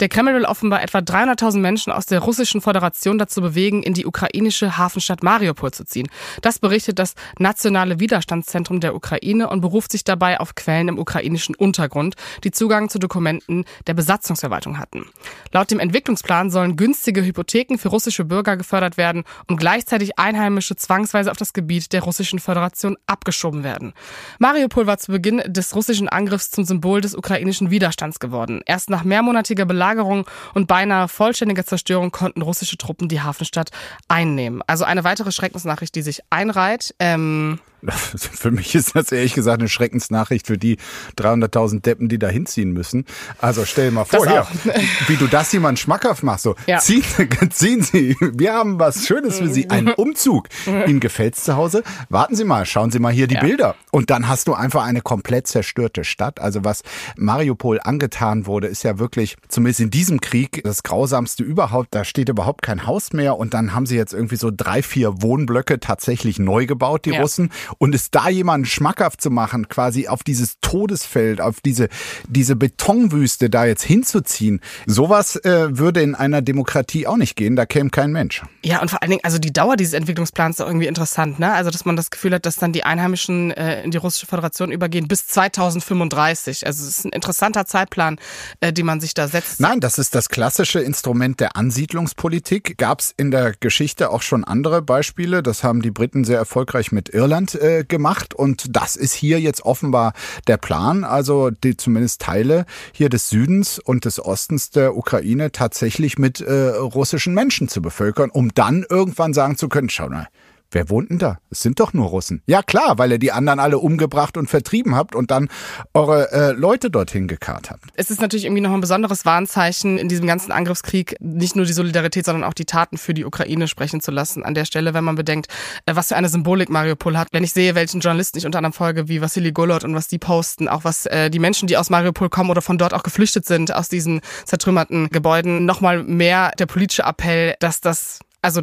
Der 0.00 0.08
Kreml 0.08 0.34
will 0.34 0.44
offenbar 0.44 0.82
etwa 0.82 0.98
300.000 0.98 1.58
Menschen 1.58 1.92
aus 1.92 2.06
der 2.06 2.18
russischen 2.18 2.60
Föderation 2.60 3.16
dazu 3.16 3.40
bewegen, 3.40 3.84
in 3.84 3.94
die 3.94 4.06
ukrainische 4.06 4.76
Hafenstadt 4.76 5.22
Mariupol 5.22 5.70
zu 5.70 5.84
ziehen. 5.84 6.08
Das 6.42 6.58
berichtet 6.58 6.98
das 6.98 7.14
Nationale 7.38 8.00
Widerstandszentrum 8.00 8.80
der 8.80 8.96
Ukraine 8.96 9.48
und 9.48 9.60
beruft 9.60 9.92
sich 9.92 10.02
dabei 10.02 10.40
auf 10.40 10.56
Quellen 10.56 10.88
im 10.88 10.98
ukrainischen 10.98 11.54
Untergrund, 11.54 12.16
die 12.42 12.50
Zugang 12.50 12.88
zu 12.88 12.98
Dokumenten 12.98 13.64
der 13.86 13.94
Besatzungsverwaltung 13.94 14.80
hatten. 14.80 15.06
Laut 15.52 15.70
dem 15.70 15.78
Entwicklungsplan 15.78 16.50
sollen 16.50 16.76
günstige 16.76 17.24
Hypotheken 17.24 17.78
für 17.78 17.90
russische 17.90 18.24
Bürger 18.24 18.56
gefördert 18.56 18.96
werden 18.96 19.22
und 19.46 19.58
gleichzeitig 19.58 20.18
Einheimische 20.18 20.74
zwangsweise 20.74 21.30
auf 21.30 21.36
das 21.36 21.52
Gebiet 21.52 21.92
der 21.92 22.02
russischen 22.02 22.40
Föderation 22.40 22.96
abgeschoben 23.06 23.62
werden. 23.62 23.92
Mariupol 24.40 24.88
war 24.88 24.98
zu 24.98 25.12
Beginn 25.12 25.40
des 25.46 25.76
russischen 25.76 26.08
Angriffs 26.08 26.50
zum 26.50 26.64
Symbol 26.64 27.00
des 27.00 27.14
ukrainischen 27.14 27.70
Widerstands 27.70 28.18
geworden. 28.18 28.60
Erst 28.66 28.90
nach 28.90 29.04
mehrmonatiger 29.04 29.66
Belagerung 29.84 30.26
und 30.54 30.66
beinahe 30.66 31.08
vollständiger 31.08 31.64
Zerstörung 31.64 32.10
konnten 32.10 32.40
russische 32.40 32.78
Truppen 32.78 33.08
die 33.08 33.20
Hafenstadt 33.20 33.70
einnehmen. 34.08 34.62
Also 34.66 34.84
eine 34.84 35.04
weitere 35.04 35.30
Schreckensnachricht, 35.30 35.94
die 35.94 36.00
sich 36.00 36.22
einreiht. 36.30 36.94
Ähm, 36.98 37.60
Für 38.16 38.50
mich 38.50 38.74
ist 38.74 38.94
das 38.96 39.12
ehrlich 39.12 39.34
gesagt 39.34 39.60
eine 39.60 39.68
Schreckensnachricht 39.68 40.46
für 40.46 40.58
die 40.58 40.78
300.000 41.18 41.82
Deppen, 41.82 42.08
die 42.08 42.18
da 42.18 42.28
hinziehen 42.28 42.72
müssen. 42.72 43.04
Also 43.40 43.64
stell 43.64 43.90
dir 43.90 43.94
mal 43.94 44.04
vor, 44.04 44.26
hier, 44.26 44.46
wie 45.08 45.16
du 45.16 45.26
das 45.26 45.52
jemand 45.52 45.78
schmackhaft 45.78 46.22
machst. 46.22 46.44
So, 46.44 46.54
Ja. 46.66 46.78
ziehen, 46.78 47.04
ziehen 47.50 47.82
Sie, 47.82 48.16
wir 48.20 48.52
haben 48.54 48.78
was 48.78 49.06
Schönes 49.06 49.38
für 49.38 49.48
Sie, 49.48 49.70
einen 49.70 49.92
Umzug. 49.92 50.48
Ihnen 50.66 51.00
gefällt's 51.00 51.44
zu 51.44 51.56
Hause? 51.56 51.82
Warten 52.08 52.36
Sie 52.36 52.44
mal, 52.44 52.66
schauen 52.66 52.90
Sie 52.90 52.98
mal 52.98 53.12
hier 53.12 53.26
die 53.26 53.34
Ja. 53.34 53.40
Bilder. 53.40 53.74
Und 53.90 54.10
dann 54.10 54.28
hast 54.28 54.48
du 54.48 54.54
einfach 54.54 54.84
eine 54.84 55.00
komplett 55.00 55.46
zerstörte 55.46 56.04
Stadt. 56.04 56.40
Also 56.40 56.64
was 56.64 56.82
Mariupol 57.16 57.80
angetan 57.82 58.46
wurde, 58.46 58.66
ist 58.68 58.82
ja 58.84 58.98
wirklich, 58.98 59.36
zumindest 59.48 59.80
in 59.80 59.90
diesem 59.90 60.20
Krieg, 60.20 60.62
das 60.64 60.82
Grausamste 60.82 61.42
überhaupt. 61.42 61.88
Da 61.94 62.04
steht 62.04 62.28
überhaupt 62.28 62.62
kein 62.62 62.86
Haus 62.86 63.12
mehr 63.12 63.36
und 63.38 63.54
dann 63.54 63.74
haben 63.74 63.86
sie 63.86 63.96
jetzt 63.96 64.12
irgendwie 64.14 64.36
so 64.36 64.50
drei, 64.54 64.82
vier 64.82 65.22
Wohnblöcke 65.22 65.80
tatsächlich 65.80 66.38
neu 66.38 66.66
gebaut, 66.66 67.04
die 67.04 67.10
Ja. 67.10 67.20
Russen. 67.20 67.50
Und 67.78 67.94
es 67.94 68.10
da 68.10 68.28
jemanden 68.28 68.66
schmackhaft 68.66 69.20
zu 69.20 69.30
machen, 69.30 69.68
quasi 69.68 70.08
auf 70.08 70.22
dieses 70.22 70.58
Todesfeld, 70.60 71.40
auf 71.40 71.60
diese, 71.60 71.88
diese 72.28 72.56
Betonwüste 72.56 73.50
da 73.50 73.64
jetzt 73.64 73.82
hinzuziehen, 73.82 74.60
sowas 74.86 75.36
äh, 75.36 75.76
würde 75.76 76.02
in 76.02 76.14
einer 76.14 76.42
Demokratie 76.42 77.06
auch 77.06 77.16
nicht 77.16 77.36
gehen, 77.36 77.56
da 77.56 77.66
käme 77.66 77.90
kein 77.90 78.12
Mensch. 78.12 78.42
Ja, 78.62 78.80
und 78.80 78.90
vor 78.90 79.02
allen 79.02 79.10
Dingen, 79.10 79.24
also 79.24 79.38
die 79.38 79.52
Dauer 79.52 79.76
dieses 79.76 79.94
Entwicklungsplans 79.94 80.58
ist 80.58 80.66
irgendwie 80.66 80.86
interessant, 80.86 81.38
ne? 81.38 81.52
Also, 81.52 81.70
dass 81.70 81.84
man 81.84 81.96
das 81.96 82.10
Gefühl 82.10 82.34
hat, 82.34 82.46
dass 82.46 82.56
dann 82.56 82.72
die 82.72 82.84
Einheimischen 82.84 83.50
äh, 83.52 83.82
in 83.82 83.90
die 83.90 83.98
russische 83.98 84.26
Föderation 84.26 84.70
übergehen 84.70 85.08
bis 85.08 85.26
2035. 85.26 86.66
Also, 86.66 86.84
es 86.84 86.98
ist 86.98 87.04
ein 87.04 87.12
interessanter 87.12 87.66
Zeitplan, 87.66 88.18
äh, 88.60 88.72
den 88.72 88.86
man 88.86 89.00
sich 89.00 89.14
da 89.14 89.28
setzt. 89.28 89.60
Nein, 89.60 89.80
das 89.80 89.98
ist 89.98 90.14
das 90.14 90.28
klassische 90.28 90.80
Instrument 90.80 91.40
der 91.40 91.56
Ansiedlungspolitik. 91.56 92.78
Gab 92.78 93.00
es 93.00 93.12
in 93.16 93.30
der 93.30 93.52
Geschichte 93.58 94.10
auch 94.10 94.22
schon 94.22 94.44
andere 94.44 94.82
Beispiele. 94.82 95.42
Das 95.42 95.64
haben 95.64 95.82
die 95.82 95.90
Briten 95.90 96.24
sehr 96.24 96.38
erfolgreich 96.38 96.92
mit 96.92 97.08
Irland 97.08 97.54
äh, 97.64 97.84
gemacht. 97.84 98.34
Und 98.34 98.76
das 98.76 98.96
ist 98.96 99.14
hier 99.14 99.40
jetzt 99.40 99.62
offenbar 99.62 100.12
der 100.46 100.58
Plan. 100.58 101.04
Also 101.04 101.50
die, 101.50 101.76
zumindest 101.76 102.20
Teile 102.20 102.66
hier 102.92 103.08
des 103.08 103.30
Südens 103.30 103.78
und 103.78 104.04
des 104.04 104.24
Ostens 104.24 104.70
der 104.70 104.96
Ukraine 104.96 105.50
tatsächlich 105.50 106.18
mit 106.18 106.40
äh, 106.40 106.68
russischen 106.68 107.34
Menschen 107.34 107.68
zu 107.68 107.80
bevölkern, 107.80 108.30
um 108.30 108.52
dann 108.54 108.84
irgendwann 108.88 109.32
sagen 109.32 109.56
zu 109.56 109.68
können, 109.68 109.88
schau 109.88 110.08
mal, 110.08 110.28
Wer 110.74 110.90
wohnt 110.90 111.08
denn 111.08 111.18
da? 111.18 111.38
Es 111.50 111.60
sind 111.60 111.78
doch 111.78 111.92
nur 111.92 112.08
Russen. 112.08 112.42
Ja 112.46 112.60
klar, 112.60 112.98
weil 112.98 113.12
ihr 113.12 113.18
die 113.18 113.30
anderen 113.30 113.60
alle 113.60 113.78
umgebracht 113.78 114.36
und 114.36 114.50
vertrieben 114.50 114.96
habt 114.96 115.14
und 115.14 115.30
dann 115.30 115.48
eure 115.94 116.32
äh, 116.32 116.50
Leute 116.50 116.90
dorthin 116.90 117.28
gekarrt 117.28 117.70
habt. 117.70 117.84
Es 117.94 118.10
ist 118.10 118.20
natürlich 118.20 118.44
irgendwie 118.44 118.60
noch 118.60 118.72
ein 118.72 118.80
besonderes 118.80 119.24
Warnzeichen 119.24 119.98
in 119.98 120.08
diesem 120.08 120.26
ganzen 120.26 120.50
Angriffskrieg, 120.50 121.14
nicht 121.20 121.54
nur 121.54 121.64
die 121.64 121.72
Solidarität, 121.72 122.24
sondern 122.24 122.42
auch 122.42 122.54
die 122.54 122.64
Taten 122.64 122.98
für 122.98 123.14
die 123.14 123.24
Ukraine 123.24 123.68
sprechen 123.68 124.00
zu 124.00 124.10
lassen. 124.10 124.42
An 124.42 124.54
der 124.54 124.64
Stelle, 124.64 124.94
wenn 124.94 125.04
man 125.04 125.14
bedenkt, 125.14 125.46
äh, 125.86 125.94
was 125.94 126.08
für 126.08 126.16
eine 126.16 126.28
Symbolik 126.28 126.70
Mariupol 126.70 127.16
hat. 127.16 127.28
Wenn 127.30 127.44
ich 127.44 127.52
sehe, 127.52 127.76
welchen 127.76 128.00
Journalisten 128.00 128.38
ich 128.38 128.46
unter 128.46 128.58
anderem 128.58 128.72
folge, 128.72 129.08
wie 129.08 129.20
Vassili 129.20 129.52
Golot 129.52 129.84
und 129.84 129.94
was 129.94 130.08
die 130.08 130.18
posten, 130.18 130.68
auch 130.68 130.82
was 130.82 131.06
äh, 131.06 131.30
die 131.30 131.38
Menschen, 131.38 131.68
die 131.68 131.76
aus 131.76 131.88
Mariupol 131.88 132.30
kommen 132.30 132.50
oder 132.50 132.62
von 132.62 132.78
dort 132.78 132.94
auch 132.94 133.04
geflüchtet 133.04 133.46
sind, 133.46 133.72
aus 133.72 133.88
diesen 133.88 134.22
zertrümmerten 134.44 135.08
Gebäuden, 135.10 135.66
nochmal 135.66 136.02
mehr 136.02 136.50
der 136.58 136.66
politische 136.66 137.04
Appell, 137.04 137.54
dass 137.60 137.80
das 137.80 138.18
also 138.42 138.62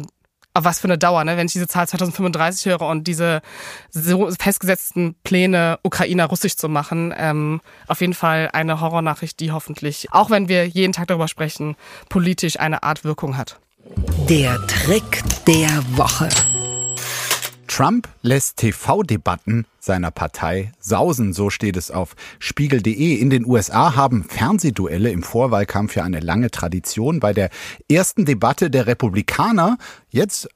auf 0.54 0.64
was 0.64 0.80
für 0.80 0.88
eine 0.88 0.98
Dauer, 0.98 1.24
ne? 1.24 1.36
Wenn 1.36 1.46
ich 1.46 1.52
diese 1.52 1.66
Zahl 1.66 1.88
2035 1.88 2.66
höre 2.66 2.82
und 2.82 3.06
diese 3.06 3.40
so 3.90 4.30
festgesetzten 4.38 5.14
Pläne, 5.24 5.78
Ukrainer 5.82 6.26
russisch 6.26 6.56
zu 6.56 6.68
machen, 6.68 7.14
ähm, 7.16 7.60
auf 7.88 8.00
jeden 8.00 8.14
Fall 8.14 8.50
eine 8.52 8.80
Horrornachricht, 8.80 9.40
die 9.40 9.52
hoffentlich, 9.52 10.12
auch 10.12 10.30
wenn 10.30 10.48
wir 10.48 10.66
jeden 10.66 10.92
Tag 10.92 11.08
darüber 11.08 11.28
sprechen, 11.28 11.76
politisch 12.08 12.60
eine 12.60 12.82
Art 12.82 13.04
Wirkung 13.04 13.36
hat. 13.36 13.58
Der 14.28 14.58
Trick 14.66 15.22
der 15.46 15.70
Woche. 15.96 16.28
Trump 17.74 18.06
lässt 18.20 18.58
TV-Debatten 18.58 19.64
seiner 19.80 20.10
Partei 20.10 20.72
sausen, 20.78 21.32
so 21.32 21.48
steht 21.48 21.78
es 21.78 21.90
auf 21.90 22.16
spiegel.de. 22.38 23.14
In 23.14 23.30
den 23.30 23.46
USA 23.46 23.96
haben 23.96 24.24
Fernsehduelle 24.24 25.10
im 25.10 25.22
Vorwahlkampf 25.22 25.96
ja 25.96 26.04
eine 26.04 26.20
lange 26.20 26.50
Tradition. 26.50 27.18
Bei 27.18 27.32
der 27.32 27.48
ersten 27.90 28.26
Debatte 28.26 28.68
der 28.68 28.86
Republikaner, 28.86 29.78
jetzt 30.10 30.50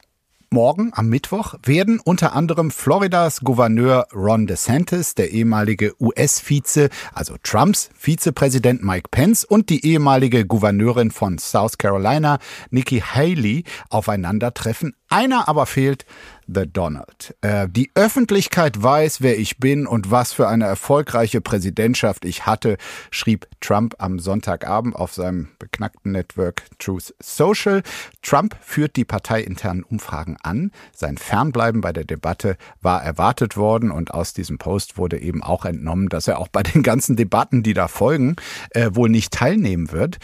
Morgen 0.51 0.93
am 0.95 1.09
Mittwoch 1.09 1.55
werden 1.65 1.99
unter 1.99 2.33
anderem 2.35 2.71
Floridas 2.71 3.41
Gouverneur 3.41 4.07
Ron 4.15 4.47
DeSantis, 4.47 5.17
der 5.17 5.33
ehemalige 5.33 5.95
US-Vize, 6.01 6.89
also 7.13 7.35
Trumps 7.43 7.91
Vizepräsident 7.95 8.85
Mike 8.85 9.09
Pence 9.11 9.45
und 9.45 9.71
die 9.71 9.85
ehemalige 9.85 10.47
Gouverneurin 10.47 11.11
von 11.11 11.39
South 11.39 11.79
Carolina, 11.79 12.39
Nikki 12.71 13.01
Haley, 13.01 13.65
aufeinandertreffen. 13.91 14.95
Einer 15.09 15.49
aber 15.49 15.67
fehlt, 15.67 16.05
The 16.49 16.65
Donald. 16.73 17.37
Äh, 17.41 17.69
die 17.69 17.91
Öffentlichkeit 17.95 18.81
weiß, 18.81 19.21
wer 19.21 19.39
ich 19.39 19.59
bin 19.59 19.87
und 19.87 20.11
was 20.11 20.33
für 20.33 20.49
eine 20.49 20.65
erfolgreiche 20.65 21.41
Präsidentschaft 21.41 22.25
ich 22.25 22.47
hatte, 22.47 22.77
schrieb 23.11 23.49
Trump 23.61 23.97
am 23.99 24.19
Sonntagabend 24.21 24.95
auf 24.95 25.13
seinem 25.13 25.49
beknackten 25.59 26.13
Network 26.13 26.63
Truth 26.79 27.15
Social. 27.21 27.83
Trump 28.23 28.57
führt 28.61 28.97
die 28.97 29.05
parteiinternen 29.05 29.83
Umfragen 29.83 30.37
an. 30.43 30.71
Sein 30.93 31.19
Fernbleiben 31.19 31.81
bei 31.81 31.93
der 31.93 32.05
Debatte 32.05 32.57
war 32.81 33.03
erwartet 33.03 33.57
worden 33.57 33.91
und 33.91 34.15
aus 34.15 34.33
diesem 34.33 34.59
Post 34.59 34.99
wurde 34.99 35.19
eben 35.19 35.43
auch 35.43 35.65
entnommen, 35.65 36.09
dass 36.09 36.29
er 36.29 36.39
auch 36.39 36.49
bei 36.49 36.63
den 36.63 36.85
ganzen 36.85 37.17
Debatten, 37.17 37.65
die 37.65 37.75
da 37.75 37.89
folgen, 37.89 38.37
äh, 38.71 38.91
wohl 38.93 39.09
nicht 39.09 39.33
teilnehmen 39.33 39.91
wird. 39.91 40.19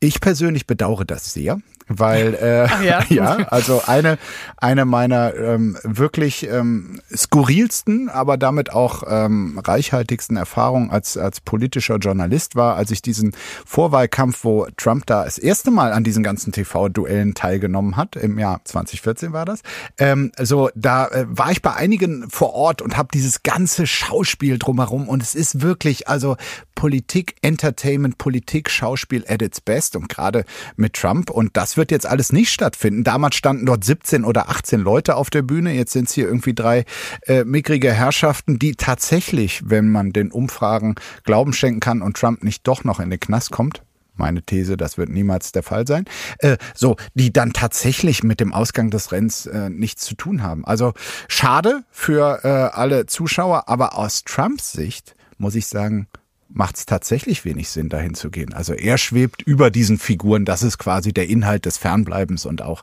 Ich 0.00 0.20
persönlich 0.20 0.66
bedauere 0.66 1.04
das 1.04 1.32
sehr 1.32 1.60
weil 1.90 2.34
äh, 2.34 2.86
ja? 2.86 3.04
ja, 3.08 3.36
also 3.50 3.82
eine 3.86 4.16
eine 4.56 4.84
meiner 4.84 5.34
ähm, 5.34 5.76
wirklich 5.82 6.48
ähm, 6.48 7.00
skurrilsten, 7.14 8.08
aber 8.08 8.36
damit 8.36 8.72
auch 8.72 9.02
ähm, 9.08 9.60
reichhaltigsten 9.62 10.36
Erfahrungen 10.36 10.90
als 10.90 11.16
als 11.16 11.40
politischer 11.40 11.96
Journalist 11.96 12.54
war, 12.54 12.76
als 12.76 12.90
ich 12.92 13.02
diesen 13.02 13.34
Vorwahlkampf, 13.66 14.44
wo 14.44 14.66
Trump 14.76 15.06
da 15.06 15.24
das 15.24 15.36
erste 15.36 15.70
Mal 15.70 15.92
an 15.92 16.04
diesen 16.04 16.22
ganzen 16.22 16.52
TV-Duellen 16.52 17.34
teilgenommen 17.34 17.96
hat, 17.96 18.16
im 18.16 18.38
Jahr 18.38 18.60
2014 18.64 19.32
war 19.32 19.44
das. 19.44 19.62
Ähm, 19.98 20.30
so 20.38 20.70
da 20.76 21.08
äh, 21.08 21.26
war 21.28 21.50
ich 21.50 21.60
bei 21.60 21.74
einigen 21.74 22.30
vor 22.30 22.54
Ort 22.54 22.82
und 22.82 22.96
habe 22.96 23.08
dieses 23.12 23.42
ganze 23.42 23.86
Schauspiel 23.86 24.58
drumherum 24.58 25.08
und 25.08 25.22
es 25.22 25.34
ist 25.34 25.60
wirklich 25.60 26.06
also 26.08 26.36
Politik, 26.80 27.36
Entertainment, 27.42 28.16
Politik, 28.16 28.70
Schauspiel 28.70 29.24
at 29.28 29.42
its 29.42 29.60
best 29.60 29.96
und 29.96 30.08
gerade 30.08 30.44
mit 30.76 30.94
Trump 30.94 31.28
und 31.28 31.56
das 31.56 31.76
wird 31.80 31.90
jetzt 31.90 32.04
alles 32.04 32.30
nicht 32.30 32.52
stattfinden. 32.52 33.04
Damals 33.04 33.36
standen 33.36 33.64
dort 33.64 33.84
17 33.84 34.24
oder 34.24 34.50
18 34.50 34.80
Leute 34.80 35.16
auf 35.16 35.30
der 35.30 35.40
Bühne, 35.40 35.72
jetzt 35.72 35.92
sind 35.92 36.08
es 36.08 36.14
hier 36.14 36.26
irgendwie 36.26 36.52
drei 36.52 36.84
äh, 37.26 37.42
mickrige 37.44 37.90
Herrschaften, 37.90 38.58
die 38.58 38.72
tatsächlich, 38.72 39.62
wenn 39.64 39.90
man 39.90 40.12
den 40.12 40.30
Umfragen 40.30 40.96
Glauben 41.24 41.54
schenken 41.54 41.80
kann 41.80 42.02
und 42.02 42.18
Trump 42.18 42.44
nicht 42.44 42.68
doch 42.68 42.84
noch 42.84 43.00
in 43.00 43.08
den 43.08 43.18
Knast 43.18 43.50
kommt, 43.50 43.80
meine 44.14 44.42
These, 44.42 44.76
das 44.76 44.98
wird 44.98 45.08
niemals 45.08 45.52
der 45.52 45.62
Fall 45.62 45.86
sein, 45.86 46.04
äh, 46.40 46.58
so, 46.74 46.96
die 47.14 47.32
dann 47.32 47.54
tatsächlich 47.54 48.22
mit 48.22 48.40
dem 48.40 48.52
Ausgang 48.52 48.90
des 48.90 49.10
Rennens 49.10 49.46
äh, 49.46 49.70
nichts 49.70 50.04
zu 50.04 50.14
tun 50.16 50.42
haben. 50.42 50.66
Also 50.66 50.92
schade 51.28 51.84
für 51.90 52.44
äh, 52.44 52.48
alle 52.76 53.06
Zuschauer, 53.06 53.70
aber 53.70 53.96
aus 53.96 54.22
Trumps 54.24 54.72
Sicht 54.72 55.16
muss 55.38 55.54
ich 55.54 55.66
sagen, 55.66 56.08
macht 56.52 56.76
es 56.76 56.86
tatsächlich 56.86 57.44
wenig 57.44 57.68
Sinn, 57.68 57.88
dahin 57.88 58.14
zu 58.14 58.30
gehen. 58.30 58.52
Also 58.52 58.72
er 58.74 58.98
schwebt 58.98 59.42
über 59.42 59.70
diesen 59.70 59.98
Figuren. 59.98 60.44
Das 60.44 60.62
ist 60.62 60.78
quasi 60.78 61.12
der 61.12 61.28
Inhalt 61.28 61.64
des 61.64 61.78
Fernbleibens 61.78 62.44
und 62.44 62.62
auch 62.62 62.82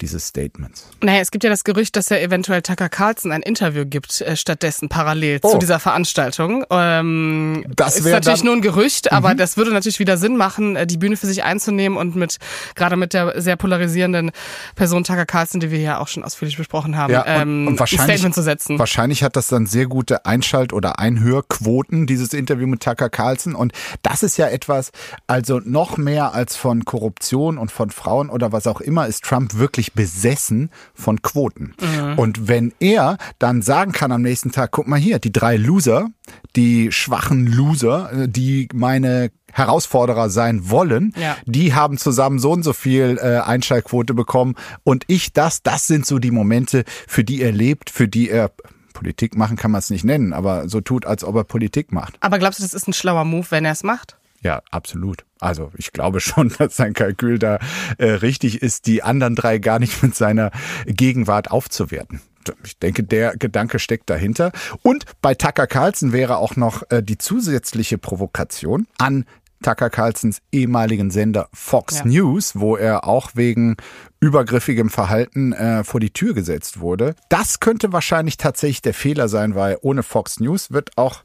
dieses 0.00 0.26
Statements. 0.28 0.90
Naja, 1.00 1.20
es 1.20 1.30
gibt 1.30 1.44
ja 1.44 1.50
das 1.50 1.64
Gerücht, 1.64 1.96
dass 1.96 2.10
er 2.10 2.22
eventuell 2.22 2.62
Tucker 2.62 2.88
Carlson 2.88 3.30
ein 3.32 3.42
Interview 3.42 3.84
gibt, 3.86 4.20
äh, 4.20 4.36
stattdessen 4.36 4.88
parallel 4.88 5.38
oh. 5.42 5.52
zu 5.52 5.58
dieser 5.58 5.78
Veranstaltung. 5.78 6.64
Ähm, 6.70 7.64
das 7.74 7.98
ist 7.98 8.06
natürlich 8.06 8.42
nur 8.42 8.54
ein 8.54 8.62
Gerücht, 8.62 9.12
aber 9.12 9.34
mhm. 9.34 9.38
das 9.38 9.56
würde 9.56 9.72
natürlich 9.72 10.00
wieder 10.00 10.16
Sinn 10.16 10.36
machen, 10.36 10.76
äh, 10.76 10.86
die 10.86 10.96
Bühne 10.96 11.16
für 11.16 11.26
sich 11.26 11.44
einzunehmen 11.44 11.96
und 11.96 12.16
mit 12.16 12.38
gerade 12.74 12.96
mit 12.96 13.12
der 13.12 13.40
sehr 13.40 13.56
polarisierenden 13.56 14.32
Person 14.74 15.04
Tucker 15.04 15.26
Carlson, 15.26 15.60
die 15.60 15.70
wir 15.70 15.78
ja 15.78 15.98
auch 15.98 16.08
schon 16.08 16.24
ausführlich 16.24 16.56
besprochen 16.56 16.96
haben, 16.96 17.12
ja, 17.12 17.22
und, 17.22 17.28
ähm, 17.28 17.68
und 17.68 17.78
wahrscheinlich, 17.78 18.10
ein 18.10 18.16
Statement 18.16 18.34
zu 18.34 18.42
setzen. 18.42 18.78
Wahrscheinlich 18.78 19.22
hat 19.22 19.36
das 19.36 19.46
dann 19.46 19.66
sehr 19.66 19.86
gute 19.86 20.26
Einschalt- 20.26 20.72
oder 20.72 20.98
Einhörquoten, 20.98 22.06
dieses 22.06 22.32
Interview 22.32 22.66
mit 22.66 22.82
Tucker 22.82 23.03
Tucker 23.04 23.10
Carlson. 23.10 23.54
Und 23.54 23.72
das 24.02 24.22
ist 24.22 24.36
ja 24.36 24.48
etwas, 24.48 24.92
also 25.26 25.60
noch 25.64 25.96
mehr 25.96 26.34
als 26.34 26.56
von 26.56 26.84
Korruption 26.84 27.58
und 27.58 27.70
von 27.70 27.90
Frauen 27.90 28.30
oder 28.30 28.52
was 28.52 28.66
auch 28.66 28.80
immer, 28.80 29.06
ist 29.06 29.24
Trump 29.24 29.54
wirklich 29.54 29.92
besessen 29.92 30.70
von 30.94 31.22
Quoten. 31.22 31.74
Mhm. 31.80 32.18
Und 32.18 32.48
wenn 32.48 32.72
er 32.80 33.18
dann 33.38 33.62
sagen 33.62 33.92
kann 33.92 34.12
am 34.12 34.22
nächsten 34.22 34.52
Tag, 34.52 34.70
guck 34.70 34.86
mal 34.86 34.98
hier, 34.98 35.18
die 35.18 35.32
drei 35.32 35.56
Loser, 35.56 36.08
die 36.56 36.92
schwachen 36.92 37.46
Loser, 37.46 38.26
die 38.26 38.68
meine 38.74 39.30
Herausforderer 39.52 40.30
sein 40.30 40.68
wollen, 40.68 41.12
ja. 41.16 41.36
die 41.46 41.74
haben 41.74 41.96
zusammen 41.96 42.40
so 42.40 42.50
und 42.50 42.64
so 42.64 42.72
viel 42.72 43.18
äh, 43.20 43.38
Einschaltquote 43.38 44.12
bekommen 44.12 44.56
und 44.82 45.04
ich 45.06 45.32
das, 45.32 45.62
das 45.62 45.86
sind 45.86 46.06
so 46.06 46.18
die 46.18 46.32
Momente, 46.32 46.84
für 47.06 47.22
die 47.22 47.40
er 47.40 47.52
lebt, 47.52 47.90
für 47.90 48.08
die 48.08 48.30
er 48.30 48.50
Politik 48.94 49.36
machen 49.36 49.58
kann 49.58 49.70
man 49.70 49.80
es 49.80 49.90
nicht 49.90 50.04
nennen, 50.04 50.32
aber 50.32 50.70
so 50.70 50.80
tut, 50.80 51.04
als 51.04 51.22
ob 51.22 51.36
er 51.36 51.44
Politik 51.44 51.92
macht. 51.92 52.16
Aber 52.20 52.38
glaubst 52.38 52.60
du, 52.60 52.62
das 52.62 52.72
ist 52.72 52.88
ein 52.88 52.94
schlauer 52.94 53.26
Move, 53.26 53.50
wenn 53.50 53.66
er 53.66 53.72
es 53.72 53.82
macht? 53.82 54.16
Ja, 54.40 54.62
absolut. 54.70 55.24
Also 55.40 55.70
ich 55.76 55.92
glaube 55.92 56.20
schon, 56.20 56.52
dass 56.58 56.76
sein 56.76 56.94
Kalkül 56.94 57.38
da 57.38 57.58
äh, 57.98 58.06
richtig 58.06 58.62
ist, 58.62 58.86
die 58.86 59.02
anderen 59.02 59.34
drei 59.34 59.58
gar 59.58 59.78
nicht 59.78 60.02
mit 60.02 60.14
seiner 60.14 60.50
Gegenwart 60.86 61.50
aufzuwerten. 61.50 62.22
Ich 62.64 62.78
denke, 62.78 63.02
der 63.02 63.36
Gedanke 63.36 63.78
steckt 63.78 64.10
dahinter. 64.10 64.52
Und 64.82 65.06
bei 65.22 65.34
Tucker 65.34 65.66
Carlson 65.66 66.12
wäre 66.12 66.36
auch 66.36 66.56
noch 66.56 66.82
äh, 66.90 67.02
die 67.02 67.16
zusätzliche 67.16 67.96
Provokation 67.96 68.86
an 68.98 69.24
Tucker 69.62 69.88
Carlsons 69.88 70.42
ehemaligen 70.52 71.10
Sender 71.10 71.48
Fox 71.54 72.00
ja. 72.00 72.04
News, 72.04 72.52
wo 72.54 72.76
er 72.76 73.08
auch 73.08 73.30
wegen 73.34 73.76
übergriffigem 74.24 74.88
Verhalten 74.88 75.52
äh, 75.52 75.84
vor 75.84 76.00
die 76.00 76.10
Tür 76.10 76.32
gesetzt 76.32 76.80
wurde. 76.80 77.14
Das 77.28 77.60
könnte 77.60 77.92
wahrscheinlich 77.92 78.38
tatsächlich 78.38 78.80
der 78.80 78.94
Fehler 78.94 79.28
sein, 79.28 79.54
weil 79.54 79.76
ohne 79.82 80.02
Fox 80.02 80.40
News 80.40 80.70
wird 80.72 80.96
auch 80.96 81.24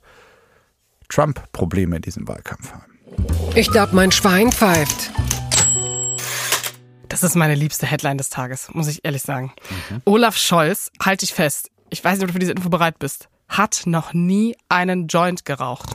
Trump 1.08 1.42
Probleme 1.54 1.96
in 1.96 2.02
diesem 2.02 2.28
Wahlkampf 2.28 2.74
haben. 2.74 3.00
Ich 3.56 3.72
glaube, 3.72 3.96
mein 3.96 4.12
Schwein 4.12 4.52
pfeift. 4.52 5.12
Das 7.08 7.24
ist 7.24 7.36
meine 7.36 7.56
liebste 7.56 7.86
Headline 7.86 8.18
des 8.18 8.30
Tages, 8.30 8.70
muss 8.74 8.90
ich 8.90 9.06
ehrlich 9.06 9.24
sagen. 9.24 9.54
Mhm. 9.90 10.02
Olaf 10.04 10.36
Scholz, 10.36 10.92
halte 11.02 11.24
ich 11.24 11.34
fest, 11.34 11.72
ich 11.90 12.04
weiß 12.04 12.16
nicht, 12.18 12.24
ob 12.24 12.28
du 12.28 12.34
für 12.34 12.40
diese 12.40 12.52
Info 12.52 12.70
bereit 12.70 13.00
bist, 13.00 13.30
hat 13.48 13.84
noch 13.86 14.14
nie 14.14 14.58
einen 14.68 15.08
Joint 15.08 15.46
geraucht. 15.46 15.90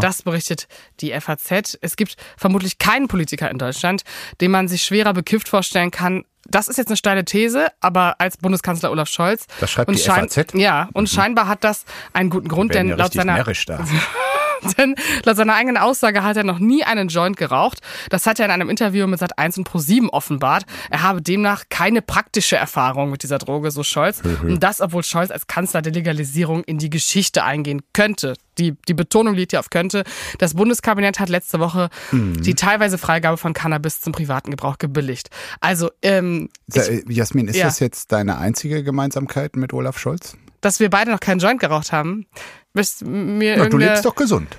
Das 0.00 0.22
berichtet 0.22 0.68
die 1.00 1.18
FAZ. 1.18 1.78
Es 1.80 1.96
gibt 1.96 2.16
vermutlich 2.36 2.78
keinen 2.78 3.08
Politiker 3.08 3.50
in 3.50 3.58
Deutschland, 3.58 4.02
den 4.40 4.50
man 4.50 4.68
sich 4.68 4.82
schwerer 4.82 5.12
bekifft 5.12 5.48
vorstellen 5.48 5.90
kann. 5.90 6.24
Das 6.46 6.68
ist 6.68 6.78
jetzt 6.78 6.88
eine 6.88 6.96
steile 6.96 7.24
These, 7.24 7.68
aber 7.80 8.16
als 8.18 8.38
Bundeskanzler 8.38 8.90
Olaf 8.90 9.08
Scholz. 9.08 9.46
Das 9.60 9.70
schreibt 9.70 9.88
und 9.88 9.98
die 9.98 10.02
FAZ? 10.02 10.54
Ja, 10.54 10.88
und 10.94 11.08
scheinbar 11.08 11.46
hat 11.46 11.62
das 11.62 11.84
einen 12.14 12.30
guten 12.30 12.48
Grund, 12.48 12.74
denn 12.74 12.88
ja 12.88 12.96
laut 12.96 13.12
seiner, 13.12 13.34
närrisch 13.34 13.66
da. 13.66 13.84
denn 14.78 14.94
laut 15.24 15.36
seiner 15.36 15.54
eigenen 15.54 15.76
Aussage 15.76 16.22
hat 16.22 16.36
er 16.36 16.44
noch 16.44 16.58
nie 16.58 16.84
einen 16.84 17.08
Joint 17.08 17.36
geraucht. 17.36 17.80
Das 18.10 18.26
hat 18.26 18.38
er 18.38 18.46
in 18.46 18.50
einem 18.50 18.70
Interview 18.70 19.06
mit 19.06 19.20
Sat1 19.20 19.58
und 19.58 19.68
Pro7 19.68 20.08
offenbart. 20.08 20.64
Er 20.90 21.02
habe 21.02 21.22
demnach 21.22 21.64
keine 21.68 22.02
praktische 22.02 22.56
Erfahrung 22.56 23.10
mit 23.10 23.22
dieser 23.22 23.38
Droge, 23.38 23.70
so 23.70 23.82
Scholz. 23.82 24.22
Und 24.42 24.62
das, 24.62 24.80
obwohl 24.80 25.02
Scholz 25.02 25.30
als 25.30 25.46
Kanzler 25.46 25.82
der 25.82 25.92
Legalisierung 25.92 26.64
in 26.64 26.78
die 26.78 26.90
Geschichte 26.90 27.44
eingehen 27.44 27.82
könnte. 27.92 28.34
Die, 28.58 28.74
die 28.88 28.94
Betonung 28.94 29.34
liegt 29.34 29.52
hier 29.52 29.60
auf 29.60 29.70
könnte. 29.70 30.02
Das 30.38 30.54
Bundeskabinett 30.54 31.20
hat 31.20 31.28
letzte 31.28 31.60
Woche 31.60 31.90
Mhm. 32.10 32.42
die 32.42 32.54
teilweise 32.54 32.98
Freigabe 32.98 33.36
von 33.36 33.52
Cannabis 33.52 34.00
zum 34.00 34.12
privaten 34.12 34.50
Gebrauch 34.50 34.78
gebilligt. 34.78 35.28
Also, 35.60 35.90
ähm, 36.02 36.48
Sa- 36.66 36.82
äh, 36.82 37.02
Jasmin, 37.08 37.48
ist 37.48 37.56
Ja. 37.56 37.66
das 37.66 37.78
jetzt 37.80 38.10
deine 38.12 38.38
einzige 38.38 38.82
Gemeinsamkeit 38.82 39.56
mit 39.56 39.72
Olaf 39.72 39.98
Scholz? 39.98 40.36
dass 40.60 40.80
wir 40.80 40.90
beide 40.90 41.12
noch 41.12 41.20
keinen 41.20 41.38
Joint 41.38 41.60
geraucht 41.60 41.92
haben, 41.92 42.26
willst 42.74 43.04
mir 43.04 43.56
Ja, 43.56 43.66
du 43.68 43.78
lebst 43.78 44.04
doch 44.04 44.14
gesund. 44.14 44.56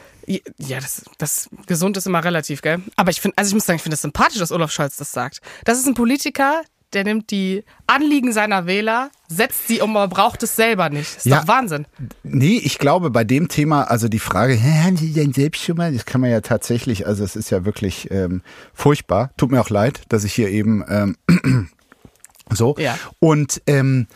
Ja, 0.58 0.80
das, 0.80 1.06
das 1.17 1.50
gesund 1.65 1.98
ist 1.98 2.06
immer 2.06 2.24
relativ, 2.24 2.62
gell? 2.62 2.82
Aber 2.95 3.10
ich 3.10 3.19
finde, 3.19 3.36
also 3.38 3.50
ich 3.50 3.56
muss 3.56 3.65
sagen, 3.65 3.78
ich 3.78 3.84
finde 3.84 3.95
es 3.95 4.02
sympathisch, 4.02 4.38
dass 4.38 4.52
Olaf 4.52 4.72
Scholz 4.72 4.95
das 4.98 5.12
sagt. 5.12 5.39
Das 5.65 5.80
ist 5.80 5.88
ein 5.88 5.95
Politiker, 5.95 6.62
der 6.93 7.04
nimmt 7.04 7.32
die 7.32 7.63
Anliegen 7.88 8.32
seiner 8.32 8.67
Wähler, 8.67 9.10
setzt 9.28 9.67
sie 9.67 9.82
um, 9.82 9.95
aber 9.98 10.08
braucht 10.08 10.43
es 10.43 10.56
selber 10.56 10.89
nicht. 10.89 11.17
ist 11.17 11.26
Ja. 11.26 11.39
doch 11.41 11.48
Wahnsinn. 11.48 11.86
Nee, 12.24 12.62
ich 12.63 12.78
glaube 12.78 13.10
bei 13.10 13.24
dem 13.24 13.48
Thema, 13.48 13.84
also 13.86 14.08
die 14.08 14.19
Frage, 14.19 14.60
haben 14.84 14.98
Sie 14.98 15.13
denn 15.13 15.34
selbst 15.34 15.63
schon 15.63 15.78
mal, 15.78 15.91
das 15.93 16.06
kann 16.06 16.22
man 16.22 16.30
ja 16.30 16.41
tatsächlich, 16.41 17.08
also 17.08 17.24
es 17.24 17.36
ist 17.36 17.50
ja 17.50 17.65
wirklich 17.65 18.10
ähm, 18.12 18.41
furchtbar. 18.74 19.32
Tut 19.38 19.50
mir 19.52 19.62
auch 19.62 19.69
leid, 19.72 20.02
dass 20.10 20.24
ich 20.24 20.34
hier 20.34 20.50
eben 20.50 20.84
ähm, 20.88 21.15
so. 22.52 22.76
Ja. 22.78 22.98
Und 23.19 23.62
ähm, 23.67 24.08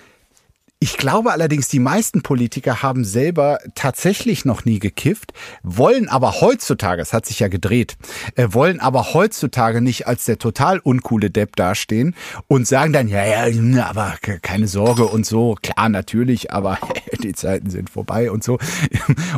ich 0.83 0.97
glaube 0.97 1.31
allerdings, 1.31 1.69
die 1.69 1.79
meisten 1.79 2.23
Politiker 2.23 2.81
haben 2.83 3.05
selber 3.05 3.59
tatsächlich 3.73 4.43
noch 4.43 4.65
nie 4.65 4.79
gekifft, 4.79 5.31
wollen 5.63 6.09
aber 6.09 6.41
heutzutage, 6.41 7.01
es 7.01 7.13
hat 7.13 7.25
sich 7.25 7.39
ja 7.39 7.47
gedreht, 7.47 7.95
äh, 8.35 8.49
wollen 8.51 8.81
aber 8.81 9.13
heutzutage 9.13 9.79
nicht 9.79 10.07
als 10.07 10.25
der 10.25 10.39
total 10.39 10.79
uncoole 10.79 11.29
Depp 11.29 11.55
dastehen 11.55 12.15
und 12.49 12.67
sagen 12.67 12.91
dann, 12.91 13.07
ja, 13.07 13.23
ja, 13.47 13.85
aber 13.85 14.15
ke- 14.21 14.41
keine 14.41 14.67
Sorge 14.67 15.05
und 15.05 15.25
so, 15.25 15.55
klar, 15.63 15.87
natürlich, 15.87 16.51
aber 16.51 16.77
die 17.23 17.31
Zeiten 17.31 17.69
sind 17.69 17.89
vorbei 17.89 18.29
und 18.29 18.43
so. 18.43 18.57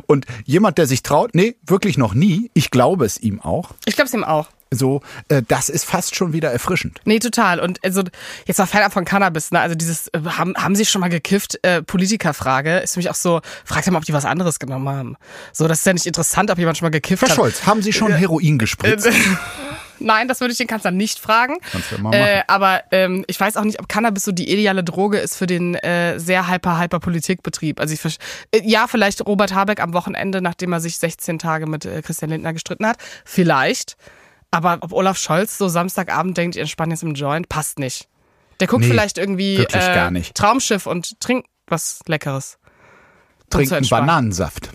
Und 0.07 0.25
jemand, 0.45 0.79
der 0.79 0.87
sich 0.87 1.03
traut, 1.03 1.35
nee, 1.35 1.57
wirklich 1.67 1.99
noch 1.99 2.15
nie, 2.15 2.49
ich 2.55 2.71
glaube 2.71 3.05
es 3.05 3.19
ihm 3.21 3.39
auch, 3.39 3.69
Ich 3.85 3.95
glaube 3.95 4.07
es 4.07 4.13
ihm 4.15 4.23
auch. 4.23 4.47
So, 4.75 5.01
äh, 5.29 5.41
das 5.47 5.69
ist 5.69 5.85
fast 5.85 6.15
schon 6.15 6.33
wieder 6.33 6.51
erfrischend. 6.51 6.99
Nee, 7.05 7.19
total. 7.19 7.59
Und 7.59 7.83
also 7.83 8.03
jetzt 8.45 8.57
mal 8.57 8.65
fernab 8.65 8.93
von 8.93 9.05
Cannabis, 9.05 9.51
ne? 9.51 9.59
Also 9.59 9.75
dieses, 9.75 10.07
äh, 10.09 10.19
haben, 10.25 10.53
haben 10.55 10.75
Sie 10.75 10.85
schon 10.85 11.01
mal 11.01 11.09
gekifft? 11.09 11.57
Äh, 11.63 11.81
Politikerfrage 11.81 12.77
ist 12.79 12.93
für 12.93 12.99
mich 12.99 13.09
auch 13.09 13.15
so, 13.15 13.41
fragt 13.63 13.89
mal, 13.91 13.97
ob 13.97 14.05
die 14.05 14.13
was 14.13 14.25
anderes 14.25 14.59
genommen 14.59 14.89
haben. 14.89 15.17
So, 15.53 15.67
das 15.67 15.79
ist 15.79 15.85
ja 15.85 15.93
nicht 15.93 16.05
interessant, 16.05 16.51
ob 16.51 16.57
jemand 16.57 16.77
schon 16.77 16.85
mal 16.85 16.91
gekifft 16.91 17.23
Herr 17.23 17.29
hat. 17.29 17.35
Scholz, 17.35 17.65
haben 17.65 17.81
Sie 17.81 17.93
schon 17.93 18.11
Heroin 18.13 18.57
gespritzt? 18.57 19.09
Nein, 19.99 20.27
das 20.27 20.41
würde 20.41 20.51
ich 20.51 20.57
den 20.57 20.67
Kanzler 20.67 20.91
nicht 20.91 21.19
fragen. 21.19 21.57
Kannst 21.71 21.91
du 21.91 21.95
ja 21.95 22.01
mal 22.01 22.13
Äh, 22.13 22.35
machen. 22.37 22.43
aber 22.47 22.83
ähm, 22.91 23.23
ich 23.27 23.39
weiß 23.39 23.55
auch 23.57 23.63
nicht, 23.63 23.79
ob 23.79 23.87
Cannabis 23.87 24.23
so 24.23 24.31
die 24.33 24.51
ideale 24.51 24.83
Droge 24.83 25.19
ist 25.19 25.37
für 25.37 25.47
den 25.47 25.75
äh, 25.75 26.19
sehr 26.19 26.49
hyper 26.49 26.79
hyper 26.79 26.99
Politikbetrieb. 26.99 27.79
Also 27.79 27.93
ich 27.93 28.17
äh, 28.51 28.61
ja, 28.63 28.87
vielleicht 28.87 29.25
Robert 29.25 29.53
Habeck 29.53 29.79
am 29.81 29.93
Wochenende, 29.93 30.41
nachdem 30.41 30.73
er 30.73 30.81
sich 30.81 30.97
16 30.97 31.39
Tage 31.39 31.65
mit 31.65 31.85
äh, 31.85 32.01
Christian 32.01 32.31
Lindner 32.31 32.51
gestritten 32.53 32.85
hat, 32.85 32.97
vielleicht. 33.23 33.95
Aber 34.55 34.77
ob 34.79 34.93
Olaf 34.93 35.17
Scholz 35.17 35.57
so 35.57 35.67
Samstagabend 35.67 36.37
denkt, 36.37 36.55
ich 36.55 36.61
entspanne 36.61 36.93
jetzt 36.93 37.03
im 37.03 37.13
Joint, 37.13 37.49
passt 37.49 37.77
nicht. 37.77 38.07
Der 38.61 38.67
guckt 38.67 38.83
Nee, 38.83 38.89
vielleicht 38.89 39.17
irgendwie 39.17 39.57
äh, 39.57 39.67
gar 39.67 40.11
nicht. 40.11 40.33
Traumschiff 40.33 40.85
und 40.85 41.19
trinkt 41.19 41.49
was 41.67 41.99
Leckeres. 42.07 42.57
Trinken 43.49 43.73
entspannen. 43.73 44.07
Bananensaft. 44.07 44.69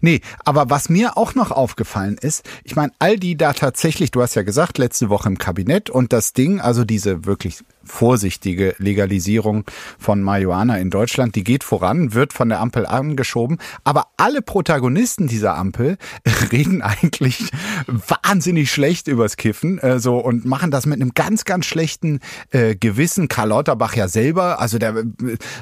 Nee, 0.00 0.22
aber 0.44 0.70
was 0.70 0.88
mir 0.88 1.16
auch 1.16 1.36
noch 1.36 1.52
aufgefallen 1.52 2.18
ist, 2.20 2.44
ich 2.64 2.74
meine, 2.74 2.92
all 2.98 3.16
die 3.16 3.36
da 3.36 3.52
tatsächlich, 3.52 4.10
du 4.10 4.22
hast 4.22 4.34
ja 4.34 4.42
gesagt, 4.42 4.78
letzte 4.78 5.08
Woche 5.08 5.28
im 5.28 5.38
Kabinett 5.38 5.88
und 5.88 6.12
das 6.12 6.32
Ding, 6.32 6.60
also 6.60 6.84
diese 6.84 7.26
wirklich 7.26 7.62
vorsichtige 7.84 8.74
Legalisierung 8.78 9.64
von 9.98 10.22
Marihuana 10.22 10.78
in 10.78 10.90
Deutschland, 10.90 11.34
die 11.34 11.44
geht 11.44 11.64
voran, 11.64 12.14
wird 12.14 12.32
von 12.32 12.48
der 12.48 12.60
Ampel 12.60 12.86
angeschoben, 12.86 13.58
aber 13.84 14.08
alle 14.16 14.42
Protagonisten 14.42 15.26
dieser 15.26 15.56
Ampel 15.56 15.96
reden 16.52 16.82
eigentlich 16.82 17.50
wahnsinnig 17.86 18.70
schlecht 18.70 19.08
übers 19.08 19.36
Kiffen, 19.36 19.78
äh, 19.78 19.98
so 19.98 20.18
und 20.18 20.44
machen 20.44 20.70
das 20.70 20.86
mit 20.86 21.00
einem 21.00 21.12
ganz, 21.14 21.44
ganz 21.44 21.66
schlechten 21.66 22.20
äh, 22.50 22.74
Gewissen. 22.76 23.28
Karl 23.28 23.48
Lauterbach 23.48 23.94
ja 23.94 24.08
selber, 24.08 24.60
also 24.60 24.78
der 24.78 24.96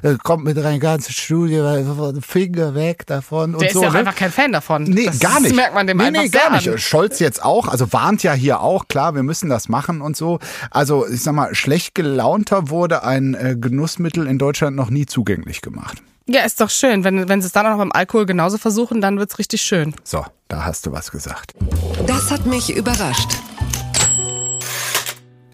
äh, 0.03 0.17
kommt 0.23 0.45
mit 0.45 0.59
einer 0.59 0.79
ganzen 0.79 1.13
Studie, 1.13 1.55
äh, 1.55 2.21
Finger 2.21 2.75
weg 2.75 3.07
davon 3.07 3.55
und 3.55 3.61
Der 3.61 3.69
ist 3.69 3.75
so. 3.75 3.83
ja 3.83 3.91
ne? 3.91 3.99
einfach 3.99 4.17
kein 4.17 4.31
Fan 4.31 4.53
davon. 4.53 4.85
Nee, 4.85 5.07
das 5.07 5.21
gar 5.21 5.41
nicht. 5.41 5.55
merkt 5.55 5.75
man 5.75 5.87
dem 5.87 5.97
nee, 5.99 6.05
einfach 6.05 6.23
nee, 6.23 6.29
gar 6.29 6.53
nicht. 6.53 6.69
an. 6.69 6.79
Scholz 6.79 7.19
jetzt 7.19 7.45
auch, 7.45 7.69
also 7.69 7.93
warnt 7.93 8.23
ja 8.23 8.33
hier 8.33 8.61
auch, 8.61 8.89
klar, 8.89 9.15
wir 9.15 9.23
müssen 9.23 9.49
das 9.49 9.69
machen 9.69 10.01
und 10.01 10.17
so. 10.17 10.39
Also, 10.71 11.07
ich 11.07 11.23
sag 11.23 11.35
mal, 11.35 11.55
schlecht 11.55 11.95
gelaunter 12.13 12.69
wurde 12.69 13.05
ein 13.05 13.33
äh, 13.33 13.57
Genussmittel 13.59 14.27
in 14.27 14.37
Deutschland 14.39 14.77
noch 14.77 14.91
nie 14.91 15.07
zugänglich 15.07 15.63
gemacht. 15.63 16.03
Ja, 16.27 16.43
ist 16.43 16.61
doch 16.61 16.69
schön. 16.69 17.05
Wenn, 17.05 17.27
wenn 17.27 17.41
sie 17.41 17.47
es 17.47 17.53
dann 17.53 17.65
auch 17.65 17.71
noch 17.71 17.79
beim 17.79 17.91
Alkohol 17.91 18.27
genauso 18.27 18.59
versuchen, 18.59 19.01
dann 19.01 19.19
wird's 19.19 19.39
richtig 19.39 19.63
schön. 19.63 19.95
So, 20.05 20.23
da 20.49 20.67
hast 20.67 20.85
du 20.85 20.93
was 20.93 21.11
gesagt. 21.11 21.55
Das 22.07 22.31
hat 22.31 22.45
mich 22.45 22.77
überrascht. 22.77 23.31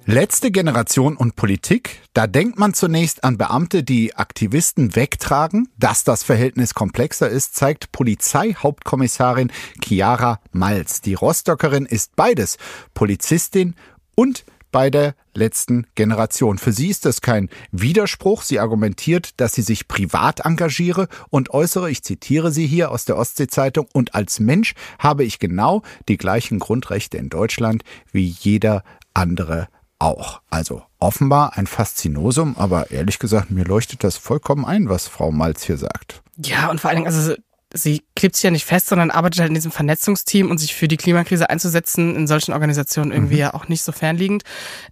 Letzte 0.05 0.51
Generation 0.51 1.17
und 1.17 1.37
Politik, 1.37 2.01
da 2.13 2.27
denkt 2.27 2.59
man 2.59 2.75
zunächst 2.75 3.23
an 3.23 3.39
Beamte, 3.39 3.85
die 3.85 4.17
Aktivisten 4.17 4.97
wegtragen. 4.97 5.69
Dass 5.79 6.03
das 6.03 6.25
Verhältnis 6.25 6.75
komplexer 6.75 7.29
ist, 7.29 7.55
zeigt 7.55 7.93
Polizeihauptkommissarin 7.93 9.53
Chiara 9.85 10.41
Malz. 10.51 11.03
Die 11.03 11.15
Rostockerin 11.15 11.87
ist 11.87 12.17
beides, 12.17 12.59
Polizistin 12.95 13.77
und 14.17 14.45
bei 14.71 14.91
der 14.91 15.15
letzten 15.35 15.87
Generation. 15.95 16.59
Für 16.59 16.73
sie 16.73 16.89
ist 16.89 17.05
das 17.05 17.21
kein 17.21 17.49
Widerspruch. 17.71 18.43
Sie 18.43 18.61
argumentiert, 18.61 19.41
dass 19.41 19.53
sie 19.53 19.63
sich 19.63 19.89
privat 19.89 20.41
engagiere 20.41 21.09
und 21.31 21.51
äußere, 21.51 21.91
ich 21.91 22.03
zitiere 22.03 22.51
sie 22.51 22.67
hier 22.67 22.91
aus 22.91 23.05
der 23.05 23.17
Ostsee-Zeitung, 23.17 23.87
und 23.93 24.15
als 24.15 24.41
Mensch 24.41 24.75
habe 24.99 25.25
ich 25.25 25.39
genau 25.39 25.83
die 26.09 26.17
gleichen 26.17 26.59
Grundrechte 26.59 27.17
in 27.17 27.29
Deutschland 27.29 27.83
wie 28.13 28.27
jeder 28.27 28.85
andere 29.15 29.69
auch. 29.99 30.41
Also 30.51 30.83
offenbar 30.99 31.57
ein 31.57 31.67
Faszinosum, 31.67 32.57
aber 32.57 32.91
ehrlich 32.91 33.19
gesagt, 33.19 33.51
mir 33.51 33.65
leuchtet 33.65 34.05
das 34.05 34.17
vollkommen 34.17 34.65
ein, 34.65 34.89
was 34.89 35.09
Frau 35.09 35.31
Malz 35.31 35.65
hier 35.65 35.79
sagt. 35.79 36.23
Ja, 36.37 36.71
und 36.71 36.81
vor 36.81 36.91
allen 36.91 36.99
Dingen, 36.99 37.09
also 37.09 37.35
sie 37.75 38.03
klebt 38.17 38.35
sich 38.35 38.45
ja 38.45 38.51
nicht 38.51 38.65
fest, 38.65 38.87
sondern 38.89 39.11
arbeitet 39.11 39.41
halt 39.41 39.49
in 39.49 39.55
diesem 39.55 39.73
Vernetzungsteam 39.73 40.51
und 40.51 40.59
sich 40.59 40.75
für 40.75 40.89
die 40.89 40.97
Klimakrise 40.97 41.51
einzusetzen, 41.51 42.17
in 42.17 42.27
solchen 42.27 42.53
Organisationen 42.53 43.13
irgendwie 43.13 43.37
ja 43.39 43.55
auch 43.55 43.69
nicht 43.69 43.83
so 43.83 43.93
fernliegend. 43.93 44.43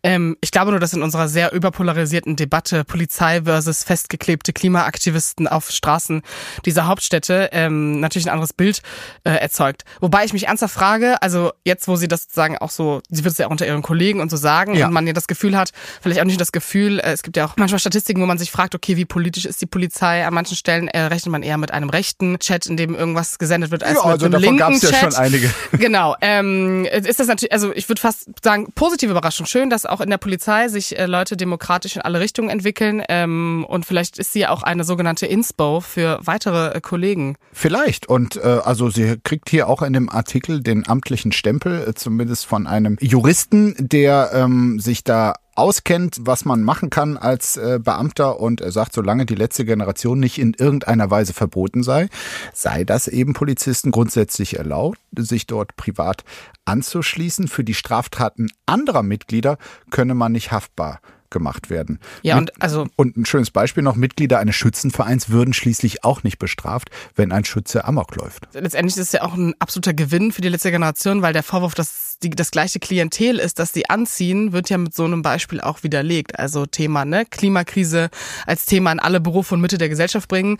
Ähm, 0.02 0.36
ich 0.40 0.50
glaube 0.50 0.70
nur, 0.72 0.80
dass 0.80 0.92
in 0.92 1.02
unserer 1.02 1.28
sehr 1.28 1.52
überpolarisierten 1.52 2.36
Debatte 2.36 2.84
Polizei 2.84 3.42
versus 3.42 3.84
festgeklebte 3.84 4.52
Klimaaktivisten 4.52 5.48
auf 5.48 5.70
Straßen 5.70 6.22
dieser 6.64 6.86
Hauptstädte 6.86 7.48
ähm, 7.52 8.00
natürlich 8.00 8.26
ein 8.26 8.32
anderes 8.32 8.52
Bild 8.52 8.82
äh, 9.24 9.30
erzeugt. 9.30 9.84
Wobei 10.00 10.24
ich 10.24 10.32
mich 10.32 10.46
ernsthaft 10.46 10.74
frage, 10.74 11.20
also 11.22 11.52
jetzt, 11.64 11.88
wo 11.88 11.96
sie 11.96 12.08
das 12.08 12.24
sozusagen 12.24 12.58
auch 12.58 12.70
so, 12.70 13.00
sie 13.08 13.24
wird 13.24 13.32
es 13.32 13.38
ja 13.38 13.46
auch 13.46 13.50
unter 13.50 13.66
ihren 13.66 13.82
Kollegen 13.82 14.20
und 14.20 14.30
so 14.30 14.36
sagen 14.36 14.74
Ja. 14.74 14.86
und 14.86 14.92
man 14.92 15.06
ja 15.06 15.12
das 15.12 15.26
Gefühl 15.26 15.56
hat, 15.56 15.70
vielleicht 16.02 16.20
auch 16.20 16.24
nicht 16.24 16.40
das 16.40 16.52
Gefühl, 16.52 17.00
äh, 17.00 17.12
es 17.12 17.22
gibt 17.22 17.36
ja 17.36 17.46
auch 17.46 17.56
manchmal 17.56 17.78
Statistiken, 17.78 18.20
wo 18.20 18.26
man 18.26 18.38
sich 18.38 18.50
fragt, 18.50 18.74
okay, 18.74 18.96
wie 18.96 19.04
politisch 19.06 19.44
ist 19.46 19.60
die 19.60 19.66
Polizei? 19.66 20.26
An 20.26 20.34
manchen 20.34 20.56
Stellen 20.56 20.88
äh, 20.88 21.00
rechnet 21.00 21.32
man 21.32 21.42
eher 21.42 21.56
mit 21.58 21.70
einem 21.70 21.88
rechten 21.88 22.38
Chat, 22.38 22.65
in 22.68 22.76
dem 22.76 22.94
irgendwas 22.94 23.38
gesendet 23.38 23.70
wird, 23.70 23.82
als 23.82 23.96
Ja, 23.96 24.02
mit 24.04 24.12
also 24.12 24.26
einem 24.26 24.32
davon 24.32 24.42
linken 24.42 24.58
gab's 24.58 24.82
ja 24.82 24.98
schon 24.98 25.14
einige. 25.14 25.50
Genau. 25.72 26.16
Ähm, 26.20 26.84
ist 26.84 27.20
das 27.20 27.26
natürlich, 27.26 27.52
also 27.52 27.72
ich 27.74 27.88
würde 27.88 28.00
fast 28.00 28.28
sagen, 28.42 28.72
positive 28.74 29.10
Überraschung. 29.10 29.46
Schön, 29.46 29.70
dass 29.70 29.86
auch 29.86 30.00
in 30.00 30.10
der 30.10 30.18
Polizei 30.18 30.68
sich 30.68 30.98
äh, 30.98 31.06
Leute 31.06 31.36
demokratisch 31.36 31.96
in 31.96 32.02
alle 32.02 32.20
Richtungen 32.20 32.48
entwickeln. 32.48 33.02
Ähm, 33.08 33.64
und 33.68 33.84
vielleicht 33.84 34.18
ist 34.18 34.32
sie 34.32 34.40
ja 34.40 34.50
auch 34.50 34.62
eine 34.62 34.84
sogenannte 34.84 35.26
Inspo 35.26 35.80
für 35.80 36.18
weitere 36.22 36.76
äh, 36.76 36.80
Kollegen. 36.80 37.36
Vielleicht. 37.52 38.08
Und 38.08 38.36
äh, 38.36 38.60
also 38.64 38.90
sie 38.90 39.16
kriegt 39.22 39.50
hier 39.50 39.68
auch 39.68 39.82
in 39.82 39.92
dem 39.92 40.08
Artikel 40.08 40.62
den 40.62 40.88
amtlichen 40.88 41.32
Stempel, 41.32 41.88
äh, 41.88 41.94
zumindest 41.94 42.46
von 42.46 42.66
einem 42.66 42.96
Juristen, 43.00 43.74
der 43.78 44.30
ähm, 44.32 44.80
sich 44.80 45.04
da 45.04 45.34
auskennt, 45.56 46.18
was 46.20 46.44
man 46.44 46.62
machen 46.62 46.90
kann 46.90 47.16
als 47.16 47.56
äh, 47.56 47.78
Beamter 47.82 48.40
und 48.40 48.60
er 48.60 48.72
sagt, 48.72 48.92
solange 48.92 49.26
die 49.26 49.34
letzte 49.34 49.64
Generation 49.64 50.20
nicht 50.20 50.38
in 50.38 50.54
irgendeiner 50.54 51.10
Weise 51.10 51.32
verboten 51.32 51.82
sei, 51.82 52.08
sei 52.52 52.84
das 52.84 53.08
eben 53.08 53.32
Polizisten 53.32 53.90
grundsätzlich 53.90 54.58
erlaubt, 54.58 54.98
sich 55.16 55.46
dort 55.46 55.76
privat 55.76 56.24
anzuschließen. 56.64 57.48
Für 57.48 57.64
die 57.64 57.74
Straftaten 57.74 58.48
anderer 58.66 59.02
Mitglieder 59.02 59.58
könne 59.90 60.14
man 60.14 60.32
nicht 60.32 60.52
haftbar 60.52 61.00
gemacht 61.36 61.68
werden. 61.68 61.98
Ja, 62.22 62.38
und 62.38 62.50
also- 62.62 62.86
Und 62.96 63.16
ein 63.18 63.26
schönes 63.26 63.50
Beispiel 63.50 63.82
noch, 63.82 63.94
Mitglieder 63.94 64.38
eines 64.38 64.56
Schützenvereins 64.56 65.28
würden 65.28 65.52
schließlich 65.52 66.02
auch 66.02 66.22
nicht 66.22 66.38
bestraft, 66.38 66.88
wenn 67.14 67.30
ein 67.30 67.44
Schütze 67.44 67.84
Amok 67.84 68.16
läuft. 68.16 68.48
letztendlich 68.54 68.96
ist 68.96 69.02
es 69.08 69.12
ja 69.12 69.22
auch 69.22 69.34
ein 69.34 69.54
absoluter 69.58 69.92
Gewinn 69.92 70.32
für 70.32 70.40
die 70.40 70.48
letzte 70.48 70.70
Generation, 70.70 71.20
weil 71.20 71.32
der 71.32 71.42
Vorwurf, 71.42 71.74
dass 71.74 72.16
die, 72.22 72.30
das 72.30 72.50
gleiche 72.50 72.78
Klientel 72.78 73.38
ist, 73.38 73.58
das 73.58 73.72
sie 73.74 73.90
anziehen, 73.90 74.52
wird 74.52 74.70
ja 74.70 74.78
mit 74.78 74.94
so 74.94 75.04
einem 75.04 75.20
Beispiel 75.20 75.60
auch 75.60 75.82
widerlegt. 75.82 76.38
Also 76.38 76.64
Thema 76.64 77.04
ne, 77.04 77.26
Klimakrise 77.26 78.08
als 78.46 78.64
Thema 78.64 78.92
in 78.92 78.98
alle 78.98 79.20
Berufe 79.20 79.54
und 79.54 79.60
Mitte 79.60 79.76
der 79.76 79.90
Gesellschaft 79.90 80.28
bringen. 80.28 80.56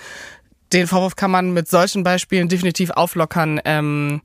Den 0.73 0.87
Vorwurf 0.87 1.17
kann 1.17 1.31
man 1.31 1.53
mit 1.53 1.69
solchen 1.69 2.03
Beispielen 2.03 2.49
definitiv 2.49 2.91
auflockern. 2.91 3.61
Ähm, 3.65 4.21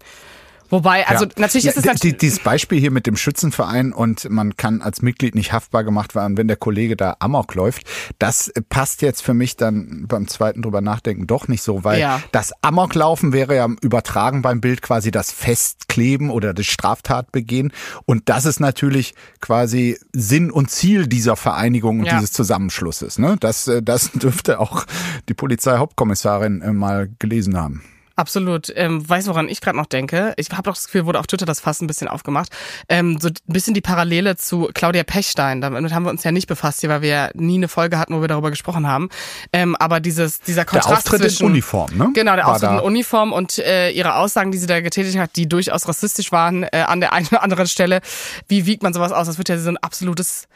wobei, 0.72 1.06
also 1.08 1.26
Ja. 1.26 1.32
natürlich 1.38 1.68
ist 1.68 1.78
es 1.78 1.86
Ja, 1.86 1.94
natürlich 1.94 2.14
die, 2.18 2.18
Dieses 2.26 2.40
Beispiel 2.40 2.80
hier 2.80 2.90
mit 2.92 3.06
dem 3.06 3.16
Schützenverein 3.16 3.94
und 3.94 4.28
man 4.30 4.56
kann 4.58 4.82
als 4.82 5.02
Mitglied 5.04 5.36
nicht 5.36 5.54
haftbar 5.54 5.84
gemacht 5.84 6.16
werden, 6.16 6.38
wenn 6.38 6.48
der 6.48 6.58
Kollege 6.58 6.96
da 6.98 7.16
Amok 7.20 7.54
läuft, 7.54 7.84
das 8.18 8.52
passt 8.70 9.02
jetzt 9.04 9.22
für 9.22 9.34
mich 9.36 9.56
dann 9.58 10.06
beim 10.08 10.28
zweiten 10.28 10.62
drüber 10.64 10.82
nachdenken 10.82 11.28
doch 11.28 11.48
nicht 11.48 11.62
so, 11.62 11.84
weil 11.84 12.00
Ja. 12.00 12.22
das 12.32 12.52
Amoklaufen 12.64 13.34
wäre 13.34 13.56
ja 13.56 13.68
übertragen 13.82 14.42
beim 14.42 14.62
Bild 14.62 14.82
quasi 14.82 15.12
das 15.12 15.32
Festkleben 15.32 16.30
oder 16.32 16.54
das 16.54 16.66
Straftatbegehen 16.66 17.72
und 18.06 18.30
das 18.30 18.46
ist 18.46 18.60
natürlich 18.60 19.14
quasi 19.42 20.00
Sinn 20.14 20.50
und 20.52 20.70
Ziel 20.72 21.08
dieser 21.08 21.36
Vereinigung 21.36 22.00
und 22.00 22.06
Ja. 22.06 22.16
dieses 22.16 22.32
Zusammenschlusses. 22.32 23.20
Ne? 23.20 23.36
Das, 23.40 23.68
äh, 23.68 23.84
das 23.84 24.12
dürfte 24.14 24.60
auch 24.60 24.86
die 25.30 25.34
Polizeihauptkommissarin 25.34 26.62
äh, 26.62 26.72
mal 26.72 27.10
gelesen 27.20 27.58
haben. 27.58 27.84
Absolut. 28.16 28.72
Ähm, 28.76 29.08
weiß, 29.08 29.28
woran 29.28 29.50
ich 29.50 29.62
gerade 29.62 29.78
noch 29.78 29.86
denke. 29.86 30.34
Ich 30.38 30.50
habe 30.52 30.64
doch 30.64 30.76
das 30.76 30.86
Gefühl, 30.86 31.06
wurde 31.06 31.20
auf 31.20 31.28
Twitter 31.28 31.46
das 31.46 31.60
Fass 31.60 31.82
ein 31.82 31.88
bisschen 31.88 32.08
aufgemacht. 32.08 32.50
Ähm, 32.90 33.18
so 33.20 33.30
ein 33.30 33.34
bisschen 33.48 33.74
die 33.74 33.82
Parallele 33.82 34.36
zu 34.36 34.70
Claudia 34.74 35.04
Pechstein. 35.04 35.62
Damit 35.62 35.94
haben 35.94 36.04
wir 36.04 36.10
uns 36.10 36.24
ja 36.24 36.32
nicht 36.32 36.48
befasst 36.48 36.82
hier, 36.82 36.90
weil 36.90 37.02
wir 37.02 37.10
ja 37.10 37.30
nie 37.34 37.56
eine 37.56 37.68
Folge 37.68 37.98
hatten, 37.98 38.16
wo 38.16 38.22
wir 38.22 38.28
darüber 38.28 38.50
gesprochen 38.50 38.88
haben. 38.88 39.10
Ähm, 39.54 39.76
aber 39.78 40.00
dieses, 40.00 40.42
dieser 40.42 40.64
Der 40.64 40.82
Kontrast 40.82 41.08
Auftritt 41.08 41.22
in 41.22 41.30
zwischen, 41.30 41.46
Uniform, 41.46 41.96
ne? 41.96 42.10
Genau, 42.14 42.36
der 42.36 42.46
War 42.46 42.56
Auftritt 42.56 42.72
in. 42.72 42.80
Uniform 42.80 43.34
und 43.34 43.58
äh, 43.60 43.90
ihre 43.92 44.16
Aussagen, 44.16 44.52
die 44.52 44.58
sie 44.58 44.68
da 44.68 44.82
getätigt 44.82 45.18
hat, 45.18 45.36
die 45.36 45.48
durchaus 45.48 45.88
rassistisch 45.88 46.32
waren 46.32 46.64
äh, 46.64 46.84
an 46.88 47.00
der 47.00 47.14
einen 47.14 47.28
oder 47.28 47.44
anderen 47.44 47.68
Stelle. 47.68 48.02
Wie 48.48 48.66
wiegt 48.66 48.84
man 48.84 48.94
sowas 48.94 49.12
aus? 49.12 49.28
Das 49.28 49.38
wird 49.38 49.50
ja 49.50 49.58
so 49.58 49.70
ein 49.70 49.78
absolutes 49.78 50.48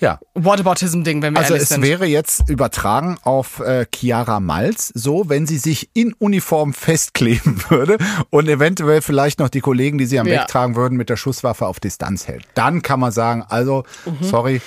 Ja, 0.00 0.18
Whataboutism-Ding, 0.34 1.20
wenn 1.22 1.34
wir 1.34 1.40
Also 1.40 1.52
ehrlich 1.52 1.64
es 1.64 1.68
sind. 1.68 1.82
wäre 1.82 2.06
jetzt 2.06 2.48
übertragen 2.48 3.18
auf 3.22 3.60
äh, 3.60 3.84
Chiara 3.94 4.40
Malz 4.40 4.90
so, 4.94 5.28
wenn 5.28 5.46
sie 5.46 5.58
sich 5.58 5.90
in 5.92 6.14
Uniform 6.14 6.72
festkleben 6.72 7.62
würde 7.68 7.98
und 8.30 8.48
eventuell 8.48 9.02
vielleicht 9.02 9.38
noch 9.40 9.50
die 9.50 9.60
Kollegen, 9.60 9.98
die 9.98 10.06
sie 10.06 10.18
am 10.18 10.26
Ja. 10.26 10.40
wegtragen 10.42 10.74
würden, 10.74 10.96
mit 10.96 11.10
der 11.10 11.16
Schusswaffe 11.16 11.66
auf 11.66 11.80
Distanz 11.80 12.26
hält. 12.26 12.44
Dann 12.54 12.80
kann 12.82 12.98
man 12.98 13.12
sagen, 13.12 13.44
also, 13.48 13.84
Mhm. 14.06 14.16
sorry, 14.26 14.62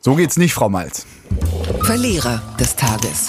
so 0.00 0.14
geht's 0.14 0.36
nicht, 0.38 0.54
Frau 0.54 0.70
Malz. 0.70 1.04
Verlierer 1.82 2.42
des 2.58 2.74
Tages. 2.76 3.28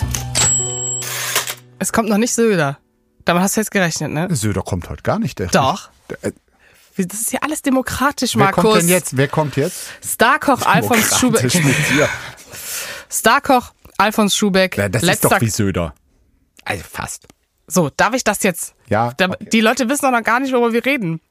es 1.79 1.91
kommt 1.91 2.09
noch 2.09 2.17
nicht 2.17 2.33
Söder. 2.33 2.77
Damit 3.25 3.43
hast 3.43 3.55
du 3.57 3.61
jetzt 3.61 3.71
gerechnet, 3.71 4.11
ne? 4.11 4.27
Söder 4.35 4.61
kommt 4.61 4.89
heute 4.89 5.03
gar 5.03 5.19
nicht. 5.19 5.37
Der 5.39 5.47
Doch. 5.47 5.89
Äh, 6.21 6.31
Wie- 6.31 6.33
Das 7.07 7.21
ist 7.21 7.29
hier 7.31 7.43
alles 7.43 7.61
demokratisch, 7.61 8.35
Wer 8.35 8.45
Markus. 8.45 8.63
kommt 8.63 8.81
denn 8.81 8.87
jetzt? 8.89 9.17
Wer 9.17 9.27
kommt 9.27 9.55
jetzt? 9.57 9.87
Starkoch 10.05 10.61
Alfons 10.65 11.19
Schubeck. 11.19 11.51
Starkoch 13.09 13.73
Alfons 13.97 14.35
Schubeck. 14.35 14.77
Ja, 14.77 14.89
das 14.89 15.01
letzter 15.03 15.27
ist 15.29 15.33
doch 15.35 15.41
wie 15.41 15.49
Söder. 15.49 15.93
Also 16.63 16.83
fast. 16.89 17.27
So, 17.67 17.89
darf 17.95 18.13
ich 18.13 18.23
das 18.23 18.43
jetzt? 18.43 18.73
Ja, 18.89 19.13
Da, 19.17 19.27
okay. 19.29 19.47
Die 19.51 19.61
Leute 19.61 19.87
wissen 19.89 20.03
doch 20.03 20.11
noch 20.11 20.23
gar 20.23 20.39
nicht, 20.39 20.51
worüber 20.53 20.73
wir 20.73 20.85
reden. 20.85 21.21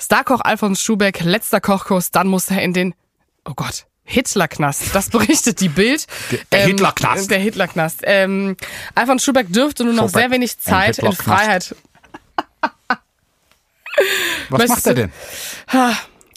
Starkoch 0.00 0.40
Alfons 0.40 0.80
Schubeck, 0.80 1.20
letzter 1.22 1.60
Kochkurs, 1.60 2.10
dann 2.10 2.28
muss 2.28 2.50
er 2.50 2.62
in 2.62 2.72
den, 2.72 2.94
oh 3.44 3.52
Gott, 3.54 3.84
Hitlerknast. 4.04 4.94
Das 4.94 5.10
berichtet 5.10 5.60
die 5.60 5.68
Bild. 5.68 6.06
Ähm, 6.30 6.38
Der- 6.50 6.58
der 6.60 6.66
Hitlerknast. 6.66 7.30
Der 7.30 7.38
Hitlerknast. 7.38 8.00
Ähm, 8.04 8.56
Alfons 8.94 9.22
Schubeck 9.22 9.52
dürfte 9.52 9.84
nur 9.84 9.92
noch 9.92 10.04
Schubeck, 10.08 10.20
sehr 10.22 10.30
wenig 10.30 10.58
Zeit 10.58 10.98
in. 10.98 11.12
Freiheit. 11.12 11.74
Was 14.48 14.58
Möchtest 14.58 14.68
macht 14.70 14.86
er 14.86 14.94
denn? 14.94 15.12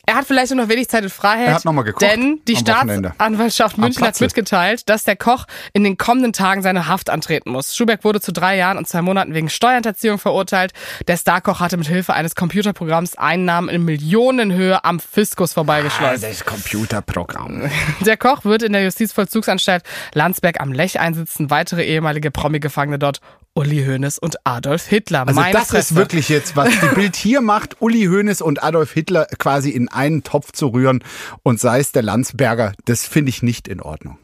Er 0.08 0.16
hat 0.16 0.28
vielleicht 0.28 0.52
nur 0.54 0.64
noch 0.64 0.70
wenig 0.70 0.88
Zeit 0.88 1.04
in 1.04 1.10
Freiheit. 1.10 1.48
Er 1.48 1.54
hat 1.56 1.66
noch 1.66 1.74
mal 1.74 1.82
gekocht 1.82 2.04
Denn 2.04 2.40
die. 2.48 2.56
Staatsanwaltschaft 2.56 3.78
München 3.78 4.06
hat 4.06 4.20
mitgeteilt, 4.22 4.88
dass 4.88 5.04
der 5.04 5.16
Koch 5.16 5.46
in 5.74 5.84
den 5.84 5.98
kommenden 5.98 6.32
Tagen 6.32 6.62
seine 6.62 6.88
Haft 6.88 7.10
antreten 7.10 7.50
muss. 7.50 7.76
Schubeck 7.76 8.04
wurde 8.04 8.22
zu 8.22 8.32
drei 8.32 8.56
Jahren 8.56 8.78
und 8.78 8.88
zwei 8.88 9.02
Monaten 9.02 9.34
wegen 9.34 9.50
Steuerhinterziehung 9.50 10.20
verurteilt. 10.20 10.74
Der 11.08 11.18
Starkoch 11.18 11.60
hatte 11.60 11.78
mit 11.78 11.88
Hilfe 11.88 12.14
eines 12.14 12.36
Computerprogramms 12.36 13.18
Einnahmen 13.18 13.68
in 13.70 13.84
Millionenhöhe 13.84 14.84
am 14.84 15.00
Fiskus 15.00 15.54
vorbeigeschleust. 15.54 16.24
das 16.24 16.46
Computerprogramm. 16.46 17.70
Der 18.06 18.18
Koch 18.18 18.46
wird 18.46 18.62
in 18.62 18.74
der 18.74 18.84
Justizvollzugsanstalt 18.84 19.84
Landsberg 20.14 20.62
am 20.62 20.72
Lech 20.72 21.00
einsitzen. 21.00 21.50
Weitere 21.50 21.84
ehemalige 21.84 22.30
Promi-Gefangene 22.30 23.00
dort 23.00 23.22
Uli 23.56 23.86
Hoeneß 23.86 24.20
und 24.20 24.36
Adolf 24.46 24.86
Hitler. 24.88 25.26
Also 25.28 25.42
das 25.52 25.70
Fresse. 25.70 25.78
ist 25.78 25.96
wirklich 25.96 26.28
jetzt, 26.30 26.56
was 26.58 26.70
die 26.70 26.88
Bild 26.96 27.16
hier 27.16 27.40
macht, 27.42 27.78
Uli 27.82 28.06
Hoeneß 28.06 28.42
und 28.42 28.62
Adolf 28.62 28.92
Hitler 28.92 29.26
quasi 29.40 29.70
in 29.70 29.88
einen 29.90 30.24
Topf 30.24 30.52
zu 30.52 30.68
rühren 30.68 31.04
und 31.44 31.60
sei 31.60 31.80
es 31.80 31.92
der 31.94 32.04
Landsberger, 32.04 32.74
das 32.86 33.06
finde 33.08 33.30
ich 33.30 33.42
nicht 33.44 33.68
in 33.70 33.82
Ordnung. 33.82 34.18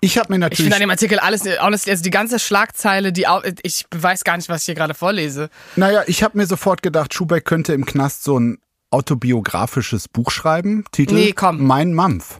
Ich 0.00 0.16
habe 0.16 0.28
mir 0.32 0.36
Ich 0.36 0.40
natürlich 0.42 0.62
finde 0.62 0.76
an 0.76 0.80
dem 0.80 0.90
Artikel 0.90 1.18
alles, 1.18 1.42
honestly, 1.60 1.90
also 1.90 2.04
die 2.04 2.10
ganze 2.10 2.38
Schlagzeile, 2.38 3.12
die, 3.12 3.26
au- 3.26 3.42
ich 3.64 3.84
weiß 3.92 4.22
gar 4.22 4.36
nicht, 4.36 4.48
was 4.48 4.60
ich 4.62 4.66
hier 4.66 4.76
gerade 4.76 4.94
vorlese. 4.94 5.50
Naja, 5.74 6.04
ich 6.06 6.22
habe 6.22 6.38
mir 6.38 6.46
sofort 6.46 6.82
gedacht, 6.84 7.12
Schubeck 7.12 7.44
könnte 7.44 7.72
im 7.72 7.84
Knast 7.84 8.22
so 8.22 8.38
ein 8.38 8.58
autobiografisches 8.92 10.06
Buch 10.08 10.30
schreiben. 10.30 10.84
Titel 10.92 11.14
Nee, 11.14 11.32
komm. 11.32 11.66
Mein 11.66 11.92
Mampf. 11.94 12.38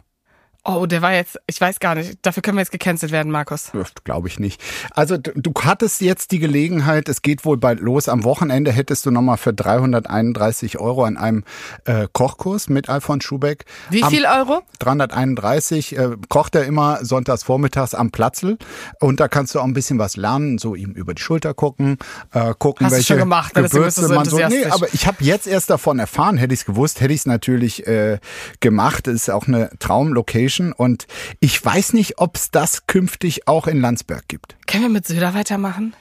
Oh, 0.69 0.85
der 0.85 1.01
war 1.01 1.15
jetzt, 1.15 1.41
ich 1.47 1.59
weiß 1.59 1.81
gar 1.81 1.95
nicht, 1.95 2.19
dafür 2.21 2.43
können 2.43 2.59
wir 2.59 2.61
jetzt 2.61 2.73
gecancelt 2.73 3.11
werden, 3.11 3.33
Markus. 3.33 3.73
Glaube 4.05 4.29
ich 4.29 4.39
nicht. 4.39 4.61
Also 4.91 5.17
du, 5.17 5.33
du 5.35 5.53
hattest 5.63 6.03
jetzt 6.03 6.31
die 6.31 6.39
Gelegenheit, 6.39 7.09
es 7.09 7.23
geht 7.23 7.47
wohl 7.47 7.57
bald 7.57 7.81
los. 7.81 8.07
Am 8.07 8.23
Wochenende 8.23 8.71
hättest 8.71 9.07
du 9.07 9.11
nochmal 9.11 9.39
für 9.39 9.55
331 9.55 10.79
Euro 10.79 11.05
an 11.05 11.17
einem 11.17 11.45
äh, 11.87 12.07
Kochkurs 12.13 12.69
mit 12.69 12.91
Alfons 12.91 13.25
Schubeck. 13.25 13.65
Wie 13.89 14.03
am, 14.03 14.11
viel 14.11 14.27
Euro? 14.27 14.61
331 14.81 15.97
äh, 15.97 16.11
kocht 16.29 16.55
er 16.55 16.67
immer 16.67 17.03
sonntags 17.03 17.45
vormittags 17.45 17.95
am 17.95 18.11
Platzl 18.11 18.59
und 19.01 19.21
da 19.21 19.29
kannst 19.29 19.55
du 19.55 19.61
auch 19.61 19.65
ein 19.65 19.73
bisschen 19.73 19.99
was 19.99 20.17
lernen, 20.19 20.59
so 20.59 20.75
ihm 20.75 20.91
über 20.91 21.15
die 21.15 21.23
Schulter 21.23 21.55
gucken, 21.55 21.97
äh, 22.35 22.53
gucken, 22.59 22.85
Hast 22.85 22.93
welche 22.93 23.15
schon 23.15 23.19
gemacht, 23.19 23.55
Gewürze 23.55 24.07
so 24.07 24.15
man 24.15 24.27
so. 24.27 24.37
Nee, 24.37 24.67
aber 24.67 24.93
ich 24.93 25.07
habe 25.07 25.25
jetzt 25.25 25.47
erst 25.47 25.71
davon 25.71 25.99
erfahren, 25.99 26.37
hätte 26.37 26.53
ich 26.53 26.61
es 26.61 26.67
gewusst, 26.67 27.01
hätte 27.01 27.15
ich 27.15 27.21
es 27.21 27.27
natürlich 27.27 27.87
äh, 27.87 28.19
gemacht. 28.61 29.09
Es 29.09 29.23
ist 29.23 29.31
auch 29.31 29.47
eine 29.49 29.71
Traumlocation 29.79 30.58
und 30.73 31.07
ich 31.41 31.65
weiß 31.65 31.93
nicht, 31.95 32.19
ob 32.19 32.37
es 32.37 32.51
das 32.51 32.87
künftig 32.87 33.47
auch 33.49 33.67
in 33.67 33.81
Landsberg 33.81 34.29
gibt. 34.29 34.57
Können 34.67 34.83
wir 34.85 34.91
mit 34.91 35.07
Söder 35.07 35.35
weitermachen? 35.35 35.95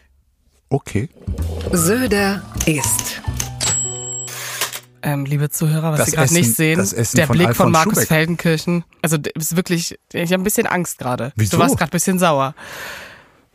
Okay. 0.69 1.09
Söder 1.71 2.43
ist. 2.65 3.21
Ähm, 5.03 5.25
liebe 5.25 5.49
Zuhörer, 5.49 5.91
was 5.93 5.99
Das 5.99 6.09
Sie 6.09 6.15
gerade 6.15 6.33
nicht 6.33 6.55
sehen, 6.55 6.77
der 7.15 7.27
von 7.27 7.35
Blick 7.37 7.55
von 7.55 7.67
Alfons 7.67 7.71
Markus 7.71 7.93
Schubeck. 7.93 8.07
Feldenkirchen. 8.07 8.83
Also 9.01 9.17
ist 9.35 9.55
wirklich, 9.55 9.97
ich 10.11 10.31
habe 10.33 10.41
ein 10.41 10.43
bisschen 10.43 10.67
Angst 10.67 10.97
gerade. 10.97 11.31
Wieso? 11.35 11.57
Du 11.57 11.63
warst 11.63 11.77
gerade 11.77 11.89
ein 11.89 11.91
bisschen 11.91 12.19
sauer. 12.19 12.55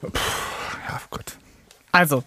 Ja, 0.03 1.01
gut. 1.11 1.37
Also, 1.91 2.23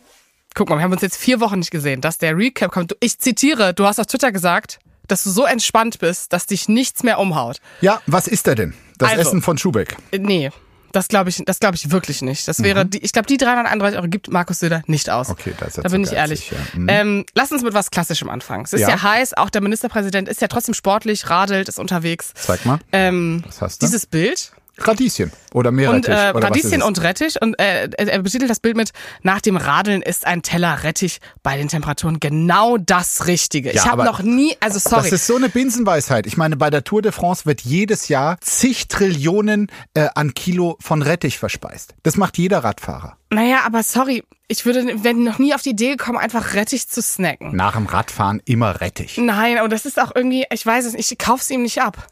guck 0.53 0.69
mal, 0.69 0.75
wir 0.77 0.83
haben 0.83 0.91
uns 0.91 1.01
jetzt 1.01 1.17
vier 1.17 1.39
Wochen 1.39 1.59
nicht 1.59 1.71
gesehen, 1.71 2.01
dass 2.01 2.17
der 2.17 2.37
Recap 2.37 2.71
kommt. 2.71 2.91
Du- 2.91 2.95
Ich 2.99 3.17
zitiere, 3.19 3.73
du 3.73 3.85
hast 3.85 3.99
auf 3.99 4.05
Twitter 4.05 4.31
gesagt, 4.31 4.79
dass 5.07 5.23
du 5.23 5.29
so 5.29 5.45
entspannt 5.45 5.99
bist, 5.99 6.33
dass 6.33 6.45
dich 6.47 6.67
nichts 6.69 7.03
mehr 7.03 7.19
umhaut. 7.19 7.57
Ja, 7.81 8.01
was 8.07 8.27
ist 8.27 8.47
er 8.47 8.55
denn? 8.55 8.73
Das 8.97 9.09
Also. 9.11 9.21
Essen 9.21 9.41
von 9.41 9.57
Schubeck. 9.57 9.95
Äh, 10.11 10.19
Nee, 10.19 10.51
das 10.91 11.09
glaube 11.09 11.29
ich, 11.29 11.41
das 11.45 11.59
glaube 11.59 11.75
ich 11.75 11.91
wirklich 11.91 12.21
nicht. 12.21 12.47
Das 12.47 12.63
wäre, 12.63 12.85
die, 12.85 12.99
ich 12.99 13.11
glaube, 13.11 13.25
die 13.27 13.35
331 13.35 13.97
Euro 13.99 14.07
gibt 14.07 14.29
Markus 14.31 14.59
Söder 14.59 14.81
nicht 14.87 15.09
aus. 15.09 15.27
Mhm. 15.27 15.33
Okay, 15.33 15.53
da 15.59 15.65
ist 15.65 15.77
Da 15.77 15.81
bin 15.89 16.03
ich 16.05 16.13
ehrlich. 16.13 16.51
ja. 16.51 16.57
Mhm. 16.73 16.87
Ähm, 16.89 17.25
lass 17.33 17.51
uns 17.51 17.63
mit 17.63 17.73
was 17.73 17.91
Klassischem 17.91 18.29
anfangen. 18.29 18.63
Es 18.63 18.71
ist 18.71 18.79
ja. 18.81 18.89
Ja. 18.89 19.01
heiß, 19.03 19.33
auch 19.33 19.49
der 19.49 19.61
Ministerpräsident 19.61 20.29
ist 20.29 20.39
ja 20.41 20.47
trotzdem 20.47 20.73
sportlich, 20.73 21.29
radelt, 21.29 21.67
ist 21.67 21.79
unterwegs. 21.79 22.31
Zeig 22.35 22.65
mal. 22.65 22.79
Ähm, 22.93 23.43
Was 23.45 23.61
hast 23.61 23.81
du? 23.81 23.85
dieses 23.87 24.05
Bild 24.05 24.53
Radieschen 24.77 25.31
oder 25.53 25.69
und 25.69 25.75
Meerrettich. 25.75 26.13
äh, 26.13 26.31
oder 26.33 26.47
Radieschen 26.47 26.81
und 26.81 27.01
Rettich 27.01 27.41
und 27.41 27.57
äh, 27.59 27.89
er 27.97 28.21
betitelt 28.21 28.49
das 28.49 28.59
Bild 28.59 28.75
mit 28.75 28.91
nach 29.23 29.41
dem 29.41 29.57
Radeln 29.57 30.01
ist 30.01 30.27
ein 30.27 30.41
Teller 30.41 30.83
Rettich 30.83 31.19
bei 31.43 31.57
den 31.57 31.67
Temperaturen 31.67 32.19
genau 32.19 32.77
das 32.77 33.27
Richtige. 33.27 33.73
Ja, 33.73 33.83
ich 33.83 33.89
habe 33.89 34.03
noch 34.03 34.21
nie, 34.21 34.55
also 34.59 34.79
sorry. 34.79 35.03
Das 35.03 35.11
ist 35.13 35.27
so 35.27 35.35
eine 35.37 35.49
Binsenweisheit. 35.49 36.27
Ich 36.27 36.37
meine, 36.37 36.57
bei 36.57 36.69
der 36.69 36.83
Tour 36.83 37.01
de 37.01 37.11
France 37.11 37.45
wird 37.45 37.61
jedes 37.61 38.07
Jahr 38.09 38.37
zig 38.41 38.87
Trillionen 38.87 39.67
äh, 39.93 40.07
an 40.15 40.33
Kilo 40.33 40.77
von 40.81 41.01
Rettich 41.01 41.37
verspeist. 41.39 41.95
Das 42.03 42.17
macht 42.17 42.37
jeder 42.37 42.59
Radfahrer. 42.63 43.17
naja, 43.31 43.59
aber 43.65 43.83
sorry, 43.83 44.23
ich 44.47 44.65
würde 44.65 45.03
wenn 45.03 45.23
noch 45.23 45.39
nie 45.39 45.53
auf 45.55 45.61
die 45.61 45.69
Idee 45.71 45.91
gekommen, 45.91 46.17
einfach 46.17 46.53
Rettich 46.53 46.87
zu 46.87 47.01
snacken. 47.01 47.55
Nach 47.55 47.73
dem 47.75 47.85
Radfahren 47.85 48.41
immer 48.45 48.81
Rettich. 48.81 49.17
Nein, 49.17 49.57
aber 49.57 49.69
das 49.69 49.85
ist 49.85 49.99
auch 49.99 50.11
irgendwie, 50.13 50.45
ich 50.51 50.65
weiß 50.65 50.85
es 50.85 50.93
nicht, 50.93 51.11
ich 51.11 51.17
kauf's 51.17 51.49
ihm 51.49 51.61
nicht 51.63 51.81
ab. 51.81 52.07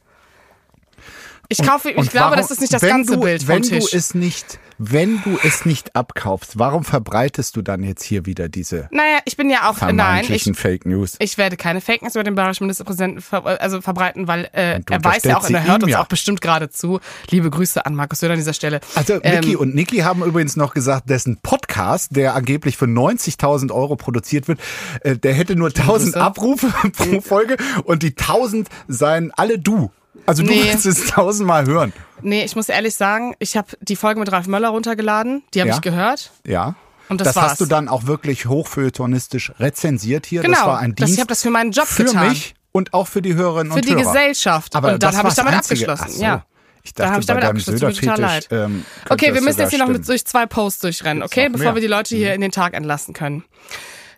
Ich 1.59 1.65
kaufe, 1.67 1.89
ich 1.91 1.97
Und 1.97 2.09
glaube, 2.11 2.31
warum- 2.31 2.37
das 2.37 2.51
ist 2.51 2.61
nicht 2.61 2.73
das 2.73 2.81
ganze 2.81 3.13
du, 3.15 3.21
Bild 3.21 3.41
vom 3.43 3.49
wenn 3.55 3.61
Tisch. 3.63 3.91
Du 3.91 3.97
es 3.97 4.13
nicht, 4.13 4.59
wenn 4.77 5.21
du 5.23 5.37
es 5.43 5.65
nicht 5.65 5.95
abkaufst, 5.95 6.57
warum 6.59 6.83
verbreitest 6.83 7.55
du 7.55 7.61
dann 7.61 7.83
jetzt 7.83 8.03
hier 8.03 8.25
wieder 8.25 8.49
diese 8.49 8.87
naja, 8.91 9.19
ich 9.25 9.37
bin 9.37 9.49
ja 9.49 9.69
auch, 9.69 9.79
nein, 9.91 10.25
ich, 10.27 10.43
Fake 10.55 10.85
News? 10.85 11.15
ich 11.19 11.37
werde 11.37 11.57
keine 11.57 11.79
Fake 11.81 12.01
News 12.01 12.15
über 12.15 12.23
den 12.23 12.35
bayerischen 12.35 12.63
Ministerpräsidenten 12.65 13.21
ver 13.21 13.45
also 13.61 13.81
verbreiten, 13.81 14.27
weil 14.27 14.49
äh, 14.53 14.75
Und 14.77 14.89
er 14.91 15.03
weiß 15.03 15.23
ja 15.23 15.37
auch, 15.37 15.47
und 15.47 15.53
er 15.53 15.65
hört 15.67 15.83
uns 15.83 15.91
ja. 15.91 16.01
auch 16.01 16.07
bestimmt 16.07 16.41
gerade 16.41 16.69
zu. 16.69 16.99
Liebe 17.29 17.49
Grüße 17.49 17.85
an 17.85 17.95
Markus 17.95 18.19
Söder 18.19 18.33
an 18.33 18.39
dieser 18.39 18.53
Stelle. 18.53 18.81
Also 18.95 19.19
Ähm, 19.21 19.41
Niki 19.41 19.55
und 19.55 19.75
Niki 19.75 19.97
haben 19.99 20.23
übrigens 20.23 20.55
noch 20.55 20.73
gesagt, 20.73 21.09
dessen 21.09 21.37
Podcast, 21.41 22.15
der 22.15 22.35
angeblich 22.35 22.77
für 22.77 22.85
90.000 22.85 23.71
Euro 23.71 23.95
produziert 23.95 24.47
wird, 24.47 24.59
äh, 25.01 25.15
der 25.17 25.33
hätte 25.33 25.55
nur 25.55 25.69
1000 25.69 26.13
Grüße. 26.13 26.21
Abrufe 26.21 26.67
pro 26.97 27.21
Folge 27.21 27.57
und 27.83 28.03
die 28.03 28.15
1000 28.17 28.67
seien 28.87 29.31
alle 29.35 29.59
du. 29.59 29.91
Also 30.25 30.43
du 30.43 30.49
Nee. 30.49 30.63
willst 30.71 30.85
es 30.85 31.07
tausendmal 31.07 31.65
hören. 31.65 31.91
Nee, 32.21 32.43
ich 32.45 32.55
muss 32.55 32.69
ehrlich 32.69 32.95
sagen, 32.95 33.35
ich 33.39 33.57
habe 33.57 33.67
die 33.81 33.95
Folge 33.95 34.19
mit 34.19 34.31
Ralf 34.31 34.47
Möller 34.47 34.69
runtergeladen. 34.69 35.43
Die 35.53 35.59
habe 35.59 35.69
Ja? 35.69 35.75
ich 35.75 35.81
gehört. 35.81 36.31
Ja. 36.45 36.75
Und 37.09 37.19
das 37.19 37.27
das 37.29 37.35
war's. 37.35 37.51
hast 37.51 37.61
du 37.61 37.65
dann 37.65 37.89
auch 37.89 38.05
wirklich 38.05 38.45
hochfeuilletonistisch 38.45 39.51
rezensiert 39.59 40.25
hier. 40.25 40.41
Genau. 40.41 40.57
Das 40.57 40.65
war 40.65 40.79
ein 40.79 40.95
Dienst 40.95 41.13
ich 41.13 41.19
habe 41.19 41.27
das 41.27 41.41
für 41.41 41.49
meinen 41.49 41.71
Job 41.71 41.85
für 41.87 42.05
getan. 42.05 42.29
mich 42.29 42.55
und 42.71 42.93
auch 42.93 43.07
für 43.07 43.21
die 43.21 43.35
Hörerinnen 43.35 43.71
Für 43.73 43.79
und 43.79 43.85
die 43.87 43.91
Hörer. 43.95 44.03
Gesellschaft. 44.03 44.75
Aber 44.75 44.93
und 44.93 45.03
dann 45.03 45.11
das 45.11 45.17
habe 45.17 45.27
ich 45.29 45.35
damit 45.35 45.53
Einzige. 45.53 45.89
abgeschlossen. 45.91 46.17
So. 46.17 46.23
Ja. 46.23 46.45
Ich 46.85 46.93
dachte, 46.93 47.11
habe 47.11 47.19
ich 47.21 47.25
damit 47.25 47.43
abgeschlossen. 47.43 47.79
Tut 47.79 47.89
mir 47.95 48.01
total 48.01 48.19
leid. 48.21 48.47
ähm, 48.51 48.85
okay, 49.09 49.33
wir 49.33 49.41
müssen 49.41 49.59
jetzt 49.59 49.69
hier 49.69 49.79
noch 49.79 49.87
mit 49.87 49.97
stimmen. 49.97 50.07
durch 50.07 50.25
zwei 50.25 50.45
Posts 50.45 50.79
durchrennen, 50.81 51.23
okay? 51.23 51.49
Bevor 51.49 51.65
mehr. 51.65 51.75
wir 51.75 51.81
die 51.81 51.87
Leute 51.87 52.13
Mhm. 52.15 52.19
hier 52.19 52.33
in 52.33 52.41
den 52.41 52.51
Tag 52.51 52.73
entlassen 52.73 53.13
können. 53.13 53.43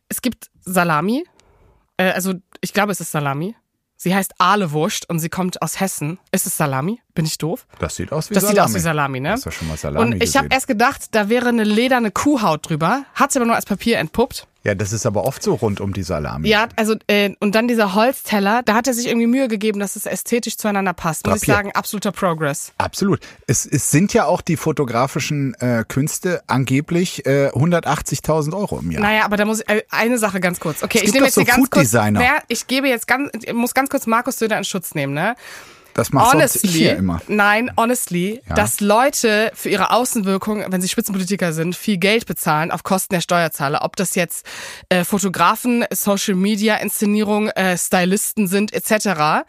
Es 0.10 0.22
gibt 0.22 0.50
Salami. 0.64 1.24
Äh, 1.98 2.12
also, 2.12 2.34
ich 2.62 2.74
glaube, 2.74 2.92
es 2.92 3.00
ist 3.02 3.12
Salami. 3.12 3.56
Sie 4.06 4.14
heißt 4.14 4.36
Ahlewurst 4.38 5.10
und 5.10 5.18
sie 5.18 5.30
kommt 5.30 5.64
aus 5.64 5.80
Hessen. 5.80 6.20
Ist 6.32 6.46
es 6.46 6.56
Salami? 6.56 7.02
Bin 7.16 7.26
ich 7.26 7.38
doof? 7.38 7.66
Das 7.80 7.96
sieht 7.96 8.12
aus 8.12 8.30
wie 8.30 8.34
Das 8.34 8.44
Salami. 8.44 8.56
sieht 8.56 8.64
aus 8.66 8.76
wie 8.76 8.80
Salami, 8.80 9.20
ne? 9.22 9.32
Hast 9.32 9.46
du 9.46 9.52
schon 9.52 9.68
mal 9.70 9.78
Salami 9.78 10.16
Und 10.16 10.24
ich 10.24 10.36
habe 10.38 10.50
erst 10.52 10.68
gedacht, 10.68 11.02
da 11.12 11.30
wäre 11.30 11.48
eine 11.50 11.64
lederne 11.64 12.12
Kuhhaut 12.12 12.70
drüber. 12.70 13.06
Hat 13.16 13.32
sie 13.32 13.40
aber 13.40 13.46
nur 13.46 13.56
als 13.56 13.66
Papier 13.66 13.98
entpuppt. 14.00 14.48
Ja, 14.66 14.74
das 14.74 14.92
ist 14.92 15.06
aber 15.06 15.26
oft 15.26 15.44
so 15.44 15.54
rund 15.54 15.80
um 15.80 15.94
die 15.94 16.02
Salami. 16.02 16.50
Ja, 16.50 16.68
also 16.76 16.96
äh, 17.08 17.36
und 17.40 17.54
dann 17.54 17.68
dieser 17.68 17.94
Holzteller, 17.94 18.64
da 18.66 18.74
hat 18.74 18.88
er 18.88 18.96
sich 18.96 19.08
irgendwie 19.08 19.28
Mühe 19.28 19.48
gegeben, 19.48 19.80
dass 19.80 19.96
es 19.96 20.08
ästhetisch 20.08 20.58
zueinander 20.58 20.92
passt. 20.94 21.26
Muss 21.28 21.36
ich 21.36 21.42
Drapiert. 21.46 21.58
sagen, 21.58 21.72
absoluter 21.76 22.12
Progress. 22.12 22.74
Absolut. 22.80 23.20
Es, 23.46 23.66
es 23.68 23.92
sind 23.92 24.14
ja 24.14 24.26
auch 24.26 24.42
die 24.42 24.58
fotografischen 24.58 25.54
äh, 25.60 25.86
Künste 25.88 26.42
angeblich 26.48 27.26
äh, 27.28 27.50
180.000 27.54 28.58
Euro 28.58 28.80
im 28.80 28.92
Jahr. 28.92 29.04
Naja, 29.04 29.24
aber 29.26 29.38
da 29.38 29.46
muss 29.46 29.62
ich, 29.62 29.70
äh, 29.70 29.84
eine 29.92 30.18
Sache 30.18 30.40
ganz 30.40 30.60
kurz. 30.60 30.82
Okay, 30.84 30.98
Es 30.98 31.10
ich 31.10 31.14
nehme 31.14 31.28
jetzt 31.28 31.36
so 31.36 31.46
ganz 31.46 31.70
kurz. 31.70 31.94
Naja, 31.94 32.40
ich 32.48 32.66
gebe 32.68 32.88
jetzt 32.90 33.08
ganz, 33.08 33.30
ich 33.40 33.54
muss 33.54 33.74
ganz 33.74 33.90
kurz 33.90 34.08
Markus 34.08 34.40
Söder 34.40 34.58
in 34.58 34.64
Schutz 34.64 34.96
nehmen, 34.96 35.14
ne? 35.14 35.36
Das 35.96 36.12
macht 36.12 36.26
sonst 36.32 36.36
honestly, 36.56 36.70
ich 36.70 36.76
hier 36.76 36.98
immer. 36.98 37.22
nein, 37.28 37.72
honestly, 37.78 38.42
Ja. 38.50 38.56
dass 38.56 38.82
Leute 38.82 39.52
für 39.56 39.70
ihre 39.70 39.92
Außenwirkung, 39.92 40.66
wenn 40.68 40.82
sie 40.82 40.90
Spitzenpolitiker 40.90 41.54
sind, 41.54 41.76
viel 41.76 41.98
Geld 41.98 42.26
bezahlen 42.26 42.70
auf 42.70 42.84
Kosten 42.84 43.14
der 43.16 43.22
Steuerzahler. 43.22 43.82
Ob 43.84 43.96
das 43.96 44.14
jetzt 44.16 44.46
äh, 44.90 45.06
Fotografen, 45.06 45.86
Social 45.92 46.36
Media 46.36 46.76
Inszenierung, 46.76 47.48
äh, 47.50 47.78
Stylisten 47.78 48.48
sind 48.48 48.74
etc. 48.74 49.46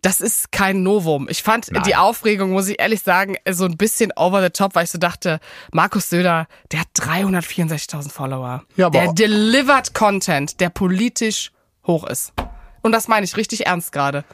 Das 0.00 0.20
ist 0.22 0.52
kein 0.52 0.82
Novum. 0.82 1.28
Ich 1.30 1.42
fand 1.42 1.70
Nein. 1.70 1.82
die 1.82 1.96
Aufregung, 1.96 2.50
muss 2.52 2.68
ich 2.68 2.80
ehrlich 2.80 3.02
sagen, 3.02 3.36
so 3.50 3.66
ein 3.66 3.76
bisschen 3.76 4.10
over 4.16 4.42
the 4.42 4.50
top, 4.50 4.74
weil 4.74 4.84
ich 4.84 4.90
so 4.90 4.98
dachte, 4.98 5.38
Markus 5.72 6.08
Söder, 6.08 6.46
der 6.72 6.80
hat 6.80 6.88
364.000 6.94 8.10
Follower. 8.10 8.64
Ja, 8.76 8.86
aber- 8.86 8.98
der 9.00 9.12
delivert 9.12 9.92
Content, 9.94 10.60
der 10.60 10.70
politisch 10.70 11.52
hoch 11.86 12.04
ist. 12.06 12.32
Und 12.82 12.92
das 12.92 13.08
meine 13.08 13.24
ich 13.24 13.36
richtig 13.36 13.66
ernst 13.66 13.92
gerade. 13.92 14.24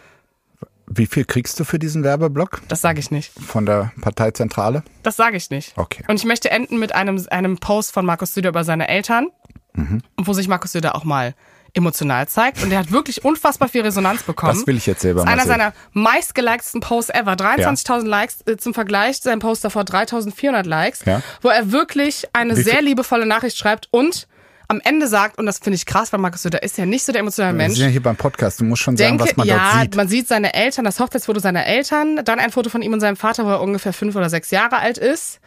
Wie 0.92 1.07
viel 1.07 1.24
kriegst 1.24 1.59
du 1.61 1.64
für 1.64 1.79
diesen 1.79 2.03
Werbeblock 2.03 2.62
Das 2.68 2.81
sage 2.81 2.98
ich 2.98 3.11
nicht. 3.12 3.33
von 3.46 3.64
der 3.64 3.92
Parteizentrale? 4.00 4.83
Das 5.05 5.16
sage 5.16 5.37
ich 5.37 5.48
nicht. 5.50 5.72
Okay. 5.76 6.03
Und 6.09 6.16
ich 6.16 6.24
möchte 6.24 6.50
enden 6.50 6.79
mit 6.81 6.94
einem, 6.94 7.24
einem 7.31 7.59
Post 7.59 7.92
von 7.92 8.05
Markus 8.05 8.35
Söder 8.35 8.48
über 8.50 8.64
seine 8.64 8.88
Eltern, 8.88 9.29
Mhm. 9.74 10.03
wo 10.16 10.33
sich 10.33 10.48
Markus 10.48 10.72
Söder 10.72 10.96
auch 10.96 11.05
mal 11.05 11.35
emotional 11.74 12.26
zeigt. 12.26 12.61
Und 12.64 12.72
er 12.72 12.81
hat 12.81 12.90
wirklich 12.90 13.24
unfassbar 13.24 13.68
viel 13.68 13.83
Resonanz 13.83 14.24
bekommen. 14.24 14.53
Das 14.59 14.66
will 14.66 14.76
ich 14.76 14.87
jetzt 14.87 15.03
selber 15.03 15.20
das 15.24 15.31
ist 15.33 15.33
einer 15.33 15.46
seiner 15.46 15.72
meistgeliktesten 15.92 16.81
Posts 16.81 17.11
ever. 17.11 17.33
23.000 17.37 18.05
Likes 18.07 18.38
äh, 18.46 18.57
zum 18.57 18.74
Vergleich, 18.74 19.18
sein 19.18 19.38
Post 19.38 19.64
davor 19.64 19.83
3.400 19.83 20.66
Likes, 20.66 21.05
Ja. 21.05 21.22
wo 21.40 21.48
er 21.48 21.70
wirklich 21.70 22.26
eine 22.33 22.57
Wie 22.57 22.62
sehr 22.62 22.83
liebevolle 22.83 23.26
Nachricht 23.26 23.57
schreibt 23.57 23.87
und 23.92 24.26
am 24.70 24.80
Ende 24.85 25.09
sagt, 25.09 25.37
und 25.38 25.46
das 25.46 25.59
finde 25.59 25.74
ich 25.74 25.85
krass, 25.85 26.12
weil 26.12 26.20
Markus 26.20 26.42
Söder 26.42 26.62
ist 26.62 26.78
ja 26.78 26.87
nicht 26.87 27.04
so 27.04 27.11
der 27.12 27.20
emotionale 27.20 27.54
Wir 27.54 27.59
Mensch, 27.64 27.74
sind 27.76 27.85
ja 27.87 27.90
hier 27.90 28.02
beim 28.02 28.16
Podcast. 28.16 28.61
Du 28.61 28.64
musst 28.64 28.83
schon 28.83 28.96
sagen, 28.96 29.18
denke, 29.18 29.24
was 29.30 29.37
man 29.37 29.46
ja, 29.46 29.56
dort 29.72 29.83
sieht. 29.83 29.96
man 29.96 30.09
sieht 30.09 30.28
seine 30.28 30.54
Eltern, 30.54 30.85
das 30.85 31.00
Hochzeitsfoto 31.00 31.40
seiner 31.40 31.66
Eltern, 31.66 32.20
dann 32.24 32.38
ein 32.38 32.50
Foto 32.52 32.70
von 32.70 32.80
ihm 32.80 32.92
und 32.92 33.00
seinem 33.00 33.16
Vater, 33.16 33.44
wo 33.44 33.50
er 33.50 33.61
ungefähr 33.61 33.92
fünf 33.92 34.14
oder 34.14 34.30
sechs 34.30 34.50
Jahre 34.50 34.78
alt 34.78 34.96
ist. 34.96 35.40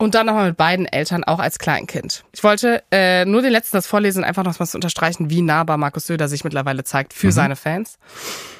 Und 0.00 0.14
dann 0.14 0.26
nochmal 0.26 0.46
mit 0.50 0.56
beiden 0.56 0.86
Eltern, 0.86 1.24
auch 1.24 1.40
als 1.40 1.58
Kleinkind. 1.58 2.22
Ich 2.32 2.44
wollte 2.44 2.84
äh, 2.92 3.24
nur 3.24 3.42
den 3.42 3.50
letzten 3.50 3.76
das 3.76 3.88
vorlesen, 3.88 4.22
einfach 4.22 4.44
noch 4.44 4.56
mal 4.56 4.66
zu 4.66 4.76
unterstreichen, 4.76 5.28
wie 5.28 5.42
nahbar 5.42 5.76
Markus 5.76 6.06
Söder 6.06 6.28
sich 6.28 6.44
mittlerweile 6.44 6.84
zeigt 6.84 7.12
Mhm. 7.14 7.18
für 7.18 7.32
seine 7.32 7.56
Fans. 7.56 7.98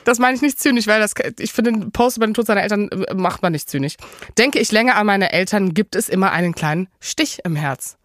Das 0.02 0.18
meine 0.18 0.34
ich 0.34 0.42
nicht 0.42 0.58
zynisch, 0.58 0.88
weil 0.88 0.98
das, 0.98 1.12
ich 1.38 1.52
finde, 1.52 1.70
den 1.70 1.92
Post 1.92 2.16
über 2.16 2.26
den 2.26 2.34
Tod 2.34 2.46
seiner 2.48 2.62
Eltern 2.64 2.88
äh, 2.88 3.14
macht 3.14 3.42
man 3.42 3.52
nicht 3.52 3.70
zynisch. 3.70 3.94
Denke 4.36 4.58
ich 4.58 4.72
länger 4.72 4.96
an 4.96 5.06
meine 5.06 5.30
Eltern, 5.32 5.74
gibt 5.74 5.94
es 5.94 6.08
immer 6.08 6.32
einen 6.32 6.56
kleinen 6.56 6.88
Stich 6.98 7.38
im 7.44 7.54
Herz. 7.54 7.98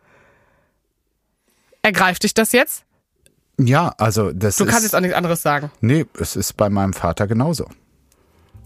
Ergreift 1.83 2.23
dich 2.23 2.33
das 2.33 2.51
jetzt? 2.53 2.83
Ja, 3.59 3.93
also 3.97 4.31
das 4.31 4.55
Du 4.57 4.63
ist. 4.63 4.69
kannst 4.71 4.83
jetzt 4.85 4.95
auch 4.95 5.01
nichts 5.01 5.15
anderes 5.15 5.41
sagen. 5.43 5.69
nee, 5.81 6.05
es 6.19 6.35
ist 6.35 6.57
bei 6.57 6.69
meinem 6.69 6.93
Vater 6.93 7.27
genauso. 7.27 7.67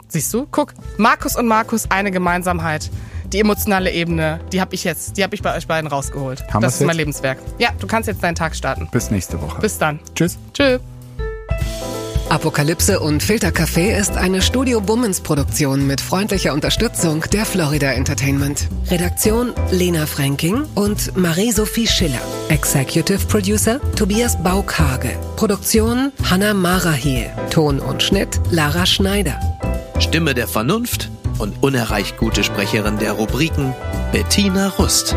Siehst 0.07 0.33
du? 0.33 0.47
Guck, 0.49 0.73
Markus 0.97 1.35
und 1.35 1.47
Markus 1.47 1.91
eine 1.91 2.11
Gemeinsamheit. 2.11 2.89
Die 3.33 3.39
emotionale 3.41 3.91
Ebene, 3.91 4.39
die 4.53 4.61
habe 4.61 4.73
ich 4.73 4.85
jetzt, 4.85 5.17
die 5.17 5.23
habe 5.23 5.35
ich 5.35 5.41
bei 5.41 5.53
euch 5.57 5.67
beiden 5.67 5.89
rausgeholt. 5.89 6.47
Haben 6.53 6.61
das 6.61 6.75
ist 6.75 6.79
mein 6.81 6.89
jetzt? 6.89 6.97
Lebenswerk. 6.97 7.39
Ja, 7.57 7.71
du 7.77 7.85
kannst 7.87 8.07
jetzt 8.07 8.23
deinen 8.23 8.35
Tag 8.35 8.55
starten. 8.55 8.87
Bis 8.91 9.11
nächste 9.11 9.41
Woche. 9.41 9.59
Bis 9.59 9.77
dann. 9.77 9.99
Tschüss. 10.15 10.37
Tschö. 10.53 10.79
Apokalypse 12.29 12.99
und 12.99 13.23
Filtercafé 13.23 13.97
ist 13.97 14.17
eine 14.17 14.41
Studio 14.41 14.81
Bummens 14.81 15.21
Produktion 15.21 15.87
mit 15.87 16.01
freundlicher 16.01 16.53
Unterstützung 16.53 17.23
der 17.31 17.45
Florida 17.45 17.93
Entertainment. 17.93 18.67
Redaktion 18.91 19.53
Lena 19.71 20.05
Fränking 20.05 20.65
und 20.75 21.15
Marie-Sophie 21.15 21.87
Schiller. 21.87 22.19
Executive 22.49 23.25
Producer 23.27 23.79
Tobias 23.95 24.41
Baukage. 24.43 25.17
Produktion 25.37 26.11
Hanna 26.29 26.53
Marahiel. 26.53 27.31
Ton 27.49 27.79
und 27.79 28.03
Schnitt 28.03 28.41
Lara 28.51 28.85
Schneider. 28.85 29.39
Stimme 29.99 30.33
der 30.33 30.49
Vernunft 30.49 31.09
und 31.39 31.63
unerreicht 31.63 32.17
gute 32.17 32.43
Sprecherin 32.43 32.97
der 32.99 33.13
Rubriken 33.13 33.73
Bettina 34.11 34.67
Rust. 34.67 35.15